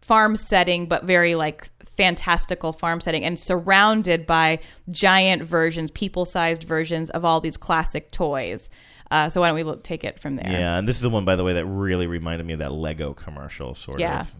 farm 0.00 0.36
setting, 0.36 0.86
but 0.86 1.04
very 1.04 1.34
like 1.34 1.68
fantastical 1.84 2.72
farm 2.72 3.00
setting, 3.00 3.24
and 3.24 3.38
surrounded 3.38 4.26
by 4.26 4.58
giant 4.90 5.42
versions, 5.42 5.90
people 5.92 6.24
sized 6.24 6.64
versions 6.64 7.10
of 7.10 7.24
all 7.24 7.40
these 7.40 7.56
classic 7.56 8.10
toys. 8.10 8.68
Uh, 9.10 9.28
so 9.28 9.40
why 9.40 9.46
don't 9.46 9.54
we 9.56 9.62
look, 9.62 9.82
take 9.84 10.02
it 10.04 10.18
from 10.18 10.36
there? 10.36 10.50
Yeah, 10.50 10.78
and 10.78 10.86
this 10.88 10.96
is 10.96 11.02
the 11.02 11.10
one, 11.10 11.24
by 11.24 11.36
the 11.36 11.44
way, 11.44 11.52
that 11.54 11.64
really 11.64 12.06
reminded 12.06 12.44
me 12.46 12.52
of 12.54 12.58
that 12.58 12.72
Lego 12.72 13.14
commercial, 13.14 13.74
sort 13.74 14.00
Yeah. 14.00 14.20
of. 14.22 14.34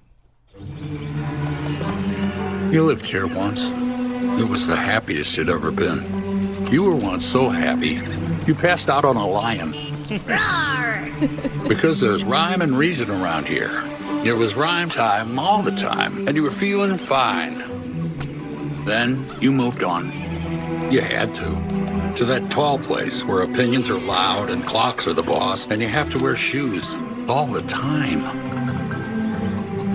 You 2.73 2.85
lived 2.85 3.05
here 3.07 3.27
once. 3.27 3.69
It 4.41 4.49
was 4.49 4.67
the 4.67 4.77
happiest 4.77 5.37
you'd 5.37 5.49
ever 5.49 5.71
been. 5.71 6.67
You 6.71 6.83
were 6.83 6.97
once 6.97 7.25
so 7.25 7.49
happy, 7.49 8.01
you 8.47 8.55
passed 8.55 8.89
out 8.91 9.05
on 9.05 9.17
a 9.17 9.27
lion. 9.27 9.73
Because 11.69 12.01
there's 12.01 12.25
rhyme 12.25 12.63
and 12.63 12.77
reason 12.77 13.11
around 13.11 13.47
here. 13.47 13.83
It 14.25 14.33
was 14.33 14.55
rhyme 14.55 14.89
time 14.89 15.39
all 15.39 15.63
the 15.63 15.71
time, 15.73 16.27
and 16.27 16.37
you 16.37 16.43
were 16.43 16.51
feeling 16.51 16.97
fine. 16.99 18.85
Then 18.85 19.29
you 19.41 19.53
moved 19.53 19.83
on. 19.83 20.07
You 20.93 21.01
had 21.01 21.35
to. 21.37 22.15
To 22.17 22.25
that 22.25 22.51
tall 22.51 22.79
place 22.79 23.25
where 23.25 23.43
opinions 23.43 23.91
are 23.91 23.99
loud 24.01 24.49
and 24.51 24.65
clocks 24.65 25.07
are 25.07 25.13
the 25.13 25.23
boss, 25.23 25.67
and 25.67 25.81
you 25.83 25.89
have 25.89 26.11
to 26.13 26.19
wear 26.23 26.35
shoes 26.37 26.95
all 27.29 27.47
the 27.47 27.63
time. 27.63 28.23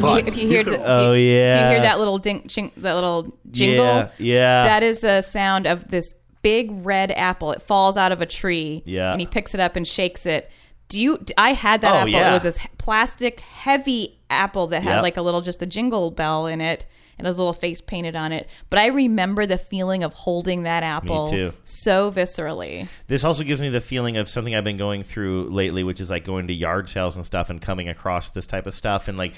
But 0.02 0.28
if 0.28 0.36
you 0.38 0.48
hear, 0.48 0.64
could- 0.64 0.74
the, 0.80 0.84
Oh, 0.84 1.14
you, 1.14 1.20
do 1.20 1.24
you 1.24 1.26
hear 1.26 1.82
that 1.82 2.00
little 2.00 2.18
ding, 2.18 2.48
ching, 2.48 2.72
that 2.78 2.94
little 2.96 3.38
jingle? 3.52 3.86
Yeah, 3.86 4.10
yeah. 4.18 4.64
That 4.64 4.84
is 4.84 5.00
the 5.00 5.22
sound 5.22 5.68
of 5.68 5.90
this 5.90 6.14
big 6.42 6.70
red 6.86 7.12
apple. 7.12 7.52
It 7.52 7.62
falls 7.62 7.98
out 7.98 8.12
of 8.12 8.22
a 8.22 8.26
tree. 8.26 8.82
Yeah. 8.86 9.12
and 9.12 9.20
he 9.22 9.28
picks 9.28 9.54
it 9.54 9.60
up 9.60 9.76
and 9.76 9.88
shakes 9.88 10.26
it. 10.26 10.50
Do 10.90 11.00
you? 11.02 11.24
I 11.38 11.54
had 11.54 11.82
that 11.82 11.94
Oh, 11.94 11.98
apple. 12.00 12.14
It 12.16 12.34
was 12.34 12.44
this 12.44 12.60
plastic, 12.78 13.40
heavy 13.42 14.20
apple 14.30 14.68
that 14.68 14.84
had 14.84 14.96
Yep. 14.96 15.04
like 15.04 15.18
a 15.18 15.22
little, 15.22 15.42
just 15.42 15.62
a 15.62 15.66
jingle 15.66 16.12
bell 16.12 16.48
in 16.48 16.60
it. 16.62 16.86
And 17.18 17.28
a 17.28 17.32
little 17.32 17.54
face 17.54 17.82
painted 17.82 18.16
on 18.16 18.32
it, 18.32 18.50
but 18.72 18.80
I 18.80 18.88
remember 18.88 19.46
the 19.46 19.60
feeling 19.60 20.04
of 20.04 20.12
holding 20.12 20.64
that 20.64 20.82
apple 20.82 21.28
so 21.64 22.12
viscerally. 22.12 22.88
This 23.06 23.24
also 23.24 23.44
gives 23.44 23.62
me 23.62 23.70
the 23.70 23.82
feeling 23.82 24.18
of 24.18 24.28
something 24.28 24.56
I've 24.56 24.64
been 24.64 24.78
going 24.78 25.04
through 25.04 25.50
lately, 25.52 25.84
which 25.84 26.02
is 26.02 26.10
like 26.10 26.26
going 26.26 26.48
to 26.48 26.54
yard 26.54 26.90
sales 26.90 27.16
and 27.18 27.24
stuff 27.24 27.52
and 27.52 27.62
coming 27.62 27.88
across 27.90 28.30
this 28.30 28.48
type 28.48 28.66
of 28.66 28.74
stuff 28.74 29.08
and 29.08 29.20
like 29.20 29.34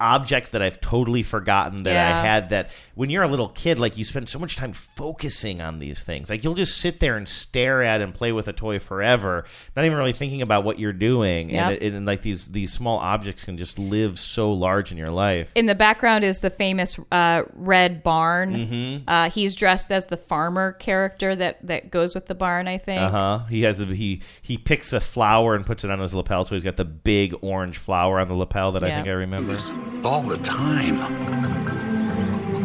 objects 0.00 0.50
that 0.52 0.62
I've 0.62 0.80
totally 0.80 1.22
forgotten 1.22 1.82
that 1.84 1.92
Yeah. 1.92 2.18
I 2.18 2.26
had 2.26 2.50
that 2.50 2.70
when 2.94 3.10
you're 3.10 3.22
a 3.22 3.28
little 3.28 3.48
kid, 3.48 3.78
like 3.78 3.96
you 3.96 4.04
spend 4.04 4.28
so 4.28 4.38
much 4.38 4.56
time 4.56 4.72
focusing 4.72 5.60
on 5.60 5.78
these 5.78 6.02
things. 6.02 6.28
Like 6.30 6.42
you'll 6.44 6.54
just 6.54 6.78
sit 6.78 7.00
there 7.00 7.16
and 7.16 7.26
stare 7.28 7.82
at 7.82 8.00
and 8.00 8.14
play 8.14 8.32
with 8.32 8.48
a 8.48 8.52
toy 8.52 8.78
forever, 8.78 9.44
not 9.76 9.84
even 9.84 9.96
really 9.98 10.12
thinking 10.12 10.42
about 10.42 10.64
what 10.64 10.78
you're 10.78 10.92
doing. 10.92 11.50
Yep. 11.50 11.62
And, 11.72 11.82
it, 11.82 11.92
and 11.94 12.06
like 12.06 12.22
these 12.22 12.48
these 12.48 12.72
small 12.72 12.98
objects 12.98 13.44
can 13.44 13.58
just 13.58 13.78
live 13.78 14.18
so 14.18 14.52
large 14.52 14.90
in 14.92 14.98
your 14.98 15.10
life. 15.10 15.50
In 15.54 15.66
the 15.66 15.74
background 15.74 16.24
is 16.24 16.38
the 16.38 16.50
famous 16.50 16.98
uh, 17.12 17.42
red 17.54 18.02
barn. 18.02 18.54
Mhm. 18.54 19.02
Uh, 19.06 19.30
he's 19.30 19.54
dressed 19.54 19.90
as 19.92 20.06
the 20.06 20.16
farmer 20.16 20.72
character 20.72 21.34
that 21.36 21.66
that 21.66 21.90
goes 21.90 22.14
with 22.14 22.26
the 22.26 22.34
barn. 22.34 22.68
I 22.68 22.78
think. 22.78 23.00
Uh 23.00 23.10
huh. 23.10 23.38
He 23.48 23.62
has 23.62 23.80
a, 23.80 23.86
he 23.86 24.22
he 24.42 24.58
picks 24.58 24.92
a 24.92 25.00
flower 25.00 25.54
and 25.54 25.64
puts 25.66 25.84
it 25.84 25.90
on 25.90 25.98
his 26.00 26.14
lapel, 26.14 26.44
so 26.44 26.54
he's 26.54 26.64
got 26.64 26.76
the 26.76 26.84
big 26.84 27.34
orange 27.40 27.78
flower 27.78 28.18
on 28.20 28.28
the 28.28 28.34
lapel 28.36 28.72
that 28.72 28.84
I 28.84 28.90
think 28.90 29.06
I 29.08 29.12
remember. 29.12 29.56
All 30.04 30.22
the 30.22 30.38
time. 30.38 30.98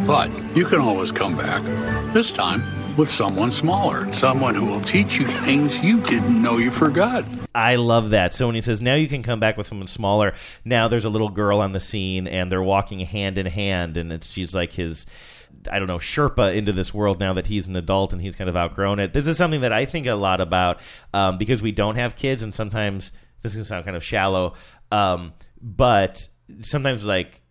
But 0.06 0.30
you 0.56 0.66
can 0.66 0.80
always 0.80 1.12
come 1.12 1.36
back, 1.36 1.64
this 2.14 2.32
time 2.32 2.64
with 2.96 3.10
someone 3.10 3.52
smaller, 3.52 4.12
someone 4.14 4.56
who 4.56 4.66
will 4.66 4.82
teach 4.82 5.18
you 5.18 5.26
things 5.26 5.84
you 5.84 6.00
didn't 6.02 6.42
know 6.42 6.58
you 6.58 6.72
forgot. 6.72 7.26
I 7.54 7.76
love 7.76 8.12
that. 8.12 8.34
So 8.34 8.46
when 8.46 8.56
he 8.56 8.62
says 8.62 8.82
now 8.82 8.96
you 8.96 9.08
can 9.08 9.24
come 9.24 9.40
back 9.40 9.58
with 9.58 9.68
someone 9.68 9.88
smaller, 9.88 10.34
now 10.64 10.88
there's 10.88 11.06
a 11.06 11.10
little 11.10 11.30
girl 11.30 11.60
on 11.60 11.74
the 11.74 11.80
scene 11.80 12.28
and 12.28 12.52
they're 12.52 12.64
walking 12.64 13.00
hand 13.00 13.38
in 13.38 13.46
hand, 13.46 13.98
and 13.98 14.24
she's 14.24 14.54
like 14.56 14.74
his. 14.74 15.06
I 15.72 15.80
don't 15.80 15.88
know, 15.88 15.98
Sherpa 15.98 16.56
into 16.56 16.74
this 16.74 16.94
world 16.94 17.20
now 17.20 17.34
that 17.34 17.48
he's 17.48 17.66
an 17.66 17.76
adult 17.76 18.14
and 18.14 18.22
he's 18.22 18.36
kind 18.36 18.50
of 18.50 18.56
outgrown 18.56 19.00
it. 19.00 19.14
This 19.14 19.28
is 19.28 19.36
something 19.38 19.62
that 19.62 19.72
I 19.72 19.86
think 19.86 20.06
a 20.06 20.14
lot 20.14 20.40
about 20.40 20.80
um, 21.12 21.40
because 21.40 21.64
we 21.64 21.72
don't 21.72 21.96
have 21.96 22.16
kids, 22.16 22.44
and 22.44 22.54
sometimes 22.54 23.12
this 23.42 23.56
can 23.56 23.64
sound 23.64 23.84
kind 23.84 23.98
of 23.98 24.04
shallow, 24.04 24.54
um, 24.92 25.34
but 25.60 26.28
sometimes 26.62 27.06
like 27.06 27.42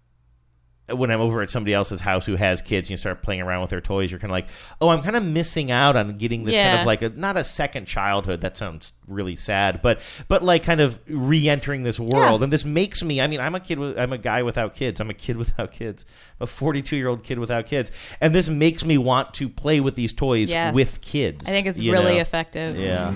when 0.93 1.11
I'm 1.11 1.21
over 1.23 1.41
at 1.41 1.49
somebody 1.49 1.73
else's 1.73 2.03
house 2.03 2.27
who 2.27 2.37
has 2.37 2.61
kids 2.61 2.87
and 2.87 2.91
you 2.91 2.97
start 2.99 3.23
playing 3.23 3.41
around 3.41 3.63
with 3.63 3.71
their 3.71 3.81
toys, 3.81 4.11
you're 4.11 4.21
kind 4.21 4.31
of 4.31 4.35
like, 4.35 4.49
oh, 4.83 4.91
I'm 4.91 5.01
kind 5.01 5.17
of 5.17 5.25
missing 5.25 5.71
out 5.71 5.97
on 5.97 6.19
getting 6.19 6.45
this 6.45 6.57
kind 6.57 6.79
of 6.79 6.85
like 6.85 7.01
a 7.01 7.09
not 7.09 7.39
a 7.39 7.45
second 7.45 7.87
childhood. 7.87 8.43
That 8.43 8.59
sounds 8.59 8.93
really 9.07 9.35
sad, 9.35 9.81
but 9.81 9.99
but 10.29 10.43
like 10.43 10.63
kind 10.63 10.81
of 10.83 11.01
re-entering 11.09 11.85
this 11.85 11.99
world. 11.99 12.43
And 12.43 12.53
this 12.53 12.67
makes 12.67 13.03
me. 13.03 13.19
I 13.19 13.27
mean, 13.29 13.41
I'm 13.41 13.55
a 13.55 13.61
kid. 13.61 13.79
With, 13.79 13.99
I'm 13.99 14.13
a 14.13 14.19
guy 14.19 14.43
without 14.43 14.75
kids. 14.75 15.01
I'm 15.01 15.09
a 15.09 15.15
kid 15.15 15.37
without 15.39 15.73
kids. 15.73 16.05
A 16.41 16.47
42 16.47 16.97
year 16.97 17.09
old 17.09 17.25
kid 17.25 17.39
without 17.39 17.65
kids, 17.65 17.91
and 18.21 18.35
this 18.35 18.51
makes 18.51 18.85
me 18.85 18.99
want 18.99 19.33
to 19.35 19.49
play 19.49 19.81
with 19.81 19.95
these 19.95 20.13
toys 20.13 20.51
Yes. 20.51 20.75
with 20.75 21.01
kids. 21.01 21.45
I 21.47 21.51
think 21.51 21.67
it's 21.67 21.81
really 21.81 22.17
know? 22.17 22.21
effective. 22.21 22.79
Yeah. 22.79 23.11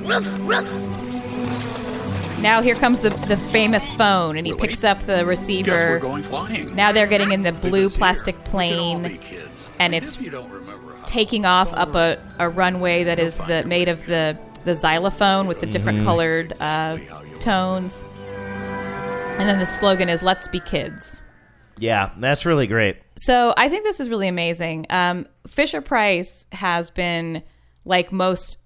Now 2.40 2.62
here 2.62 2.76
comes 2.76 3.00
the 3.00 3.10
the 3.10 3.36
famous 3.36 3.88
phone, 3.90 4.36
and 4.36 4.46
he 4.46 4.54
picks 4.54 4.84
up 4.84 5.02
the 5.06 5.26
receiver. 5.26 5.70
Guess 5.70 5.88
we're 5.88 5.98
going 5.98 6.22
flying. 6.22 6.74
Now 6.74 6.92
they're 6.92 7.06
getting 7.08 7.32
in 7.32 7.42
the 7.42 7.52
blue 7.52 7.90
plastic 7.90 8.42
plane, 8.44 9.18
and 9.80 9.94
it's 9.94 10.18
taking 11.06 11.44
off 11.44 11.72
up 11.74 11.94
a, 11.94 12.16
a 12.38 12.48
runway 12.48 13.02
that 13.04 13.18
is 13.18 13.36
the 13.38 13.64
made 13.64 13.88
of 13.88 14.04
the 14.06 14.38
the 14.64 14.74
xylophone 14.74 15.46
with 15.48 15.60
the 15.60 15.66
different 15.66 16.00
Mhm. 16.00 16.04
colored 16.04 16.52
uh, 16.60 16.98
tones. 17.40 18.06
And 19.38 19.48
then 19.48 19.58
the 19.58 19.66
slogan 19.66 20.08
is 20.08 20.22
"Let's 20.22 20.46
be 20.48 20.60
kids." 20.60 21.20
Yeah, 21.78 22.10
that's 22.18 22.46
really 22.46 22.66
great. 22.68 22.96
So 23.16 23.52
I 23.56 23.68
think 23.68 23.84
this 23.84 23.98
is 24.00 24.08
really 24.08 24.28
amazing. 24.28 24.86
Um, 24.90 25.26
Fisher 25.48 25.80
Price 25.80 26.44
has 26.52 26.90
been 26.90 27.42
like 27.84 28.12
most 28.12 28.58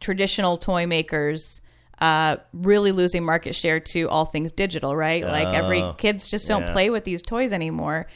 traditional 0.00 0.56
toy 0.56 0.86
makers. 0.86 1.60
Uh, 1.98 2.36
really 2.52 2.92
losing 2.92 3.24
market 3.24 3.54
share 3.54 3.80
to 3.80 4.06
all 4.10 4.26
things 4.26 4.52
digital, 4.52 4.94
right? 4.94 5.22
Like 5.24 5.48
every 5.54 5.80
Oh, 5.80 5.94
kids 5.94 6.26
just 6.26 6.46
don't 6.46 6.62
yeah. 6.62 6.72
play 6.72 6.90
with 6.90 7.04
these 7.04 7.22
toys 7.22 7.52
anymore. 7.54 8.06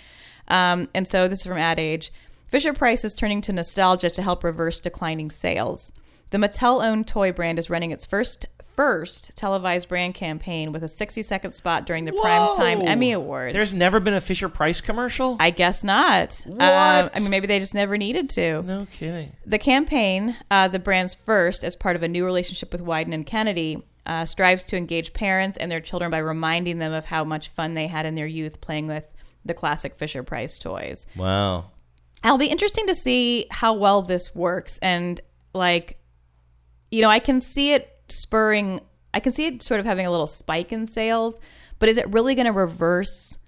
Um, 0.49 0.89
and 0.95 1.09
so 1.09 1.29
this 1.29 1.41
is 1.41 1.47
from 1.47 1.57
Ad 1.57 1.79
Age. 1.79 2.13
Fisher 2.49 2.73
Price 2.75 3.05
is 3.05 3.15
turning 3.15 3.41
to 3.43 3.53
nostalgia 3.53 4.11
to 4.11 4.23
help 4.23 4.45
reverse 4.45 4.81
declining 4.81 5.31
sales. 5.31 5.93
The 6.31 6.39
Mattel-owned 6.39 7.07
toy 7.07 7.33
brand 7.33 7.59
is 7.59 7.69
running 7.71 7.91
its 7.91 8.07
first 8.07 8.47
first 8.77 9.33
televised 9.37 9.89
brand 9.89 10.15
campaign 10.15 10.73
with 10.73 10.83
a 10.83 10.87
60-second 10.87 11.53
spot 11.53 11.85
during 11.85 12.07
the 12.07 12.13
Primetime 12.13 12.83
Emmy 12.83 13.13
Awards. 13.13 13.53
There's 13.53 13.75
never 13.75 14.01
been 14.01 14.15
a 14.15 14.23
Fisher 14.23 14.49
Price 14.49 14.81
commercial. 14.81 15.37
I 15.39 15.51
guess 15.51 15.85
not. 15.85 16.43
What? 16.47 16.63
Um, 16.63 17.11
I 17.13 17.21
mean, 17.21 17.29
maybe 17.29 17.47
they 17.47 17.59
just 17.59 17.75
never 17.75 17.99
needed 17.99 18.31
to. 18.31 18.63
No 18.63 18.87
kidding. 18.91 19.37
The 19.45 19.59
campaign, 19.59 20.37
uh, 20.51 20.69
the 20.69 20.79
brand's 20.79 21.15
first, 21.15 21.63
as 21.63 21.77
part 21.77 21.95
of 21.95 22.03
a 22.03 22.09
new 22.09 22.25
relationship 22.25 22.73
with 22.73 22.81
Wieden 22.81 23.13
and 23.13 23.27
Kennedy, 23.27 23.83
uh, 24.07 24.25
strives 24.25 24.65
to 24.65 24.77
engage 24.77 25.13
parents 25.13 25.59
and 25.59 25.71
their 25.71 25.81
children 25.81 26.11
by 26.11 26.19
reminding 26.19 26.79
them 26.79 26.93
of 26.93 27.05
how 27.05 27.23
much 27.23 27.49
fun 27.49 27.75
they 27.75 27.87
had 27.87 28.07
in 28.07 28.15
their 28.15 28.27
youth 28.27 28.61
playing 28.63 28.87
with 28.87 29.07
the 29.45 29.53
classic 29.53 29.99
Fisher 29.99 30.23
Price 30.23 30.59
toys. 30.59 31.07
Wow. 31.17 31.67
It'll 32.25 32.39
be 32.39 32.47
interesting 32.47 32.87
to 32.87 32.95
see 32.95 33.47
how 33.51 33.75
well 33.75 34.01
this 34.01 34.35
works. 34.35 34.79
And, 34.81 35.21
like, 35.53 36.00
you 36.91 37.03
know, 37.03 37.09
I 37.09 37.19
can 37.19 37.41
see 37.41 37.73
it 37.73 37.89
spurring, 38.09 38.81
I 39.15 39.21
can 39.21 39.33
see 39.33 39.47
it 39.47 39.63
sort 39.63 39.81
of 39.81 39.87
having 39.87 40.07
a 40.07 40.11
little 40.11 40.27
spike 40.27 40.73
in 40.73 40.87
sales, 40.87 41.41
but 41.79 41.89
is 41.89 41.97
it 41.97 42.09
really 42.11 42.35
going 42.35 42.47
to 42.47 42.53
reverse 42.53 43.39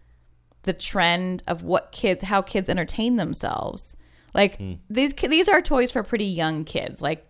the 0.62 0.72
trend 0.72 1.43
of 1.47 1.62
what 1.62 1.93
kids, 1.93 2.22
how 2.22 2.43
kids 2.43 2.68
entertain 2.68 3.16
themselves? 3.16 3.97
Like, 4.34 4.59
these, 4.88 5.12
these 5.12 5.49
are 5.49 5.61
toys 5.61 5.90
for 5.90 6.03
pretty 6.03 6.24
young 6.24 6.64
kids, 6.64 7.03
like 7.03 7.26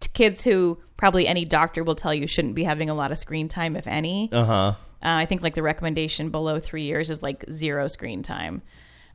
t- 0.00 0.10
kids 0.14 0.42
who 0.42 0.78
probably 0.96 1.26
any 1.26 1.44
doctor 1.44 1.84
will 1.84 1.94
tell 1.94 2.12
you 2.12 2.26
shouldn't 2.26 2.54
be 2.54 2.64
having 2.64 2.90
a 2.90 2.94
lot 2.94 3.12
of 3.12 3.18
screen 3.18 3.48
time, 3.48 3.76
if 3.76 3.86
any. 3.86 4.28
Uh 4.32 4.44
huh. 4.44 4.74
Uh, 5.00 5.14
I 5.14 5.26
think 5.26 5.42
like 5.42 5.54
the 5.54 5.62
recommendation 5.62 6.30
below 6.30 6.58
three 6.58 6.82
years 6.82 7.08
is 7.08 7.22
like 7.22 7.44
zero 7.50 7.86
screen 7.86 8.22
time. 8.22 8.62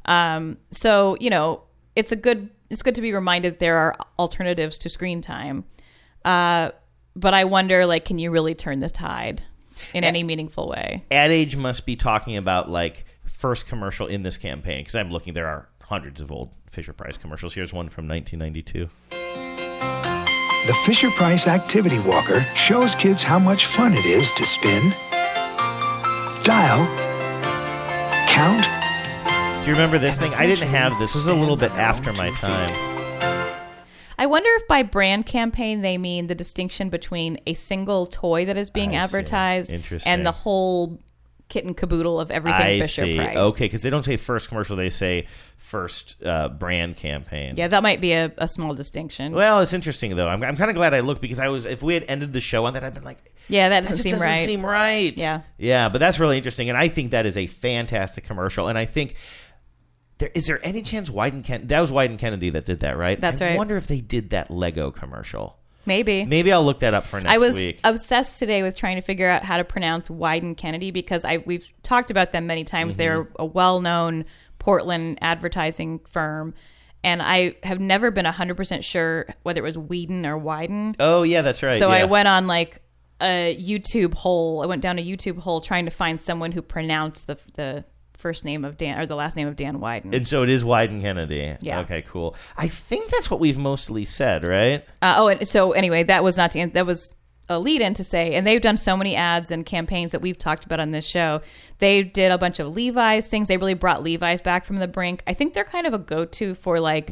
Um, 0.06 0.58
so 0.72 1.18
you 1.20 1.30
know, 1.30 1.64
it's 1.96 2.12
a 2.12 2.16
good 2.16 2.50
it's 2.70 2.82
good 2.82 2.96
to 2.96 3.02
be 3.02 3.14
reminded 3.14 3.60
there 3.60 3.78
are 3.78 3.98
alternatives 4.18 4.78
to 4.80 4.90
screen 4.90 5.22
time. 5.22 5.66
Uh, 6.26 6.72
but 7.16 7.34
I 7.34 7.44
wonder, 7.44 7.86
like, 7.86 8.06
can 8.06 8.18
you 8.20 8.32
really 8.32 8.56
turn 8.56 8.80
the 8.80 8.90
tide? 8.90 9.44
in 9.94 10.04
any 10.04 10.24
meaningful 10.24 10.70
way. 10.70 11.04
Ad 11.12 11.32
Age 11.32 11.56
must 11.56 11.86
be 11.86 11.96
talking 11.96 12.38
about 12.38 12.70
like 12.70 13.06
first 13.26 13.68
commercial 13.68 14.08
in 14.08 14.24
this 14.24 14.38
campaign 14.38 14.82
because 14.82 14.96
I'm 14.96 15.12
looking. 15.12 15.34
There 15.34 15.48
are 15.48 15.68
hundreds 15.82 16.22
of 16.22 16.32
old 16.32 16.52
Fisher 16.70 16.94
Price 16.94 17.18
commercials. 17.18 17.54
Here's 17.54 17.74
one 17.74 17.90
from 17.90 18.08
1992. 18.08 18.90
The 20.68 20.74
Fisher 20.86 21.12
Price 21.12 21.46
Activity 21.46 22.00
Walker 22.00 22.46
shows 22.56 22.96
kids 22.96 23.22
how 23.22 23.38
much 23.38 23.66
fun 23.66 23.94
it 23.94 24.06
is 24.06 24.32
to 24.32 24.46
spin, 24.46 24.92
dial, 26.44 26.86
count. 28.30 28.66
Do 29.64 29.70
you 29.70 29.74
remember 29.76 30.00
this 30.00 30.18
thing? 30.18 30.34
I 30.34 30.46
didn't 30.46 30.70
have 30.70 30.98
this. 31.00 31.14
This 31.14 31.24
is 31.24 31.28
a 31.28 31.34
little 31.34 31.58
bit 31.58 31.72
after 31.74 32.14
my 32.14 32.32
time. 32.32 32.93
I 34.18 34.26
wonder 34.26 34.50
if 34.54 34.68
by 34.68 34.84
brand 34.84 35.26
campaign 35.26 35.82
they 35.82 35.98
mean 35.98 36.28
the 36.28 36.36
distinction 36.36 36.90
between 36.90 37.40
a 37.48 37.54
single 37.54 38.06
toy 38.06 38.46
that 38.46 38.58
is 38.58 38.70
being 38.70 38.96
I 38.96 39.00
advertised 39.00 39.74
and 40.06 40.26
the 40.26 40.32
whole 40.32 41.00
kit 41.50 41.66
and 41.66 41.78
caboodle 41.78 42.20
of 42.20 42.32
everything 42.32 42.62
I 42.62 42.82
Fisher 42.82 43.06
see. 43.06 43.18
Price. 43.18 43.38
Okay, 43.38 43.66
because 43.66 43.82
they 43.84 43.90
don't 43.90 44.04
say 44.04 44.18
first 44.18 44.48
commercial; 44.48 44.76
they 44.76 44.90
say 44.90 45.28
first 45.58 46.18
uh, 46.24 46.50
brand 46.50 46.98
campaign. 46.98 47.56
Yeah, 47.58 47.68
that 47.68 47.84
might 47.84 48.02
be 48.02 48.14
a, 48.14 48.32
a 48.38 48.48
small 48.48 48.74
distinction. 48.74 49.34
Well, 49.34 49.62
it's 49.62 49.74
interesting 49.74 50.16
though. 50.16 50.28
I'm, 50.28 50.44
I'm 50.44 50.58
kind 50.58 50.70
of 50.70 50.76
glad 50.76 50.94
I 50.94 51.02
looked 51.02 51.22
because 51.22 51.40
I 51.40 51.50
was. 51.50 51.66
If 51.66 51.82
we 51.82 51.94
had 51.94 52.06
ended 52.08 52.34
the 52.34 52.42
show 52.42 52.66
on 52.66 52.74
that, 52.74 52.84
I'd 52.84 52.94
been 52.94 53.04
like, 53.04 53.34
yeah, 53.48 53.70
that 53.70 53.84
that 53.84 53.90
doesn't 53.90 53.98
just 53.98 54.04
seem 54.04 54.12
doesn't 54.14 54.28
right. 54.28 54.46
seem 54.46 54.66
right. 54.66 55.18
Yeah. 55.18 55.42
Yeah, 55.58 55.90
but 55.90 56.00
that's 56.00 56.20
really 56.20 56.38
interesting, 56.38 56.70
and 56.70 56.78
I 56.78 56.88
think 56.88 57.12
that 57.12 57.26
is 57.26 57.38
a 57.38 57.48
fantastic 57.48 58.24
commercial. 58.24 58.68
And 58.68 58.78
I 58.78 58.86
think 58.86 59.16
there 60.18 60.32
is 60.34 60.46
there 60.46 60.60
any 60.64 60.82
chance 60.82 61.10
Wieden 61.10 61.44
Ken 61.44 61.68
that 61.68 61.80
was 61.80 61.92
Wieden 61.92 62.18
Kennedy 62.18 62.50
that 62.52 62.66
did 62.66 62.82
that, 62.82 62.98
right? 62.98 63.20
That's 63.20 63.42
I 63.42 63.50
right. 63.50 63.58
wonder 63.58 63.78
if 63.78 63.88
they 63.88 64.02
did 64.02 64.30
that 64.32 64.52
Lego 64.52 64.92
commercial. 64.92 65.58
Maybe. 65.86 66.26
Maybe 66.26 66.54
I'll 66.54 66.64
look 66.64 66.80
that 66.80 66.94
up 66.94 67.06
for 67.06 67.20
next 67.20 67.34
I 67.34 67.38
was 67.38 67.58
week. 67.58 67.80
obsessed 67.84 68.40
today 68.40 68.64
with 68.64 68.78
trying 68.78 68.96
to 68.96 69.02
figure 69.02 69.28
out 69.28 69.44
how 69.44 69.58
to 69.58 69.66
pronounce 69.66 70.08
Wieden 70.08 70.56
Kennedy 70.56 70.92
because 70.92 71.26
I 71.26 71.38
we've 71.38 71.70
talked 71.84 72.10
about 72.10 72.32
them 72.32 72.48
many 72.48 72.64
times. 72.64 72.94
Mm-hmm. 72.94 73.00
They're 73.00 73.28
a 73.38 73.46
well-known 73.46 74.26
Portland 74.60 75.18
advertising 75.22 76.00
firm, 76.10 76.54
and 77.04 77.22
I 77.22 77.56
have 77.64 77.82
never 77.82 78.12
been 78.12 78.26
hundred 78.26 78.56
percent 78.56 78.86
sure 78.86 79.28
whether 79.44 79.60
it 79.60 79.64
was 79.64 79.78
Whedon 79.78 80.26
or 80.26 80.40
Wyden. 80.40 80.96
Oh 81.00 81.24
yeah, 81.24 81.42
that's 81.42 81.62
right. 81.62 81.78
so 81.78 81.90
I 81.90 82.06
went 82.06 82.30
on 82.30 82.48
like 82.48 82.82
a 83.20 83.58
YouTube 83.60 84.14
hole. 84.14 84.62
I 84.64 84.68
went 84.68 84.82
down 84.82 85.00
a 85.00 85.06
YouTube 85.06 85.40
hole 85.40 85.60
trying 85.60 85.86
to 85.86 85.92
find 85.92 86.22
someone 86.22 86.52
who 86.52 86.62
pronounced 86.62 87.28
the 87.28 87.38
the 87.56 87.86
first 88.24 88.46
name 88.46 88.64
of 88.64 88.78
Dan 88.78 88.98
or 88.98 89.06
the 89.06 89.18
last 89.18 89.36
name 89.36 89.50
of 89.50 89.58
Dan 89.58 89.80
Wieden. 89.80 90.16
And 90.16 90.26
so 90.26 90.44
it 90.44 90.50
is 90.50 90.64
Wieden 90.64 91.02
Kennedy. 91.02 91.58
Yeah. 91.60 91.82
Okay, 91.82 92.02
cool. 92.04 92.36
I 92.56 92.70
think 92.70 93.12
that's 93.12 93.30
what 93.30 93.42
we've 93.42 93.58
mostly 93.58 94.06
said, 94.06 94.48
right? 94.48 94.86
Uh, 95.02 95.16
oh, 95.18 95.28
and 95.28 95.46
so 95.46 95.74
anyway, 95.74 96.04
that 96.04 96.24
was 96.24 96.38
not 96.38 96.52
to, 96.52 96.68
that 96.68 96.86
was 96.86 97.16
a 97.50 97.60
lead 97.60 97.82
in 97.82 97.94
to 97.96 98.04
say, 98.04 98.34
and 98.36 98.48
they've 98.48 98.62
done 98.62 98.78
so 98.78 98.96
many 98.96 99.18
ads 99.18 99.52
and 99.52 99.66
campaigns 99.66 100.14
that 100.14 100.22
we've 100.22 100.38
talked 100.38 100.64
about 100.64 100.80
on 100.80 100.92
this 100.92 101.06
show. 101.06 101.42
They 101.80 102.02
did 102.02 102.32
a 102.32 102.38
bunch 102.38 102.60
of 102.60 102.74
Levi's 102.74 103.28
things. 103.28 103.50
They 103.50 103.58
really 103.58 103.74
brought 103.74 104.02
Levi's 104.02 104.40
back 104.40 104.64
from 104.64 104.78
the 104.78 104.88
brink. 104.88 105.22
I 105.28 105.34
think 105.34 105.54
they're 105.54 105.66
kind 105.66 105.86
of 105.86 105.94
a 105.94 106.00
go 106.00 106.24
to 106.24 106.56
for 106.56 106.80
like 106.80 107.12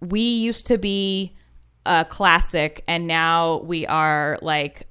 we 0.00 0.20
used 0.20 0.66
to 0.66 0.76
be 0.76 1.34
a 1.86 2.04
classic, 2.04 2.84
and 2.86 3.06
now 3.06 3.62
we 3.62 3.86
are 3.86 4.38
like 4.42 4.86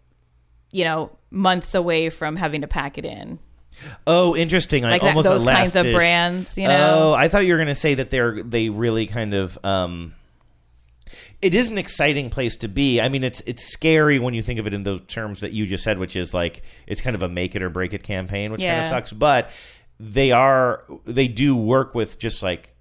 you 0.71 0.83
know 0.83 1.11
months 1.29 1.75
away 1.75 2.09
from 2.09 2.35
having 2.35 2.61
to 2.61 2.67
pack 2.67 2.97
it 2.97 3.05
in. 3.05 3.39
Oh, 4.05 4.35
interesting. 4.35 4.83
Like 4.83 5.01
I 5.01 5.05
that- 5.05 5.09
almost 5.09 5.29
those 5.29 5.43
kinds 5.43 5.75
of 5.75 5.93
brands, 5.93 6.57
you 6.57 6.67
know? 6.67 7.11
Oh, 7.11 7.13
I 7.13 7.27
thought 7.27 7.45
you 7.45 7.53
were 7.53 7.57
going 7.57 7.67
to 7.67 7.75
say 7.75 7.95
that 7.95 8.11
they're 8.11 8.41
they 8.43 8.69
really 8.69 9.07
kind 9.07 9.33
of. 9.33 9.57
Um, 9.63 10.13
it 11.41 11.53
is 11.53 11.69
an 11.69 11.77
exciting 11.77 12.29
place 12.29 12.55
to 12.57 12.67
be. 12.67 12.99
I 12.99 13.09
mean, 13.09 13.23
it's 13.23 13.41
it's 13.41 13.63
scary 13.63 14.19
when 14.19 14.33
you 14.33 14.41
think 14.41 14.59
of 14.59 14.67
it 14.67 14.73
in 14.73 14.83
those 14.83 15.01
terms 15.01 15.41
that 15.41 15.53
you 15.53 15.65
just 15.65 15.83
said, 15.83 15.99
which 15.99 16.15
is 16.15 16.33
like 16.33 16.63
it's 16.87 17.01
kind 17.01 17.15
of 17.15 17.21
a 17.21 17.29
make 17.29 17.55
it 17.55 17.61
or 17.61 17.69
break 17.69 17.93
it 17.93 18.03
campaign, 18.03 18.51
which 18.51 18.61
kind 18.61 18.81
of 18.81 18.87
sucks. 18.87 19.13
But 19.13 19.51
they 19.99 20.31
are 20.31 20.83
they 21.05 21.27
do 21.27 21.55
work 21.55 21.93
with 21.95 22.17
just 22.17 22.41
like 22.43 22.73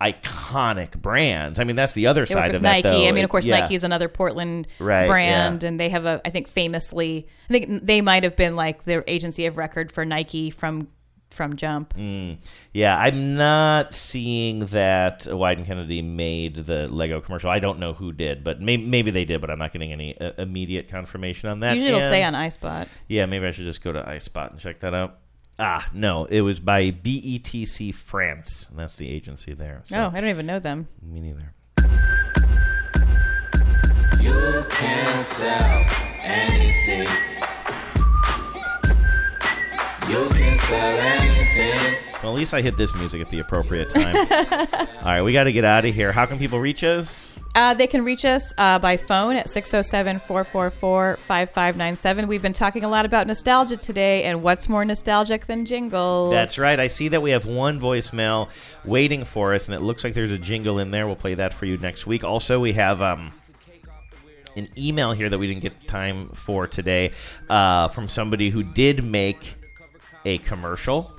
iconic 0.00 1.00
brands. 1.00 1.58
I 1.60 1.64
mean, 1.64 1.76
that's 1.76 1.92
the 1.92 2.06
other 2.06 2.24
They 2.24 2.34
side 2.34 2.54
of 2.54 2.62
that. 2.62 2.84
Nike. 2.84 3.08
I 3.08 3.12
mean, 3.12 3.24
of 3.24 3.30
course, 3.30 3.44
Yeah. 3.46 3.60
Nike 3.60 3.74
is 3.74 3.84
another 3.84 4.08
Portland 4.08 4.66
Right, 4.78 5.06
brand, 5.06 5.62
yeah. 5.62 5.68
and 5.68 5.78
they 5.80 5.88
have 5.90 6.06
a, 6.06 6.20
I 6.24 6.30
think, 6.30 6.48
famously, 6.48 7.26
I 7.48 7.52
think 7.52 7.84
they 7.86 8.00
might 8.00 8.22
have 8.24 8.36
been 8.36 8.56
like 8.56 8.84
the 8.84 9.04
agency 9.10 9.46
of 9.46 9.56
record 9.56 9.92
for 9.92 10.04
Nike 10.04 10.50
from 10.50 10.88
from 11.30 11.54
Jump. 11.54 11.94
Mm. 11.96 12.38
Yeah, 12.72 12.98
I'm 12.98 13.36
not 13.36 13.94
seeing 13.94 14.66
that 14.66 15.20
Wieden 15.20 15.64
Kennedy 15.64 16.02
made 16.02 16.56
the 16.56 16.88
Lego 16.88 17.20
commercial. 17.20 17.50
I 17.50 17.60
don't 17.60 17.78
know 17.78 17.92
who 17.92 18.10
did, 18.12 18.42
but 18.42 18.60
maybe, 18.60 18.84
maybe 18.84 19.12
they 19.12 19.24
did, 19.24 19.40
but 19.40 19.48
I'm 19.48 19.60
not 19.60 19.72
getting 19.72 19.92
any 19.92 20.20
uh, 20.20 20.32
immediate 20.38 20.88
confirmation 20.88 21.48
on 21.48 21.60
that. 21.60 21.74
Usually, 21.76 21.90
it'll 21.96 22.00
say 22.10 22.24
And- 22.24 22.34
on 22.34 22.42
iSpot. 22.46 22.88
Yeah, 23.06 23.26
maybe 23.26 23.46
I 23.46 23.52
should 23.52 23.64
just 23.66 23.80
go 23.80 23.92
to 23.92 24.02
iSpot 24.02 24.50
and 24.50 24.58
check 24.58 24.80
that 24.80 24.92
out. 24.92 25.18
Ah, 25.62 25.86
no, 25.92 26.24
it 26.24 26.40
was 26.40 26.58
by 26.58 26.90
BETC 26.90 27.94
France, 27.94 28.70
and 28.70 28.78
that's 28.78 28.96
the 28.96 29.06
agency 29.10 29.52
there. 29.52 29.82
So. 29.84 29.98
Oh, 29.98 30.10
I 30.16 30.22
don't 30.22 30.30
even 30.30 30.46
know 30.46 30.58
them. 30.58 30.88
Me 31.02 31.20
neither. 31.20 31.52
You 34.22 34.64
can 34.70 35.22
sell 35.22 35.86
anything. 36.22 37.06
You 40.08 40.28
can 40.30 40.56
sell 40.56 40.98
anything. 40.98 41.96
Well, 42.22 42.32
at 42.32 42.38
least 42.38 42.54
I 42.54 42.62
hit 42.62 42.78
this 42.78 42.94
music 42.94 43.20
at 43.20 43.28
the 43.28 43.40
appropriate 43.40 43.90
time. 43.90 44.16
All 44.72 45.04
right, 45.04 45.20
we 45.20 45.34
got 45.34 45.44
to 45.44 45.52
get 45.52 45.66
out 45.66 45.84
of 45.84 45.94
here. 45.94 46.10
How 46.10 46.24
can 46.24 46.38
people 46.38 46.58
reach 46.58 46.82
us? 46.82 47.36
Uh, 47.54 47.74
they 47.74 47.86
can 47.86 48.04
reach 48.04 48.24
us 48.24 48.52
uh, 48.58 48.78
by 48.78 48.96
phone 48.96 49.34
at 49.34 49.50
607 49.50 50.20
444 50.20 51.16
5597. 51.16 52.28
We've 52.28 52.40
been 52.40 52.52
talking 52.52 52.84
a 52.84 52.88
lot 52.88 53.04
about 53.04 53.26
nostalgia 53.26 53.76
today, 53.76 54.22
and 54.24 54.42
what's 54.42 54.68
more 54.68 54.84
nostalgic 54.84 55.46
than 55.46 55.66
jingles? 55.66 56.32
That's 56.32 56.58
right. 56.58 56.78
I 56.78 56.86
see 56.86 57.08
that 57.08 57.22
we 57.22 57.32
have 57.32 57.46
one 57.46 57.80
voicemail 57.80 58.50
waiting 58.84 59.24
for 59.24 59.52
us, 59.52 59.66
and 59.66 59.74
it 59.74 59.82
looks 59.82 60.04
like 60.04 60.14
there's 60.14 60.30
a 60.30 60.38
jingle 60.38 60.78
in 60.78 60.92
there. 60.92 61.06
We'll 61.08 61.16
play 61.16 61.34
that 61.34 61.52
for 61.52 61.66
you 61.66 61.76
next 61.76 62.06
week. 62.06 62.22
Also, 62.22 62.60
we 62.60 62.72
have 62.74 63.02
um, 63.02 63.32
an 64.56 64.68
email 64.78 65.12
here 65.12 65.28
that 65.28 65.38
we 65.38 65.48
didn't 65.48 65.62
get 65.62 65.88
time 65.88 66.28
for 66.28 66.68
today 66.68 67.12
uh, 67.48 67.88
from 67.88 68.08
somebody 68.08 68.50
who 68.50 68.62
did 68.62 69.02
make 69.02 69.56
a 70.24 70.38
commercial. 70.38 71.12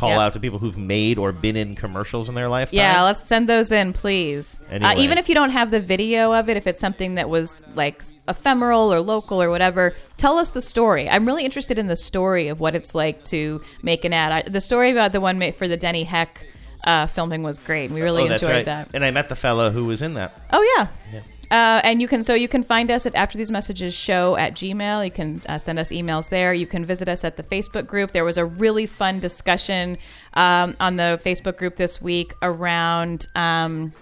Call 0.00 0.08
Yep. 0.08 0.18
out 0.18 0.32
to 0.32 0.40
people 0.40 0.58
who've 0.58 0.78
made 0.78 1.18
or 1.18 1.30
been 1.30 1.56
in 1.56 1.74
commercials 1.74 2.30
in 2.30 2.34
their 2.34 2.48
lifetime. 2.48 2.78
Yeah, 2.78 3.02
let's 3.02 3.22
send 3.22 3.48
those 3.48 3.70
in, 3.70 3.92
please. 3.92 4.58
Uh, 4.70 4.94
even 4.96 5.18
if 5.18 5.28
you 5.28 5.34
don't 5.34 5.50
have 5.50 5.70
the 5.70 5.80
video 5.80 6.32
of 6.32 6.48
it, 6.48 6.56
if 6.56 6.66
it's 6.66 6.80
something 6.80 7.16
that 7.16 7.28
was 7.28 7.62
like 7.74 8.02
ephemeral 8.26 8.92
or 8.94 9.00
local 9.00 9.42
or 9.42 9.50
whatever, 9.50 9.94
tell 10.16 10.38
us 10.38 10.50
the 10.50 10.62
story. 10.62 11.06
I'm 11.06 11.26
really 11.26 11.44
interested 11.44 11.78
in 11.78 11.86
the 11.86 11.96
story 11.96 12.48
of 12.48 12.60
what 12.60 12.74
it's 12.74 12.94
like 12.94 13.24
to 13.24 13.60
make 13.82 14.06
an 14.06 14.14
ad. 14.14 14.32
I, 14.32 14.48
the 14.48 14.62
story 14.62 14.90
about 14.90 15.12
the 15.12 15.20
one 15.20 15.38
made 15.38 15.54
for 15.54 15.68
the 15.68 15.76
Denny 15.76 16.04
Heck 16.04 16.46
uh, 16.84 17.06
filming 17.06 17.42
was 17.42 17.58
great. 17.58 17.90
We 17.90 18.00
really 18.00 18.22
oh, 18.22 18.32
enjoyed 18.32 18.50
right. 18.50 18.64
that. 18.64 18.90
And 18.94 19.04
I 19.04 19.10
met 19.10 19.28
the 19.28 19.36
fellow 19.36 19.70
who 19.70 19.84
was 19.84 20.00
in 20.00 20.14
that. 20.14 20.40
Oh 20.50 20.76
yeah. 20.78 20.88
Yeah. 21.12 21.20
Uh, 21.50 21.80
and 21.82 22.00
you 22.00 22.06
can 22.06 22.22
so 22.22 22.32
you 22.32 22.46
can 22.46 22.62
find 22.62 22.90
us 22.90 23.06
at 23.06 23.14
after 23.16 23.36
these 23.36 23.50
messages 23.50 23.92
show 23.92 24.36
at 24.36 24.54
gmail. 24.54 25.04
You 25.04 25.10
can 25.10 25.42
uh, 25.48 25.58
send 25.58 25.78
us 25.78 25.90
emails 25.90 26.28
there. 26.28 26.54
You 26.54 26.66
can 26.66 26.84
visit 26.84 27.08
us 27.08 27.24
at 27.24 27.36
the 27.36 27.42
facebook 27.42 27.86
group. 27.86 28.12
There 28.12 28.24
was 28.24 28.38
a 28.38 28.44
really 28.44 28.86
fun 28.86 29.18
discussion 29.18 29.98
um, 30.34 30.76
on 30.78 30.96
the 30.96 31.20
facebook 31.24 31.56
group 31.56 31.74
this 31.74 32.00
week 32.00 32.34
around 32.42 33.26
um, 33.34 33.92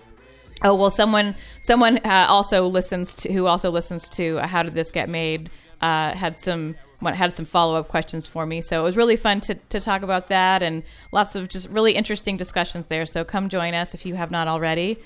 oh 0.62 0.74
well 0.74 0.90
someone 0.90 1.34
someone 1.62 1.98
uh, 2.04 2.26
also 2.28 2.66
listens 2.66 3.14
to 3.14 3.32
who 3.32 3.46
also 3.46 3.70
listens 3.70 4.08
to 4.10 4.38
uh, 4.40 4.46
how 4.46 4.62
did 4.62 4.74
this 4.74 4.90
get 4.90 5.08
made 5.08 5.48
uh, 5.80 6.12
had 6.14 6.38
some 6.38 6.74
had 7.00 7.32
some 7.32 7.46
follow-up 7.46 7.88
questions 7.88 8.26
for 8.26 8.44
me. 8.44 8.60
So 8.60 8.80
it 8.80 8.82
was 8.82 8.96
really 8.96 9.16
fun 9.16 9.40
to, 9.42 9.54
to 9.54 9.80
talk 9.80 10.02
about 10.02 10.28
that 10.28 10.62
and 10.62 10.82
lots 11.12 11.36
of 11.36 11.48
just 11.48 11.68
really 11.70 11.92
interesting 11.92 12.36
discussions 12.36 12.88
there. 12.88 13.06
So 13.06 13.24
come 13.24 13.48
join 13.48 13.72
us 13.72 13.94
if 13.94 14.04
you 14.04 14.16
have 14.16 14.30
not 14.30 14.48
already 14.48 14.98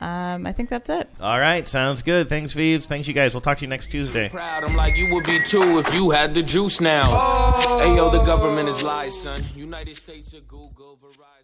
um, 0.00 0.46
i 0.46 0.52
think 0.52 0.68
that's 0.68 0.88
it 0.88 1.08
All 1.20 1.38
right, 1.38 1.66
sounds 1.66 2.02
good. 2.02 2.28
Thanks, 2.28 2.52
Vives. 2.52 2.86
Thanks, 2.86 3.06
you 3.08 3.14
guys. 3.14 3.34
We'll 3.34 3.40
talk 3.40 3.58
to 3.58 3.62
you 3.64 3.68
next 3.68 3.88
Tuesday. 3.90 4.28
proud. 4.28 4.64
I'm 4.64 4.76
like, 4.76 4.96
you 4.96 5.12
would 5.14 5.24
be 5.24 5.40
too 5.42 5.78
if 5.78 5.92
you 5.92 6.10
had 6.10 6.34
the 6.34 6.42
juice 6.42 6.80
now. 6.80 7.02
Hey, 7.78 7.94
yo, 7.96 8.08
the 8.10 8.24
government 8.24 8.68
is 8.68 8.82
lies, 8.82 9.20
son. 9.20 9.42
United 9.56 9.96
States 9.96 10.32
of 10.34 10.46
Google, 10.46 10.96
Verizon. 11.02 11.37